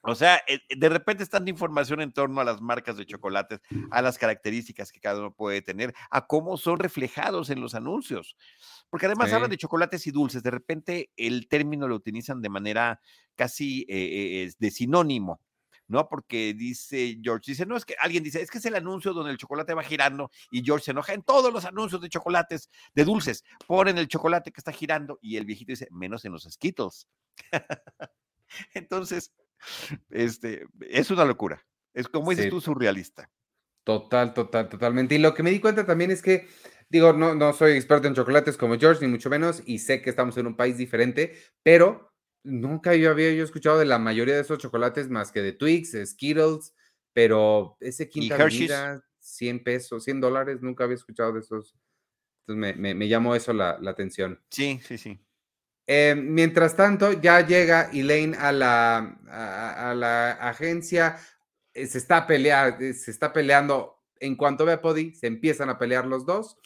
O 0.01 0.15
sea, 0.15 0.41
eh, 0.47 0.59
de 0.75 0.89
repente 0.89 1.23
es 1.23 1.29
tanta 1.29 1.49
información 1.49 2.01
en 2.01 2.11
torno 2.11 2.41
a 2.41 2.43
las 2.43 2.61
marcas 2.61 2.97
de 2.97 3.05
chocolates, 3.05 3.59
a 3.91 4.01
las 4.01 4.17
características 4.17 4.91
que 4.91 4.99
cada 4.99 5.19
uno 5.19 5.33
puede 5.33 5.61
tener, 5.61 5.93
a 6.09 6.27
cómo 6.27 6.57
son 6.57 6.79
reflejados 6.79 7.49
en 7.49 7.61
los 7.61 7.75
anuncios. 7.75 8.35
Porque 8.89 9.07
además 9.07 9.33
hablan 9.33 9.49
de 9.49 9.57
chocolates 9.57 10.07
y 10.07 10.11
dulces. 10.11 10.43
De 10.43 10.51
repente 10.51 11.11
el 11.17 11.47
término 11.47 11.87
lo 11.87 11.95
utilizan 11.95 12.41
de 12.41 12.49
manera 12.49 13.01
casi 13.35 13.81
eh, 13.81 14.45
eh, 14.45 14.53
de 14.57 14.71
sinónimo. 14.71 15.41
¿no? 15.87 16.07
Porque 16.09 16.53
dice 16.53 17.17
George, 17.23 17.51
dice, 17.51 17.65
no, 17.65 17.77
es 17.77 17.85
que 17.85 17.95
alguien 17.99 18.23
dice, 18.23 18.41
es 18.41 18.51
que 18.51 18.57
es 18.57 18.65
el 18.65 18.75
anuncio 18.75 19.13
donde 19.13 19.31
el 19.31 19.37
chocolate 19.37 19.73
va 19.73 19.83
girando 19.83 20.29
y 20.51 20.63
George 20.63 20.85
se 20.85 20.91
enoja 20.91 21.13
en 21.13 21.23
todos 21.23 21.51
los 21.53 21.63
anuncios 21.65 22.01
de 22.01 22.09
chocolates, 22.09 22.69
de 22.93 23.05
dulces, 23.05 23.43
ponen 23.65 23.97
el 23.97 24.07
chocolate 24.07 24.51
que 24.51 24.59
está 24.59 24.71
girando 24.71 25.17
y 25.21 25.37
el 25.37 25.45
viejito 25.45 25.71
dice, 25.71 25.87
menos 25.91 26.25
en 26.25 26.33
los 26.33 26.43
Skittles. 26.43 27.07
Entonces, 28.73 29.31
este, 30.09 30.65
es 30.81 31.11
una 31.11 31.25
locura. 31.25 31.65
Es 31.93 32.07
como 32.07 32.29
dices 32.29 32.49
tú, 32.49 32.61
surrealista. 32.61 33.29
Total, 33.83 34.33
total, 34.33 34.69
totalmente. 34.69 35.15
Y 35.15 35.17
lo 35.17 35.33
que 35.33 35.43
me 35.43 35.49
di 35.49 35.59
cuenta 35.59 35.85
también 35.85 36.11
es 36.11 36.21
que, 36.21 36.47
digo, 36.89 37.13
no, 37.13 37.35
no 37.35 37.53
soy 37.53 37.71
experto 37.71 38.07
en 38.07 38.13
chocolates 38.13 38.57
como 38.57 38.77
George, 38.77 39.05
ni 39.05 39.11
mucho 39.11 39.29
menos, 39.29 39.63
y 39.65 39.79
sé 39.79 40.01
que 40.01 40.09
estamos 40.09 40.37
en 40.37 40.47
un 40.47 40.55
país 40.55 40.77
diferente, 40.77 41.35
pero 41.63 42.13
nunca 42.43 42.95
yo 42.95 43.09
había 43.09 43.31
yo 43.33 43.43
escuchado 43.43 43.79
de 43.79 43.85
la 43.85 43.97
mayoría 43.97 44.35
de 44.35 44.41
esos 44.41 44.59
chocolates 44.59 45.09
más 45.09 45.31
que 45.31 45.41
de 45.41 45.53
Twix, 45.53 45.95
Skittles, 46.05 46.73
pero 47.13 47.77
ese 47.79 48.09
quinta 48.09 48.35
avenida, 48.35 49.03
100 49.19 49.63
pesos, 49.63 50.03
100 50.03 50.21
dólares, 50.21 50.61
nunca 50.61 50.83
había 50.83 50.95
escuchado 50.95 51.33
de 51.33 51.39
esos. 51.39 51.75
Entonces 52.45 52.77
me, 52.77 52.93
me, 52.93 53.07
llamó 53.07 53.35
eso 53.35 53.53
la, 53.53 53.77
la 53.81 53.91
atención. 53.91 54.41
Sí, 54.51 54.79
sí, 54.83 54.97
sí. 54.97 55.19
Eh, 55.87 56.15
mientras 56.15 56.75
tanto, 56.75 57.13
ya 57.13 57.45
llega 57.47 57.89
Elaine 57.93 58.35
a 58.37 58.51
la, 58.51 59.17
a, 59.29 59.93
la 59.95 60.31
agencia, 60.33 61.17
eh, 61.73 61.87
se 61.87 61.97
está, 61.97 62.27
eh, 62.29 62.93
se 62.93 63.09
está 63.11 63.31
peleando. 63.31 63.95
En 64.19 64.35
cuanto 64.35 64.65
ve 64.65 64.73
a 64.73 64.81
Poddy, 64.81 65.13
se 65.13 65.27
empiezan 65.27 65.69
a 65.69 65.77
pelear 65.77 66.05
los 66.05 66.25
dos. 66.25 66.57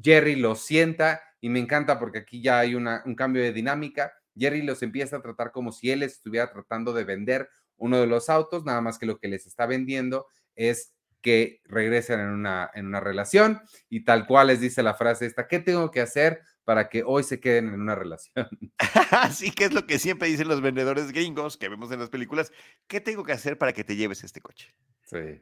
Jerry 0.00 0.36
los 0.36 0.60
sienta 0.60 1.22
y 1.40 1.48
me 1.48 1.58
encanta 1.58 1.98
porque 1.98 2.18
aquí 2.18 2.42
ya 2.42 2.58
hay 2.58 2.74
un 2.74 3.14
cambio 3.16 3.42
de 3.42 3.52
dinámica. 3.52 4.12
Jerry 4.36 4.62
los 4.62 4.82
empieza 4.82 5.16
a 5.16 5.22
tratar 5.22 5.52
como 5.52 5.72
si 5.72 5.90
él 5.90 6.02
estuviera 6.02 6.52
tratando 6.52 6.92
de 6.92 7.04
vender 7.04 7.48
uno 7.78 7.98
de 7.98 8.06
los 8.06 8.28
autos, 8.28 8.64
nada 8.64 8.80
más 8.80 8.98
que 8.98 9.06
lo 9.06 9.18
que 9.18 9.28
les 9.28 9.46
está 9.46 9.66
vendiendo 9.66 10.26
es 10.54 10.92
que 11.22 11.60
regresen 11.64 12.20
en 12.20 12.28
una, 12.28 12.70
en 12.74 12.86
una 12.86 13.00
relación 13.00 13.60
y 13.88 14.04
tal 14.04 14.26
cual 14.26 14.48
les 14.48 14.60
dice 14.60 14.82
la 14.82 14.94
frase 14.94 15.26
esta, 15.26 15.48
¿qué 15.48 15.58
tengo 15.58 15.90
que 15.90 16.00
hacer 16.00 16.42
para 16.66 16.88
que 16.88 17.04
hoy 17.06 17.22
se 17.22 17.38
queden 17.38 17.68
en 17.68 17.80
una 17.80 17.94
relación. 17.94 18.48
Así 19.12 19.52
que 19.52 19.66
es 19.66 19.72
lo 19.72 19.86
que 19.86 20.00
siempre 20.00 20.26
dicen 20.26 20.48
los 20.48 20.60
vendedores 20.60 21.12
gringos 21.12 21.56
que 21.56 21.68
vemos 21.68 21.92
en 21.92 22.00
las 22.00 22.10
películas. 22.10 22.52
¿Qué 22.88 23.00
tengo 23.00 23.22
que 23.22 23.30
hacer 23.30 23.56
para 23.56 23.72
que 23.72 23.84
te 23.84 23.94
lleves 23.94 24.24
este 24.24 24.40
coche? 24.40 24.74
Sí. 25.04 25.40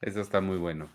Eso 0.00 0.20
está 0.20 0.40
muy 0.40 0.58
bueno. 0.58 0.90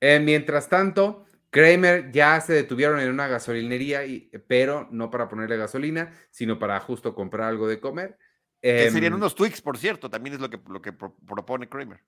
Eh, 0.00 0.20
mientras 0.20 0.70
tanto, 0.70 1.26
Kramer 1.50 2.10
ya 2.12 2.40
se 2.40 2.54
detuvieron 2.54 2.98
en 2.98 3.10
una 3.10 3.28
gasolinería, 3.28 4.06
y, 4.06 4.30
pero 4.48 4.88
no 4.90 5.10
para 5.10 5.28
ponerle 5.28 5.58
gasolina, 5.58 6.14
sino 6.30 6.58
para 6.58 6.80
justo 6.80 7.14
comprar 7.14 7.50
algo 7.50 7.68
de 7.68 7.78
comer. 7.78 8.16
serían 8.62 9.12
em, 9.12 9.16
unos 9.16 9.34
Twix, 9.34 9.60
por 9.60 9.76
cierto, 9.76 10.08
también 10.08 10.36
es 10.36 10.40
lo 10.40 10.48
que, 10.48 10.58
lo 10.66 10.80
que 10.80 10.94
propone 10.94 11.68
Kramer. 11.68 12.00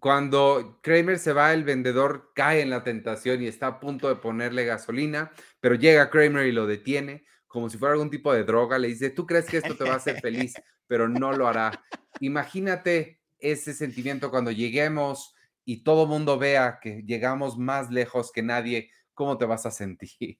Cuando 0.00 0.80
Kramer 0.82 1.18
se 1.18 1.32
va, 1.32 1.52
el 1.52 1.64
vendedor 1.64 2.32
cae 2.34 2.60
en 2.60 2.70
la 2.70 2.84
tentación 2.84 3.42
y 3.42 3.46
está 3.46 3.66
a 3.66 3.80
punto 3.80 4.08
de 4.08 4.16
ponerle 4.16 4.64
gasolina, 4.64 5.32
pero 5.60 5.74
llega 5.74 6.10
Kramer 6.10 6.46
y 6.46 6.52
lo 6.52 6.66
detiene 6.66 7.24
como 7.46 7.70
si 7.70 7.78
fuera 7.78 7.94
algún 7.94 8.10
tipo 8.10 8.32
de 8.32 8.44
droga. 8.44 8.78
Le 8.78 8.88
dice, 8.88 9.10
tú 9.10 9.26
crees 9.26 9.46
que 9.46 9.56
esto 9.56 9.76
te 9.76 9.84
va 9.84 9.94
a 9.94 9.96
hacer 9.96 10.20
feliz, 10.20 10.54
pero 10.86 11.08
no 11.08 11.32
lo 11.32 11.48
hará. 11.48 11.82
Imagínate 12.20 13.20
ese 13.38 13.74
sentimiento 13.74 14.30
cuando 14.30 14.50
lleguemos 14.50 15.34
y 15.64 15.82
todo 15.82 16.06
mundo 16.06 16.38
vea 16.38 16.78
que 16.80 17.02
llegamos 17.02 17.58
más 17.58 17.90
lejos 17.90 18.32
que 18.32 18.42
nadie, 18.42 18.90
¿cómo 19.14 19.36
te 19.38 19.46
vas 19.46 19.66
a 19.66 19.70
sentir? 19.70 20.36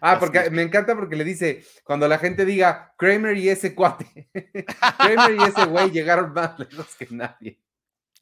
Ah, 0.00 0.18
porque 0.20 0.48
me 0.50 0.62
encanta 0.62 0.94
porque 0.94 1.16
le 1.16 1.24
dice, 1.24 1.64
cuando 1.82 2.06
la 2.06 2.18
gente 2.18 2.44
diga, 2.44 2.94
Kramer 2.96 3.36
y 3.36 3.48
ese 3.48 3.74
cuate, 3.74 4.30
Kramer 4.98 5.34
y 5.34 5.42
ese 5.42 5.64
güey 5.66 5.90
llegaron 5.90 6.32
más 6.32 6.56
lejos 6.58 6.94
que 6.94 7.08
nadie. 7.10 7.60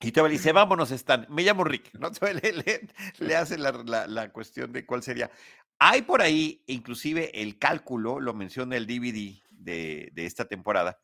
Y 0.00 0.12
te 0.12 0.28
dice, 0.28 0.52
vámonos, 0.52 0.90
están. 0.90 1.26
Me 1.30 1.42
llamo 1.42 1.64
Rick, 1.64 1.94
¿no? 1.94 2.10
Le, 2.42 2.80
le, 3.18 3.36
hace 3.36 3.56
la, 3.58 4.30
cuestión 4.32 4.72
de 4.72 4.84
cuál 4.84 5.02
sería. 5.02 5.30
Hay 5.78 6.02
por 6.02 6.22
ahí, 6.22 6.62
inclusive, 6.66 7.42
el 7.42 7.58
cálculo, 7.58 8.20
lo 8.20 8.34
menciona 8.34 8.76
el 8.76 8.86
DVD 8.86 9.42
de, 9.50 10.10
de 10.12 10.26
esta 10.26 10.46
temporada, 10.46 11.00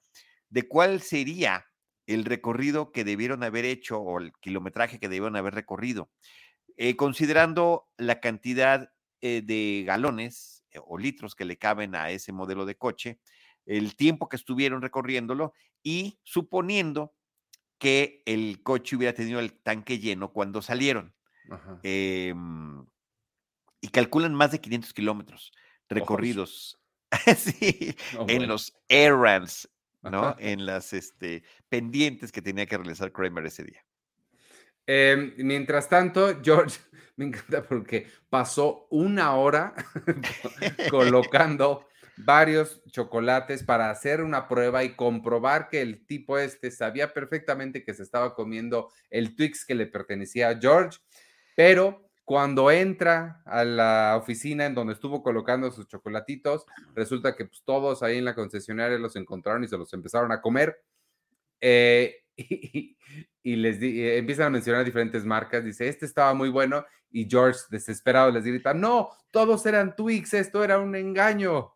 de 0.51 0.69
cuál 0.69 1.01
sería 1.01 1.67
el 2.07 2.25
recorrido 2.25 2.93
que 2.93 3.05
debieron 3.05 3.43
haber 3.43 3.65
hecho 3.65 3.99
o 3.99 4.19
el 4.19 4.33
kilometraje 4.41 4.99
que 4.99 5.09
debieron 5.09 5.37
haber 5.37 5.55
recorrido, 5.55 6.11
eh, 6.77 6.97
considerando 6.97 7.89
la 7.97 8.21
cantidad 8.21 8.91
eh, 9.21 9.43
de 9.45 9.85
galones 9.87 10.65
eh, 10.73 10.79
o 10.85 10.99
litros 10.99 11.35
que 11.35 11.45
le 11.45 11.59
caben 11.59 11.95
a 11.95 12.11
ese 12.11 12.33
modelo 12.33 12.67
de 12.67 12.77
coche, 12.77 13.21
el 13.67 13.95
tiempo 13.95 14.29
que 14.29 14.37
estuvieron 14.37 14.83
recorriéndolo 14.83 15.53
y 15.83 16.19
suponiendo 16.23 17.15
que 17.83 18.23
el 18.27 18.63
coche 18.63 18.95
hubiera 18.95 19.13
tenido 19.13 19.41
el 19.41 19.55
tanque 19.55 19.99
lleno 19.99 20.33
cuando 20.33 20.63
salieron. 20.63 21.13
Em, 21.83 22.87
y 23.81 23.89
calculan 23.89 24.37
más 24.37 24.53
de 24.53 24.61
500 24.61 24.95
kilómetros 24.95 25.51
recorridos 25.89 26.81
en 28.29 28.47
los 28.47 28.73
errands, 28.89 29.69
¿no? 30.01 30.37
en 30.39 30.65
las 30.65 30.93
este, 30.93 31.43
pendientes 31.69 32.31
que 32.31 32.41
tenía 32.41 32.67
que 32.67 32.79
realizar 32.79 33.11
Kramer 33.11 33.47
ese 33.47 33.65
día. 33.65 33.85
Em, 34.87 35.35
mientras 35.39 35.89
tanto, 35.89 36.41
George, 36.41 36.79
me 37.17 37.25
encanta 37.25 37.65
porque 37.65 38.07
pasó 38.31 38.87
una 38.91 39.35
hora 39.35 39.75
colocando 40.89 41.89
varios 42.25 42.83
chocolates 42.87 43.63
para 43.63 43.91
hacer 43.91 44.23
una 44.23 44.49
prueba 44.49 44.85
y 44.85 44.95
comprobar 44.95 45.69
que 45.69 45.81
el 45.81 46.07
tipo 46.07 46.39
este 46.39 46.71
sabía 46.71 47.13
perfectamente 47.13 47.85
que 47.85 47.95
se 47.95 48.03
estaba 48.03 48.35
comiendo 48.35 48.91
el 49.11 49.35
Twix 49.37 49.65
que 49.65 49.75
le 49.75 49.87
pertenecía 49.87 50.49
a 50.49 50.59
George, 50.59 50.99
pero 51.57 52.09
cuando 52.25 52.71
entra 52.71 53.43
a 53.45 53.65
la 53.65 54.17
oficina 54.17 54.67
en 54.67 54.75
donde 54.75 54.95
estuvo 54.95 55.23
colocando 55.23 55.71
sus 55.71 55.89
chocolatitos, 55.89 56.65
resulta 56.95 57.35
que 57.35 57.47
pues, 57.47 57.63
todos 57.65 58.03
ahí 58.03 58.19
en 58.19 58.25
la 58.25 58.35
concesionaria 58.35 58.99
los 58.99 59.17
encontraron 59.17 59.65
y 59.65 59.69
se 59.69 59.77
los 59.77 59.93
empezaron 59.93 60.31
a 60.33 60.41
comer. 60.41 60.83
Eh, 61.61 62.23
y, 62.37 63.57
les 63.57 63.83
eh, 63.83 64.19
empiezan 64.19 64.47
a 64.47 64.51
mencionar 64.51 64.85
diferentes 64.85 65.25
marcas. 65.25 65.65
Dice, 65.65 65.89
este 65.89 66.07
estaba 66.07 66.33
muy 66.33 66.49
bueno. 66.49 66.85
Y 67.11 67.29
George, 67.29 67.61
desesperado, 67.71 68.31
les 68.31 68.45
grita, 68.45 68.73
no, 68.73 69.11
todos 69.31 69.67
eran 69.67 69.95
Twix, 69.95 70.33
esto 70.33 70.65
era 70.65 70.79
un 70.79 70.97
engaño. 70.97 71.75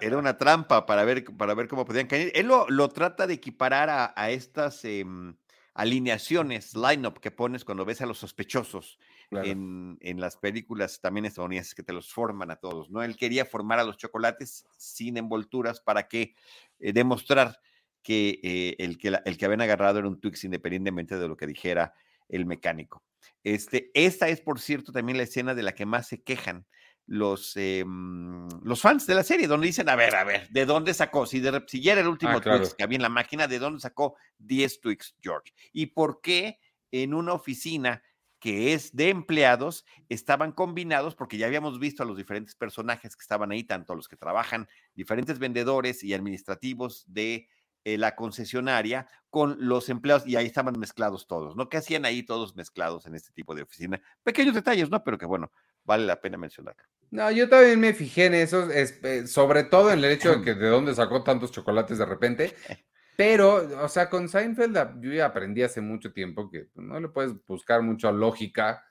Era 0.00 0.18
una 0.18 0.38
trampa 0.38 0.86
para 0.86 1.04
ver, 1.04 1.24
para 1.36 1.54
ver 1.54 1.68
cómo 1.68 1.84
podían 1.84 2.06
caer. 2.06 2.32
Él 2.34 2.46
lo, 2.46 2.68
lo 2.68 2.88
trata 2.88 3.26
de 3.26 3.34
equiparar 3.34 4.12
a, 4.14 4.30
estas 4.30 4.84
em, 4.84 5.36
alineaciones, 5.74 6.74
line-up 6.74 7.20
que 7.20 7.30
pones 7.30 7.64
cuando 7.64 7.84
ves 7.84 8.00
a 8.00 8.06
los 8.06 8.18
sospechosos 8.18 8.98
en, 9.30 9.98
en, 10.00 10.20
las 10.20 10.36
películas 10.36 11.00
también 11.00 11.24
estadounidenses 11.24 11.74
que 11.74 11.82
te 11.82 11.92
los 11.92 12.12
forman 12.12 12.50
a 12.50 12.56
todos, 12.56 12.90
¿no? 12.90 13.02
Él 13.02 13.16
quería 13.16 13.44
formar 13.44 13.80
a 13.80 13.84
los 13.84 13.96
chocolates 13.96 14.64
sin 14.76 15.16
envolturas 15.16 15.80
para 15.80 16.06
que 16.06 16.34
eh, 16.78 16.92
demostrar 16.92 17.58
que, 18.02 18.38
eh, 18.42 18.76
el, 18.78 18.98
que 18.98 19.18
el 19.24 19.36
que 19.36 19.44
habían 19.44 19.62
agarrado 19.62 19.98
era 19.98 20.08
un 20.08 20.20
Twix 20.20 20.44
independientemente 20.44 21.18
de 21.18 21.26
lo 21.26 21.36
que 21.36 21.46
dijera 21.46 21.94
el 22.28 22.46
mecánico. 22.46 23.02
Este, 23.42 23.90
esta 23.94 24.28
es, 24.28 24.40
por 24.40 24.60
cierto, 24.60 24.92
también 24.92 25.18
la 25.18 25.24
escena 25.24 25.54
de 25.54 25.62
la 25.62 25.74
que 25.74 25.86
más 25.86 26.06
se 26.06 26.22
quejan 26.22 26.66
los, 27.06 27.56
em, 27.56 28.48
los 28.62 28.80
fans 28.80 29.06
de 29.06 29.14
la 29.14 29.22
serie, 29.22 29.46
donde 29.46 29.66
dicen, 29.66 29.88
a 29.88 29.96
ver, 29.96 30.14
a 30.14 30.24
ver, 30.24 30.48
¿de 30.50 30.64
dónde 30.66 30.94
sacó? 30.94 31.26
Si, 31.26 31.40
de, 31.40 31.62
si 31.66 31.82
ya 31.82 31.92
era 31.92 32.00
el 32.00 32.08
último 32.08 32.32
ah, 32.32 32.40
Twix 32.40 32.74
que 32.74 32.82
había 32.82 32.96
en 32.96 33.02
la 33.02 33.08
máquina, 33.08 33.46
¿de 33.46 33.58
dónde 33.58 33.80
sacó 33.80 34.16
10 34.38 34.80
Twix, 34.80 35.14
George? 35.20 35.52
¿Y 35.72 35.86
por 35.86 36.20
qué 36.20 36.58
en 36.90 37.12
una 37.12 37.32
oficina 37.32 38.02
que 38.44 38.74
es 38.74 38.94
de 38.94 39.08
empleados, 39.08 39.86
estaban 40.10 40.52
combinados 40.52 41.14
porque 41.14 41.38
ya 41.38 41.46
habíamos 41.46 41.78
visto 41.78 42.02
a 42.02 42.06
los 42.06 42.18
diferentes 42.18 42.54
personajes 42.54 43.16
que 43.16 43.22
estaban 43.22 43.50
ahí, 43.50 43.64
tanto 43.64 43.94
los 43.94 44.06
que 44.06 44.18
trabajan, 44.18 44.68
diferentes 44.94 45.38
vendedores 45.38 46.04
y 46.04 46.12
administrativos 46.12 47.04
de 47.06 47.48
eh, 47.84 47.96
la 47.96 48.14
concesionaria 48.14 49.08
con 49.30 49.56
los 49.60 49.88
empleados 49.88 50.26
y 50.26 50.36
ahí 50.36 50.44
estaban 50.44 50.78
mezclados 50.78 51.26
todos, 51.26 51.56
¿no? 51.56 51.70
¿Qué 51.70 51.78
hacían 51.78 52.04
ahí 52.04 52.22
todos 52.22 52.54
mezclados 52.54 53.06
en 53.06 53.14
este 53.14 53.32
tipo 53.32 53.54
de 53.54 53.62
oficina? 53.62 53.98
Pequeños 54.22 54.54
detalles, 54.54 54.90
¿no? 54.90 55.02
Pero 55.02 55.16
que 55.16 55.24
bueno, 55.24 55.50
vale 55.84 56.06
la 56.06 56.20
pena 56.20 56.36
mencionar. 56.36 56.76
No, 57.10 57.30
yo 57.30 57.48
también 57.48 57.78
me 57.78 57.94
fijé 57.94 58.26
en 58.26 58.34
eso, 58.34 58.68
eh, 58.70 59.26
sobre 59.26 59.64
todo 59.64 59.92
en 59.92 59.98
el 59.98 60.06
hecho 60.06 60.36
de 60.36 60.42
que 60.44 60.54
de 60.54 60.68
dónde 60.68 60.94
sacó 60.94 61.22
tantos 61.22 61.52
chocolates 61.52 61.98
de 61.98 62.06
repente. 62.06 62.54
Pero, 63.16 63.68
o 63.80 63.88
sea, 63.88 64.10
con 64.10 64.28
Seinfeld 64.28 65.00
yo 65.00 65.12
ya 65.12 65.26
aprendí 65.26 65.62
hace 65.62 65.80
mucho 65.80 66.12
tiempo 66.12 66.50
que 66.50 66.66
no 66.74 66.98
le 66.98 67.08
puedes 67.08 67.32
buscar 67.46 67.80
mucha 67.80 68.10
lógica 68.10 68.82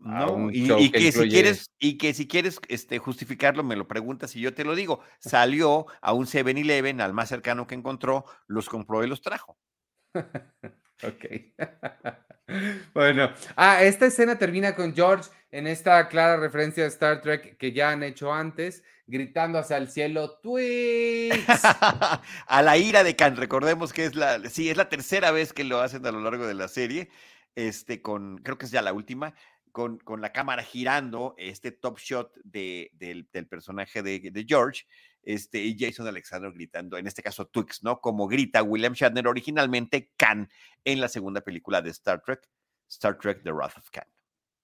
no, 0.00 0.50
y, 0.50 0.90
que, 0.90 1.12
si 1.12 1.28
quieres, 1.28 1.70
y 1.78 1.98
que 1.98 2.14
si 2.14 2.26
quieres 2.28 2.60
este, 2.68 2.98
justificarlo, 2.98 3.62
me 3.64 3.76
lo 3.76 3.88
preguntas 3.88 4.34
y 4.36 4.40
yo 4.40 4.54
te 4.54 4.64
lo 4.64 4.74
digo. 4.74 5.00
Salió 5.18 5.86
a 6.00 6.12
un 6.12 6.26
7-Eleven, 6.26 7.00
al 7.00 7.12
más 7.12 7.28
cercano 7.28 7.66
que 7.66 7.74
encontró, 7.74 8.24
los 8.46 8.68
compró 8.68 9.04
y 9.04 9.08
los 9.08 9.22
trajo. 9.22 9.56
ok. 11.02 11.24
bueno, 12.94 13.30
ah, 13.56 13.82
esta 13.82 14.06
escena 14.06 14.38
termina 14.38 14.74
con 14.74 14.94
George 14.94 15.30
en 15.50 15.66
esta 15.66 16.08
clara 16.08 16.36
referencia 16.36 16.84
a 16.84 16.88
Star 16.88 17.22
Trek 17.22 17.56
que 17.56 17.72
ya 17.72 17.90
han 17.90 18.02
hecho 18.02 18.32
antes, 18.32 18.82
gritando 19.06 19.58
hacia 19.58 19.76
el 19.76 19.88
cielo, 19.88 20.38
Twix. 20.42 21.36
a 22.46 22.62
la 22.62 22.76
ira 22.76 23.04
de 23.04 23.16
Khan, 23.16 23.36
recordemos 23.36 23.92
que 23.92 24.04
es 24.04 24.14
la, 24.14 24.48
sí, 24.48 24.70
es 24.70 24.76
la 24.76 24.88
tercera 24.88 25.30
vez 25.30 25.52
que 25.52 25.64
lo 25.64 25.80
hacen 25.80 26.04
a 26.06 26.12
lo 26.12 26.20
largo 26.20 26.46
de 26.46 26.54
la 26.54 26.68
serie, 26.68 27.08
este, 27.54 28.02
con, 28.02 28.38
creo 28.38 28.58
que 28.58 28.66
es 28.66 28.72
ya 28.72 28.82
la 28.82 28.92
última 28.92 29.34
con, 29.76 30.22
la 30.22 30.32
cámara 30.32 30.62
girando, 30.62 31.34
este 31.36 31.70
top 31.70 31.98
shot 31.98 32.34
de, 32.44 32.90
del, 32.94 33.26
personaje 33.46 34.02
de, 34.02 34.46
George, 34.48 34.86
este, 35.22 35.62
y 35.62 35.76
Jason 35.78 36.06
Alexander 36.06 36.50
gritando, 36.50 36.96
en 36.96 37.06
este 37.06 37.22
caso 37.22 37.46
Twix, 37.46 37.82
¿no? 37.82 38.00
Como 38.00 38.26
grita 38.26 38.62
William 38.62 38.94
Shatner 38.94 39.28
originalmente 39.28 40.12
Khan 40.16 40.48
en 40.82 40.98
la 40.98 41.08
segunda 41.08 41.42
película 41.42 41.82
de 41.82 41.90
Star 41.90 42.22
Trek, 42.22 42.48
Star 42.88 43.18
Trek 43.18 43.42
The 43.42 43.52
Wrath 43.52 43.76
of 43.76 43.90
Khan. 43.90 44.06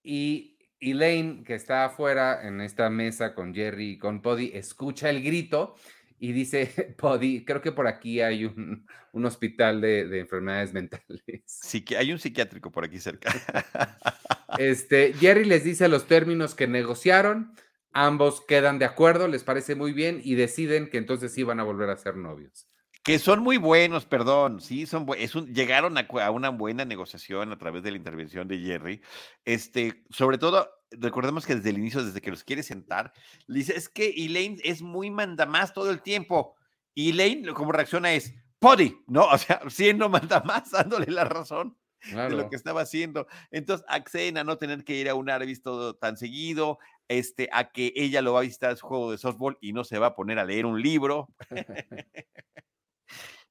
Y 0.03 0.52
Elaine, 0.83 1.45
que 1.45 1.55
está 1.55 1.85
afuera 1.85 2.47
en 2.47 2.61
esta 2.61 2.91
mesa 2.91 3.35
con 3.35 3.55
Jerry 3.55 3.93
y 3.93 3.99
con 3.99 4.21
Poddy, 4.21 4.51
escucha 4.55 5.11
el 5.11 5.23
grito 5.23 5.77
y 6.19 6.33
dice, 6.33 6.67
Poddy, 6.99 7.45
creo 7.45 7.63
que 7.63 7.73
por 7.73 7.87
aquí 7.87 8.21
hay 8.21 8.45
un, 8.45 8.87
hospital 9.25 9.81
de, 9.81 10.07
de, 10.07 10.21
enfermedades 10.21 10.73
mentales. 10.73 11.05
Sí, 11.47 11.85
que 11.85 11.97
hay 11.97 12.13
un 12.13 12.19
psiquiátrico 12.19 12.71
por 12.71 12.85
aquí 12.85 12.99
cerca. 12.99 13.33
Este, 14.59 15.15
Jerry 15.15 15.47
les 15.47 15.65
dice 15.65 15.89
los 15.89 16.07
términos 16.07 16.55
que 16.55 16.67
negociaron, 16.67 17.55
ambos 17.91 18.43
quedan 18.47 18.79
de 18.79 18.85
acuerdo, 18.85 19.27
les 19.27 19.45
parece 19.45 19.75
muy 19.75 19.95
bien 19.95 20.21
y 20.23 20.35
deciden 20.35 20.91
que 20.91 20.99
entonces 20.99 21.33
sí 21.33 21.43
van 21.43 21.59
a 21.59 21.63
volver 21.63 21.89
a 21.89 21.97
ser 21.97 22.17
novios. 22.17 22.69
Que 23.03 23.19
son 23.19 23.41
muy 23.41 23.57
buenos, 23.57 24.07
perdón, 24.07 24.61
sí, 24.61 24.87
son 24.87 25.07
es 25.19 25.35
llegaron 25.35 25.99
a, 25.99 26.31
una 26.31 26.51
buena 26.51 26.85
negociación 26.85 27.51
a 27.51 27.59
través 27.59 27.83
de 27.83 27.91
la 27.91 27.97
intervención 27.97 28.47
de 28.47 28.59
Jerry. 28.59 29.03
Este, 29.45 30.05
sobre 30.11 30.39
todo, 30.39 30.71
recordemos 30.93 31.45
que 31.45 31.57
desde 31.57 31.71
el 31.71 31.79
inicio, 31.79 32.05
desde 32.05 32.21
que 32.21 32.31
los 32.31 32.45
quiere 32.45 32.63
sentar, 32.63 33.13
le 33.47 33.59
dice, 33.59 33.77
es 33.77 33.89
que 33.89 34.11
Elaine 34.11 34.59
es 34.63 34.83
muy 34.83 35.11
mandamás 35.11 35.73
todo 35.73 35.91
el 35.91 36.01
tiempo. 36.01 36.55
Y 36.95 37.11
Elaine, 37.11 37.53
como 37.55 37.73
reacciona 37.73 38.13
es, 38.13 38.35
Poddy, 38.61 38.97
¿no? 39.09 39.25
O 39.25 39.39
sea, 39.39 39.61
siendo 39.69 40.09
mandamás, 40.09 40.71
dándole 40.71 41.07
la 41.11 41.25
razón 41.25 41.77
de 42.05 42.31
lo 42.31 42.49
que 42.49 42.57
estaba 42.57 42.83
haciendo. 42.83 43.27
Entonces 43.51 43.85
acceden 43.89 44.39
a 44.39 44.45
no 44.45 44.59
tener 44.59 44.85
que 44.85 44.95
ir 44.95 45.09
a 45.09 45.15
un 45.15 45.31
Arby's 45.31 45.63
todo 45.63 45.95
tan 45.97 46.17
seguido, 46.17 46.79
este, 47.09 47.49
a 47.53 47.73
que 47.73 47.93
ella 47.97 48.23
lo 48.23 48.33
va 48.33 48.41
a 48.41 48.43
visitar 48.43 48.71
a 48.71 48.77
su 48.77 48.87
juego 48.87 49.11
de 49.11 49.19
softball 49.19 49.59
y 49.61 49.73
no 49.73 49.83
se 49.85 49.99
va 49.99 50.09
a 50.09 50.15
poner 50.15 50.39
a 50.39 50.45
leer 50.45 50.67
un 50.67 50.81
libro. 50.81 51.29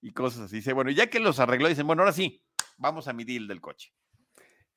y 0.02 0.12
cosas 0.14 0.42
así. 0.44 0.58
Dice, 0.58 0.74
bueno, 0.74 0.92
ya 0.92 1.08
que 1.08 1.20
los 1.20 1.40
arregló, 1.40 1.68
dicen, 1.68 1.88
bueno, 1.88 2.02
ahora 2.02 2.14
sí, 2.14 2.44
vamos 2.78 3.08
a 3.08 3.14
mi 3.14 3.24
deal 3.24 3.48
del 3.48 3.62
coche. 3.62 3.94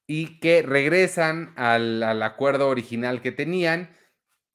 Y 0.07 0.39
que 0.39 0.63
regresan 0.63 1.55
al, 1.57 2.03
al 2.03 2.23
acuerdo 2.23 2.69
original 2.69 3.23
que 3.23 3.33
tenían. 3.33 3.97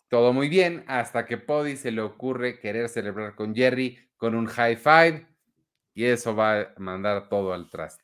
Todo 0.09 0.33
muy 0.33 0.49
bien, 0.49 0.85
hasta 0.87 1.25
que 1.25 1.37
Poddy 1.37 1.75
se 1.75 1.91
le 1.91 2.01
ocurre 2.01 2.59
querer 2.59 2.89
celebrar 2.89 3.35
con 3.35 3.53
Jerry 3.53 4.09
con 4.17 4.35
un 4.35 4.47
high 4.47 4.75
five 4.75 5.27
y 5.93 6.05
eso 6.05 6.35
va 6.35 6.61
a 6.61 6.73
mandar 6.77 7.29
todo 7.29 7.53
al 7.53 7.69
traste. 7.69 8.03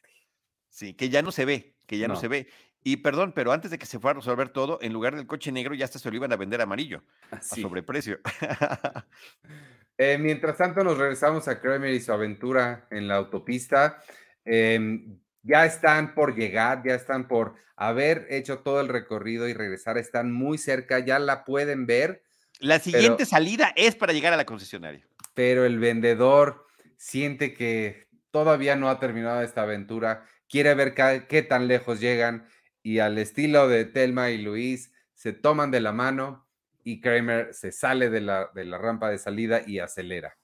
Sí, 0.70 0.94
que 0.94 1.10
ya 1.10 1.22
no 1.22 1.32
se 1.32 1.46
ve, 1.46 1.78
que 1.86 1.98
ya 1.98 2.08
no. 2.08 2.16
se 2.16 2.28
ve. 2.28 2.48
Y 2.84 2.98
perdón, 2.98 3.32
pero 3.34 3.52
antes 3.52 3.72
de 3.72 3.78
que 3.78 3.86
se 3.86 4.00
fuera 4.00 4.18
a 4.18 4.20
resolver 4.20 4.50
todo, 4.50 4.80
en 4.82 4.94
lugar 4.94 5.16
del 5.16 5.28
coche 5.28 5.52
negro 5.52 5.74
ya 5.74 5.86
hasta 5.86 5.98
se 5.98 6.10
lo 6.10 6.16
iban 6.16 6.32
a 6.32 6.36
vender 6.36 6.62
amarillo, 6.62 7.04
a 7.32 7.42
sobreprecio. 7.42 8.20
Eh, 9.98 10.18
mientras 10.20 10.58
tanto, 10.58 10.84
nos 10.84 10.98
regresamos 10.98 11.48
a 11.48 11.60
Kramer 11.60 11.94
y 11.94 12.02
su 12.02 12.12
aventura 12.12 12.88
en 12.92 13.08
la 13.08 13.16
autopista. 13.16 14.02
Em, 14.44 15.20
ya 15.42 15.66
están 15.66 16.14
por 16.14 16.36
llegar, 16.36 16.84
ya 16.86 16.96
están 16.96 17.28
por 17.28 17.56
haber 17.76 18.28
hecho 18.30 18.60
todo 18.60 18.82
el 18.82 18.88
recorrido 18.88 19.48
y 19.48 19.54
regresar, 19.54 19.98
están 19.98 20.32
muy 20.32 20.58
cerca, 20.58 21.00
ya 21.00 21.20
la 21.20 21.44
pueden 21.46 21.86
ver, 21.86 22.24
La 22.60 22.80
siguiente 22.80 23.26
salida 23.26 23.74
es 23.76 23.96
para 23.96 24.14
llegar 24.14 24.32
a 24.32 24.38
la 24.38 24.46
concesionaria. 24.46 25.06
Pero 25.34 25.66
el 25.66 25.78
vendedor 25.78 26.66
siente 26.98 27.54
que 27.54 28.08
todavía 28.32 28.76
no 28.76 28.90
ha 28.90 29.00
terminado 29.00 29.42
esta 29.42 29.64
aventura, 29.64 30.26
quiere 30.50 30.74
ver 30.74 30.94
qué, 30.94 31.42
tan 31.42 31.68
lejos 31.68 32.00
llegan 32.00 32.48
y 32.82 33.00
al 33.00 33.18
estilo 33.18 33.68
de 33.68 33.86
Telma 33.86 34.30
y 34.30 34.38
Luis 34.42 34.94
se 35.14 35.34
toman 35.34 35.72
de 35.72 35.82
la 35.82 35.92
mano 35.92 36.45
y 36.86 37.02
Kramer 37.02 37.54
se 37.54 37.72
sale 37.72 38.10
de 38.12 38.22
la, 38.22 38.52
de 38.54 38.64
la 38.64 38.78
rampa 38.78 39.10
de 39.10 39.18
salida 39.18 39.62
y 39.66 39.80
acelera. 39.80 40.38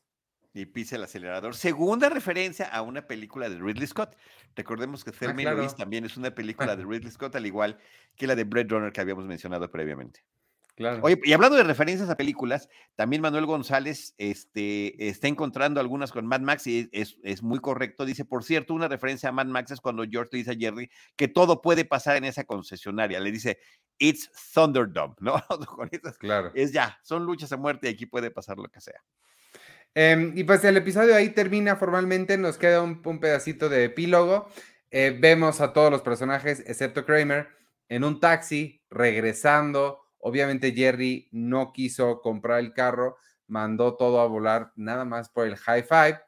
Y 0.53 0.65
pisa 0.65 0.97
el 0.97 1.03
acelerador. 1.03 1.55
Segunda 1.55 2.09
referencia 2.09 2.65
a 2.65 2.81
una 2.81 3.07
película 3.07 3.47
de 3.47 3.57
Ridley 3.57 3.87
Scott. 3.87 4.17
Recordemos 4.55 5.05
que 5.05 5.11
ah, 5.11 5.13
Thelma 5.17 5.53
Luis 5.53 5.75
también 5.75 6.03
es 6.03 6.17
una 6.17 6.31
película 6.35 6.75
de 6.75 6.83
Ridley 6.83 7.11
Scott, 7.11 7.35
al 7.35 7.45
igual 7.45 7.77
que 8.17 8.27
la 8.27 8.35
de 8.35 8.43
Brad 8.43 8.65
Runner 8.69 8.91
que 8.91 8.99
habíamos 8.99 9.25
mencionado 9.27 9.69
previamente. 9.71 10.25
Oye, 11.01 11.19
y 11.23 11.33
hablando 11.33 11.57
de 11.57 11.63
referencias 11.63 12.09
a 12.09 12.17
películas, 12.17 12.69
también 12.95 13.21
Manuel 13.21 13.45
González 13.45 14.15
este, 14.17 15.07
está 15.09 15.27
encontrando 15.27 15.79
algunas 15.79 16.11
con 16.11 16.25
Mad 16.25 16.41
Max 16.41 16.65
y 16.67 16.89
es, 16.91 17.43
muy 17.43 17.59
correcto. 17.59 18.05
Dice, 18.05 18.25
por 18.25 18.43
cierto, 18.43 18.73
una 18.73 18.87
referencia 18.87 19.29
a 19.29 19.31
Mad 19.31 19.47
Max 19.47 19.71
es 19.71 19.81
cuando 19.81 20.03
George 20.09 20.29
le 20.31 20.39
dice 20.39 20.51
a 20.51 20.55
Jerry 20.55 20.89
que 21.15 21.27
todo 21.27 21.61
puede 21.61 21.85
pasar 21.85 22.17
en 22.17 22.23
esa 22.23 22.45
concesionaria. 22.45 23.19
Le 23.19 23.31
dice, 23.31 23.59
it's 23.97 24.29
Thunderdome, 24.53 25.15
¿no? 25.19 25.43
con 25.67 25.89
claro. 26.19 26.51
Es 26.55 26.71
ya, 26.71 26.99
son 27.03 27.25
luchas 27.25 27.51
a 27.51 27.57
muerte 27.57 27.87
y 27.87 27.93
aquí 27.93 28.05
puede 28.05 28.31
pasar 28.31 28.57
lo 28.57 28.69
que 28.69 28.81
sea. 28.81 29.01
Em, 29.93 30.31
y 30.37 30.43
pues 30.45 30.63
el 30.63 30.77
episodio 30.77 31.15
ahí 31.15 31.29
termina 31.29 31.75
formalmente, 31.75 32.37
nos 32.37 32.57
queda 32.57 32.81
un, 32.81 33.01
pedacito 33.19 33.69
de 33.69 33.85
epílogo. 33.85 34.49
Eh, 34.89 35.17
vemos 35.19 35.61
a 35.61 35.73
todos 35.73 35.91
los 35.91 36.01
personajes, 36.01 36.63
excepto 36.65 37.05
Kramer, 37.05 37.49
en 37.89 38.03
un 38.03 38.19
taxi, 38.19 38.81
regresando 38.89 40.01
Obviamente 40.21 40.71
Jerry 40.73 41.27
no 41.31 41.71
quiso 41.73 42.21
comprar 42.21 42.59
el 42.59 42.73
carro, 42.73 43.17
mandó 43.47 43.95
todo 43.95 44.21
a 44.21 44.27
volar 44.27 44.71
nada 44.75 45.03
más 45.05 45.29
por 45.29 45.47
el 45.47 45.57
high 45.57 45.83
five. 45.83 46.19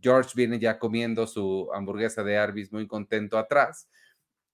George 0.00 0.30
viene 0.34 0.58
ya 0.58 0.78
comiendo 0.78 1.26
su 1.26 1.70
hamburguesa 1.72 2.24
de 2.24 2.36
Arby's 2.36 2.72
muy 2.72 2.86
contento 2.86 3.38
atrás. 3.38 3.88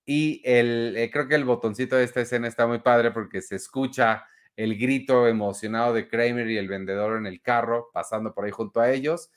Y 0.05 0.43
el, 0.45 0.95
eh, 0.97 1.11
creo 1.11 1.29
que 1.29 1.35
el 1.35 1.45
botoncito 1.45 1.97
de 1.97 2.05
esta 2.05 2.21
escena 2.21 2.49
está 2.49 2.67
muy 2.67 2.81
padre 2.81 3.11
porque 3.11 3.41
se 3.41 3.57
escucha 3.57 4.25
el 4.57 4.77
grito 4.79 5.29
emocionado 5.29 5.95
de 5.95 6.09
Kramer 6.09 6.51
y 6.51 6.59
el 6.59 6.69
vendedor 6.69 7.17
en 7.19 7.27
el 7.27 7.41
carro 7.41 7.91
pasando 7.93 8.35
por 8.35 8.45
ahí 8.45 8.51
junto 8.51 8.81
a 8.81 8.91
ellos. 8.91 9.31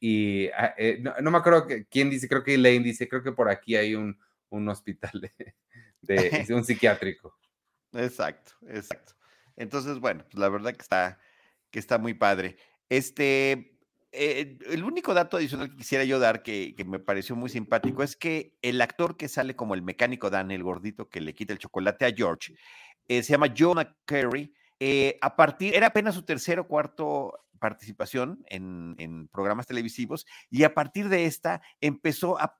Y 0.00 0.48
ah, 0.48 0.74
eh, 0.78 1.02
no, 1.20 1.30
me 1.30 1.38
acuerdo 1.38 1.66
quién 1.90 2.10
dice, 2.10 2.28
creo 2.28 2.42
que 2.42 2.54
Elaine 2.54 2.84
dice, 2.84 3.08
creo 3.08 3.22
que 3.22 3.32
por 3.32 3.48
aquí 3.48 3.76
hay 3.76 3.94
un, 3.94 4.18
hospital 4.68 5.30
de 6.00 6.46
un 6.50 6.64
psiquiátrico. 6.64 7.36
Exacto, 7.92 8.52
exacto. 8.68 9.14
Entonces, 9.56 9.98
bueno, 9.98 10.24
pues 10.24 10.38
la 10.38 10.48
verdad 10.48 10.72
que 10.72 10.82
está, 10.82 11.18
que 11.70 11.78
está 11.78 11.98
muy 11.98 12.14
padre. 12.14 12.56
Este, 12.88 13.78
eh, 14.12 14.58
el 14.70 14.84
único 14.84 15.14
dato 15.14 15.36
adicional 15.36 15.70
que 15.70 15.76
quisiera 15.76 16.04
yo 16.04 16.18
dar 16.18 16.42
que, 16.42 16.74
me 16.86 16.98
pareció 16.98 17.36
muy 17.36 17.48
simpático 17.48 18.02
es 18.02 18.16
que 18.16 18.56
el 18.62 18.80
actor 18.80 19.16
que 19.16 19.28
sale 19.28 19.56
como 19.56 19.74
el 19.74 19.82
mecánico 19.82 20.30
Dan, 20.30 20.50
el 20.50 20.62
gordito 20.62 21.08
que 21.08 21.20
le 21.20 21.34
quita 21.34 21.52
el 21.52 21.58
chocolate 21.58 22.04
a 22.06 22.12
George, 22.14 22.54
eh, 23.08 23.22
se 23.22 23.32
llama 23.32 23.52
Jonah 23.56 23.96
Carey. 24.04 24.52
Eh, 24.84 25.16
a 25.20 25.36
partir, 25.36 25.76
era 25.76 25.86
apenas 25.86 26.16
su 26.16 26.24
tercer 26.24 26.58
o 26.58 26.66
cuarto 26.66 27.38
participación 27.60 28.44
en, 28.48 29.28
programas 29.32 29.68
televisivos 29.68 30.26
y 30.50 30.64
a 30.64 30.74
partir 30.74 31.08
de 31.08 31.26
esta 31.26 31.62
empezó 31.80 32.36
a, 32.36 32.58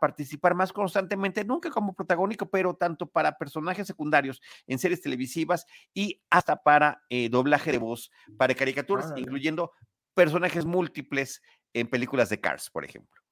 participar 0.00 0.56
más 0.56 0.72
constantemente, 0.72 1.44
nunca 1.44 1.70
como 1.70 1.94
protagónico, 1.94 2.50
pero 2.50 2.74
tanto 2.74 3.06
para 3.06 3.38
personajes 3.38 3.86
secundarios 3.86 4.42
en 4.66 4.80
series 4.80 5.00
televisivas 5.00 5.64
y 5.94 6.20
hasta 6.28 6.60
para 6.60 7.04
eh, 7.08 7.28
doblaje 7.28 7.70
de 7.70 7.78
voz 7.78 8.10
para 8.36 8.52
caricaturas, 8.56 9.12
incluyendo 9.14 9.70
personajes 10.12 10.64
múltiples 10.64 11.40
en 11.72 11.86
películas 11.86 12.30
de 12.30 12.40
Cars, 12.40 12.68
por 12.68 12.84
ejemplo. 12.84 13.22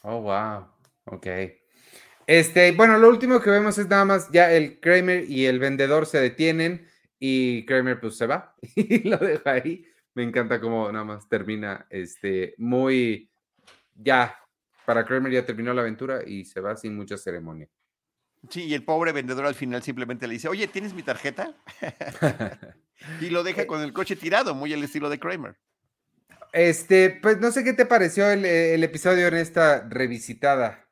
Oh, 0.00 0.22
wow. 0.22 0.66
Ok. 1.04 1.26
Este, 2.26 2.72
bueno, 2.72 2.96
lo 2.96 3.10
último 3.10 3.38
que 3.42 3.50
vemos 3.50 3.76
es 3.76 3.86
nada 3.86 4.06
más 4.06 4.30
ya 4.32 4.50
el 4.50 4.80
Kramer 4.80 5.30
y 5.30 5.44
el 5.44 5.58
vendedor 5.58 6.06
se 6.06 6.18
detienen 6.18 6.88
y 7.18 7.64
Kramer 7.66 8.00
pues 8.00 8.16
se 8.16 8.26
va 8.26 8.54
y 8.76 9.08
lo 9.08 9.16
deja 9.18 9.52
ahí 9.52 9.84
me 10.16 10.22
encanta 10.22 10.58
cómo 10.58 10.90
nada 10.90 11.04
más 11.04 11.28
termina 11.28 11.86
este, 11.90 12.54
muy 12.56 13.30
ya. 13.94 14.34
Para 14.86 15.04
Kramer 15.04 15.30
ya 15.30 15.44
terminó 15.44 15.74
la 15.74 15.82
aventura 15.82 16.20
y 16.26 16.46
se 16.46 16.60
va 16.60 16.74
sin 16.74 16.96
mucha 16.96 17.18
ceremonia. 17.18 17.68
Sí, 18.48 18.64
y 18.64 18.74
el 18.74 18.82
pobre 18.82 19.12
vendedor 19.12 19.44
al 19.44 19.54
final 19.54 19.82
simplemente 19.82 20.26
le 20.26 20.34
dice, 20.34 20.48
oye, 20.48 20.68
¿tienes 20.68 20.94
mi 20.94 21.02
tarjeta? 21.02 21.54
y 23.20 23.28
lo 23.28 23.42
deja 23.42 23.62
eh 23.62 23.66
con 23.66 23.82
el 23.82 23.92
coche 23.92 24.16
tirado, 24.16 24.54
muy 24.54 24.72
al 24.72 24.82
estilo 24.82 25.10
de 25.10 25.18
Kramer. 25.18 25.58
Este, 26.52 27.10
pues 27.20 27.38
no 27.38 27.50
sé 27.50 27.62
qué 27.62 27.74
te 27.74 27.84
pareció 27.84 28.30
el, 28.30 28.46
el, 28.46 28.82
episodio 28.82 29.26
en 29.26 29.34
esta 29.34 29.86
revisitada. 29.86 30.88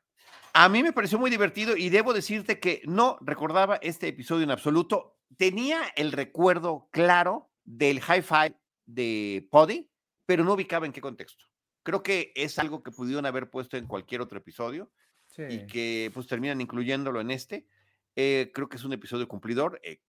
A 0.53 0.69
mí 0.69 0.83
me 0.83 0.93
pareció 0.93 1.17
muy 1.17 1.31
divertido 1.31 1.75
y 1.75 1.89
debo 1.89 2.13
decirte 2.13 2.59
que 2.59 2.83
no 2.85 3.17
recordaba 3.21 3.77
este 3.77 4.07
episodio 4.07 4.43
en 4.43 4.51
absoluto. 4.51 5.14
Tenía 5.37 5.81
el 5.95 6.11
recuerdo 6.11 6.87
claro 6.91 7.49
del 7.63 7.99
high 8.01 8.21
five 8.21 8.55
de 8.85 9.47
Poddy, 9.51 9.89
pero 10.25 10.43
no 10.43 10.53
ubicaba 10.53 10.85
en 10.85 10.91
qué 10.91 11.01
contexto. 11.01 11.45
Creo 11.83 12.03
que 12.03 12.31
es 12.35 12.57
algo 12.57 12.81
que 12.83 12.91
pudieron 12.91 13.25
haber 13.25 13.49
puesto 13.49 13.77
en 13.77 13.87
cualquier 13.87 14.21
otro 14.21 14.37
episodio 14.37 14.91
y 15.37 15.67
que 15.67 16.09
pues 16.13 16.27
terminan 16.27 16.61
incluyéndolo 16.61 17.21
en 17.21 17.31
este. 17.31 17.67
Eh, 18.15 18.51
creo 18.53 18.69
que 18.69 18.77
es 18.77 18.83
un 18.83 18.93
episodio 18.93 19.27
cumplidor. 19.27 19.79
Eh, 19.83 20.01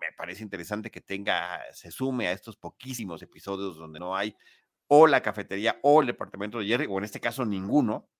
me 0.00 0.12
parece 0.16 0.42
interesante 0.42 0.90
que 0.90 1.00
tenga, 1.00 1.60
se 1.72 1.90
sume 1.90 2.26
a 2.26 2.32
estos 2.32 2.56
poquísimos 2.56 3.22
episodios 3.22 3.76
donde 3.76 4.00
no 4.00 4.16
hay 4.16 4.34
o 4.94 5.06
la 5.06 5.22
cafetería 5.22 5.78
o 5.82 6.02
el 6.02 6.08
departamento 6.08 6.58
de 6.58 6.66
Jerry, 6.66 6.86
o 6.86 6.98
en 6.98 7.04
este 7.04 7.18
caso 7.18 7.46
ninguno, 7.46 8.10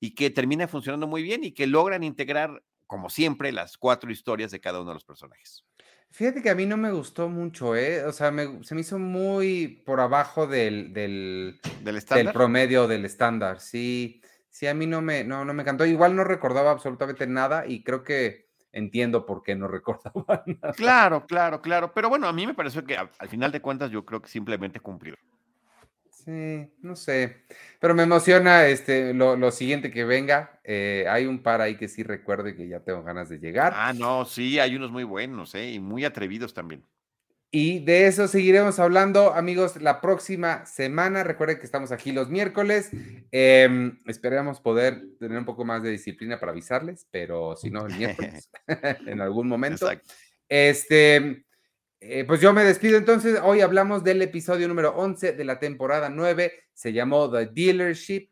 y 0.00 0.14
que 0.14 0.30
termina 0.30 0.66
funcionando 0.66 1.06
muy 1.06 1.22
bien 1.22 1.44
y 1.44 1.52
que 1.52 1.68
logran 1.68 2.02
integrar, 2.02 2.64
como 2.86 3.10
siempre, 3.10 3.52
las 3.52 3.76
cuatro 3.76 4.10
historias 4.10 4.50
de 4.50 4.60
cada 4.60 4.80
uno 4.80 4.90
de 4.90 4.94
los 4.94 5.04
personajes. 5.04 5.64
Fíjate 6.10 6.42
que 6.42 6.50
a 6.50 6.54
mí 6.54 6.66
no 6.66 6.76
me 6.76 6.92
gustó 6.92 7.28
mucho, 7.28 7.76
¿eh? 7.76 8.04
O 8.04 8.12
sea, 8.12 8.32
se 8.62 8.74
me 8.74 8.80
hizo 8.80 8.98
muy 8.98 9.82
por 9.84 10.00
abajo 10.00 10.46
del, 10.46 10.92
del, 10.92 11.60
¿Del, 11.82 12.32
promedio 12.32 12.88
del 12.88 13.04
estándar. 13.04 13.60
Sí, 13.60 14.22
sí, 14.48 14.66
a 14.66 14.74
mí 14.74 14.86
no 14.86 15.02
me, 15.02 15.24
no, 15.24 15.44
no 15.44 15.52
me 15.52 15.62
encantó. 15.62 15.84
Igual 15.84 16.16
no 16.16 16.24
recordaba 16.24 16.70
absolutamente 16.70 17.26
nada 17.26 17.66
y 17.66 17.82
creo 17.82 18.02
que 18.02 18.46
entiendo 18.72 19.26
por 19.26 19.42
qué 19.42 19.56
no 19.56 19.68
recordaba 19.68 20.42
nada. 20.46 20.72
Claro, 20.74 21.26
claro, 21.26 21.60
claro. 21.60 21.92
Pero 21.92 22.08
bueno, 22.08 22.28
a 22.28 22.32
mí 22.32 22.46
me 22.46 22.54
pareció 22.54 22.84
que 22.84 22.96
al 22.96 23.28
final 23.28 23.52
de 23.52 23.60
cuentas 23.60 23.90
yo 23.90 24.04
creo 24.04 24.22
que 24.22 24.28
simplemente 24.28 24.80
cumplió. 24.80 25.16
Sí, 26.26 26.72
no 26.82 26.96
sé. 26.96 27.44
Pero 27.78 27.94
me 27.94 28.02
emociona 28.02 28.66
este, 28.66 29.14
lo, 29.14 29.50
siguiente 29.52 29.92
que 29.92 30.04
venga. 30.04 30.58
Eh, 30.64 31.06
hay 31.08 31.24
un 31.24 31.40
par 31.40 31.60
ahí 31.60 31.76
que 31.76 31.86
sí 31.86 32.02
recuerde 32.02 32.56
que 32.56 32.66
ya 32.66 32.80
tengo 32.80 33.04
ganas 33.04 33.28
de 33.28 33.38
llegar. 33.38 33.72
Ah, 33.76 33.92
no, 33.92 34.24
sí, 34.24 34.58
hay 34.58 34.74
unos 34.74 34.90
muy 34.90 35.04
buenos, 35.04 35.54
¿eh? 35.54 35.70
Y 35.70 35.78
muy 35.78 36.04
atrevidos 36.04 36.52
también. 36.52 36.82
Y 37.52 37.78
de 37.78 38.08
eso 38.08 38.26
seguiremos 38.26 38.80
hablando, 38.80 39.34
amigos, 39.34 39.80
la 39.80 40.00
próxima 40.00 40.66
semana. 40.66 41.22
Recuerden 41.22 41.60
que 41.60 41.64
estamos 41.64 41.92
aquí 41.92 42.10
los 42.10 42.28
miércoles. 42.28 42.90
Em, 43.30 44.00
esperamos 44.06 44.60
poder 44.60 45.04
tener 45.20 45.38
un 45.38 45.44
poco 45.44 45.64
más 45.64 45.84
de 45.84 45.90
disciplina 45.90 46.40
para 46.40 46.50
avisarles, 46.50 47.06
pero 47.12 47.54
si 47.54 47.70
no, 47.70 47.86
el 47.86 47.94
miércoles, 47.94 48.50
en 49.06 49.20
algún 49.20 49.46
momento. 49.46 49.86
Exacto. 49.86 50.12
Este, 50.48 51.45
eh, 52.00 52.24
pues 52.24 52.40
yo 52.40 52.52
me 52.52 52.64
despido 52.64 52.98
entonces. 52.98 53.38
Hoy 53.42 53.60
hablamos 53.60 54.04
del 54.04 54.22
episodio 54.22 54.68
número 54.68 54.94
11 54.96 55.32
de 55.32 55.44
la 55.44 55.58
temporada 55.58 56.08
9. 56.10 56.52
Se 56.72 56.92
llamó 56.92 57.30
The 57.30 57.46
Dealership. 57.46 58.30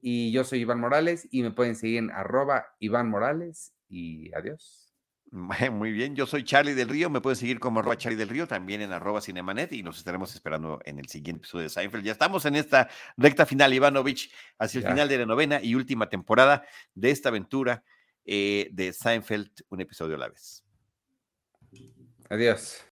Y 0.00 0.32
yo 0.32 0.42
soy 0.42 0.60
Iván 0.60 0.80
Morales 0.80 1.28
y 1.30 1.42
me 1.42 1.52
pueden 1.52 1.76
seguir 1.76 1.98
en 1.98 2.10
arroba 2.10 2.74
Iván 2.80 3.08
Morales. 3.08 3.72
Y 3.88 4.34
adiós. 4.34 4.92
Muy 5.72 5.92
bien, 5.92 6.14
yo 6.14 6.26
soy 6.26 6.44
Charlie 6.44 6.74
del 6.74 6.90
Río, 6.90 7.08
me 7.08 7.22
pueden 7.22 7.36
seguir 7.36 7.58
como 7.58 7.80
arroba 7.80 7.96
Charlie 7.96 8.18
del 8.18 8.28
Río, 8.28 8.46
también 8.46 8.82
en 8.82 8.92
arroba 8.92 9.22
Cinemanet 9.22 9.72
y 9.72 9.82
nos 9.82 9.96
estaremos 9.96 10.34
esperando 10.34 10.78
en 10.84 10.98
el 10.98 11.08
siguiente 11.08 11.38
episodio 11.38 11.64
de 11.64 11.70
Seinfeld. 11.70 12.04
Ya 12.04 12.12
estamos 12.12 12.44
en 12.44 12.56
esta 12.56 12.90
recta 13.16 13.46
final, 13.46 13.72
Ivanovich, 13.72 14.30
hacia 14.58 14.80
el 14.80 14.86
final 14.86 15.08
de 15.08 15.18
la 15.18 15.26
novena 15.26 15.60
y 15.62 15.74
última 15.74 16.10
temporada 16.10 16.66
de 16.94 17.10
esta 17.10 17.30
aventura 17.30 17.82
eh, 18.26 18.68
de 18.72 18.92
Seinfeld, 18.92 19.50
un 19.70 19.80
episodio 19.80 20.16
a 20.16 20.18
la 20.18 20.28
vez. 20.28 20.64
Adiós. 22.28 22.91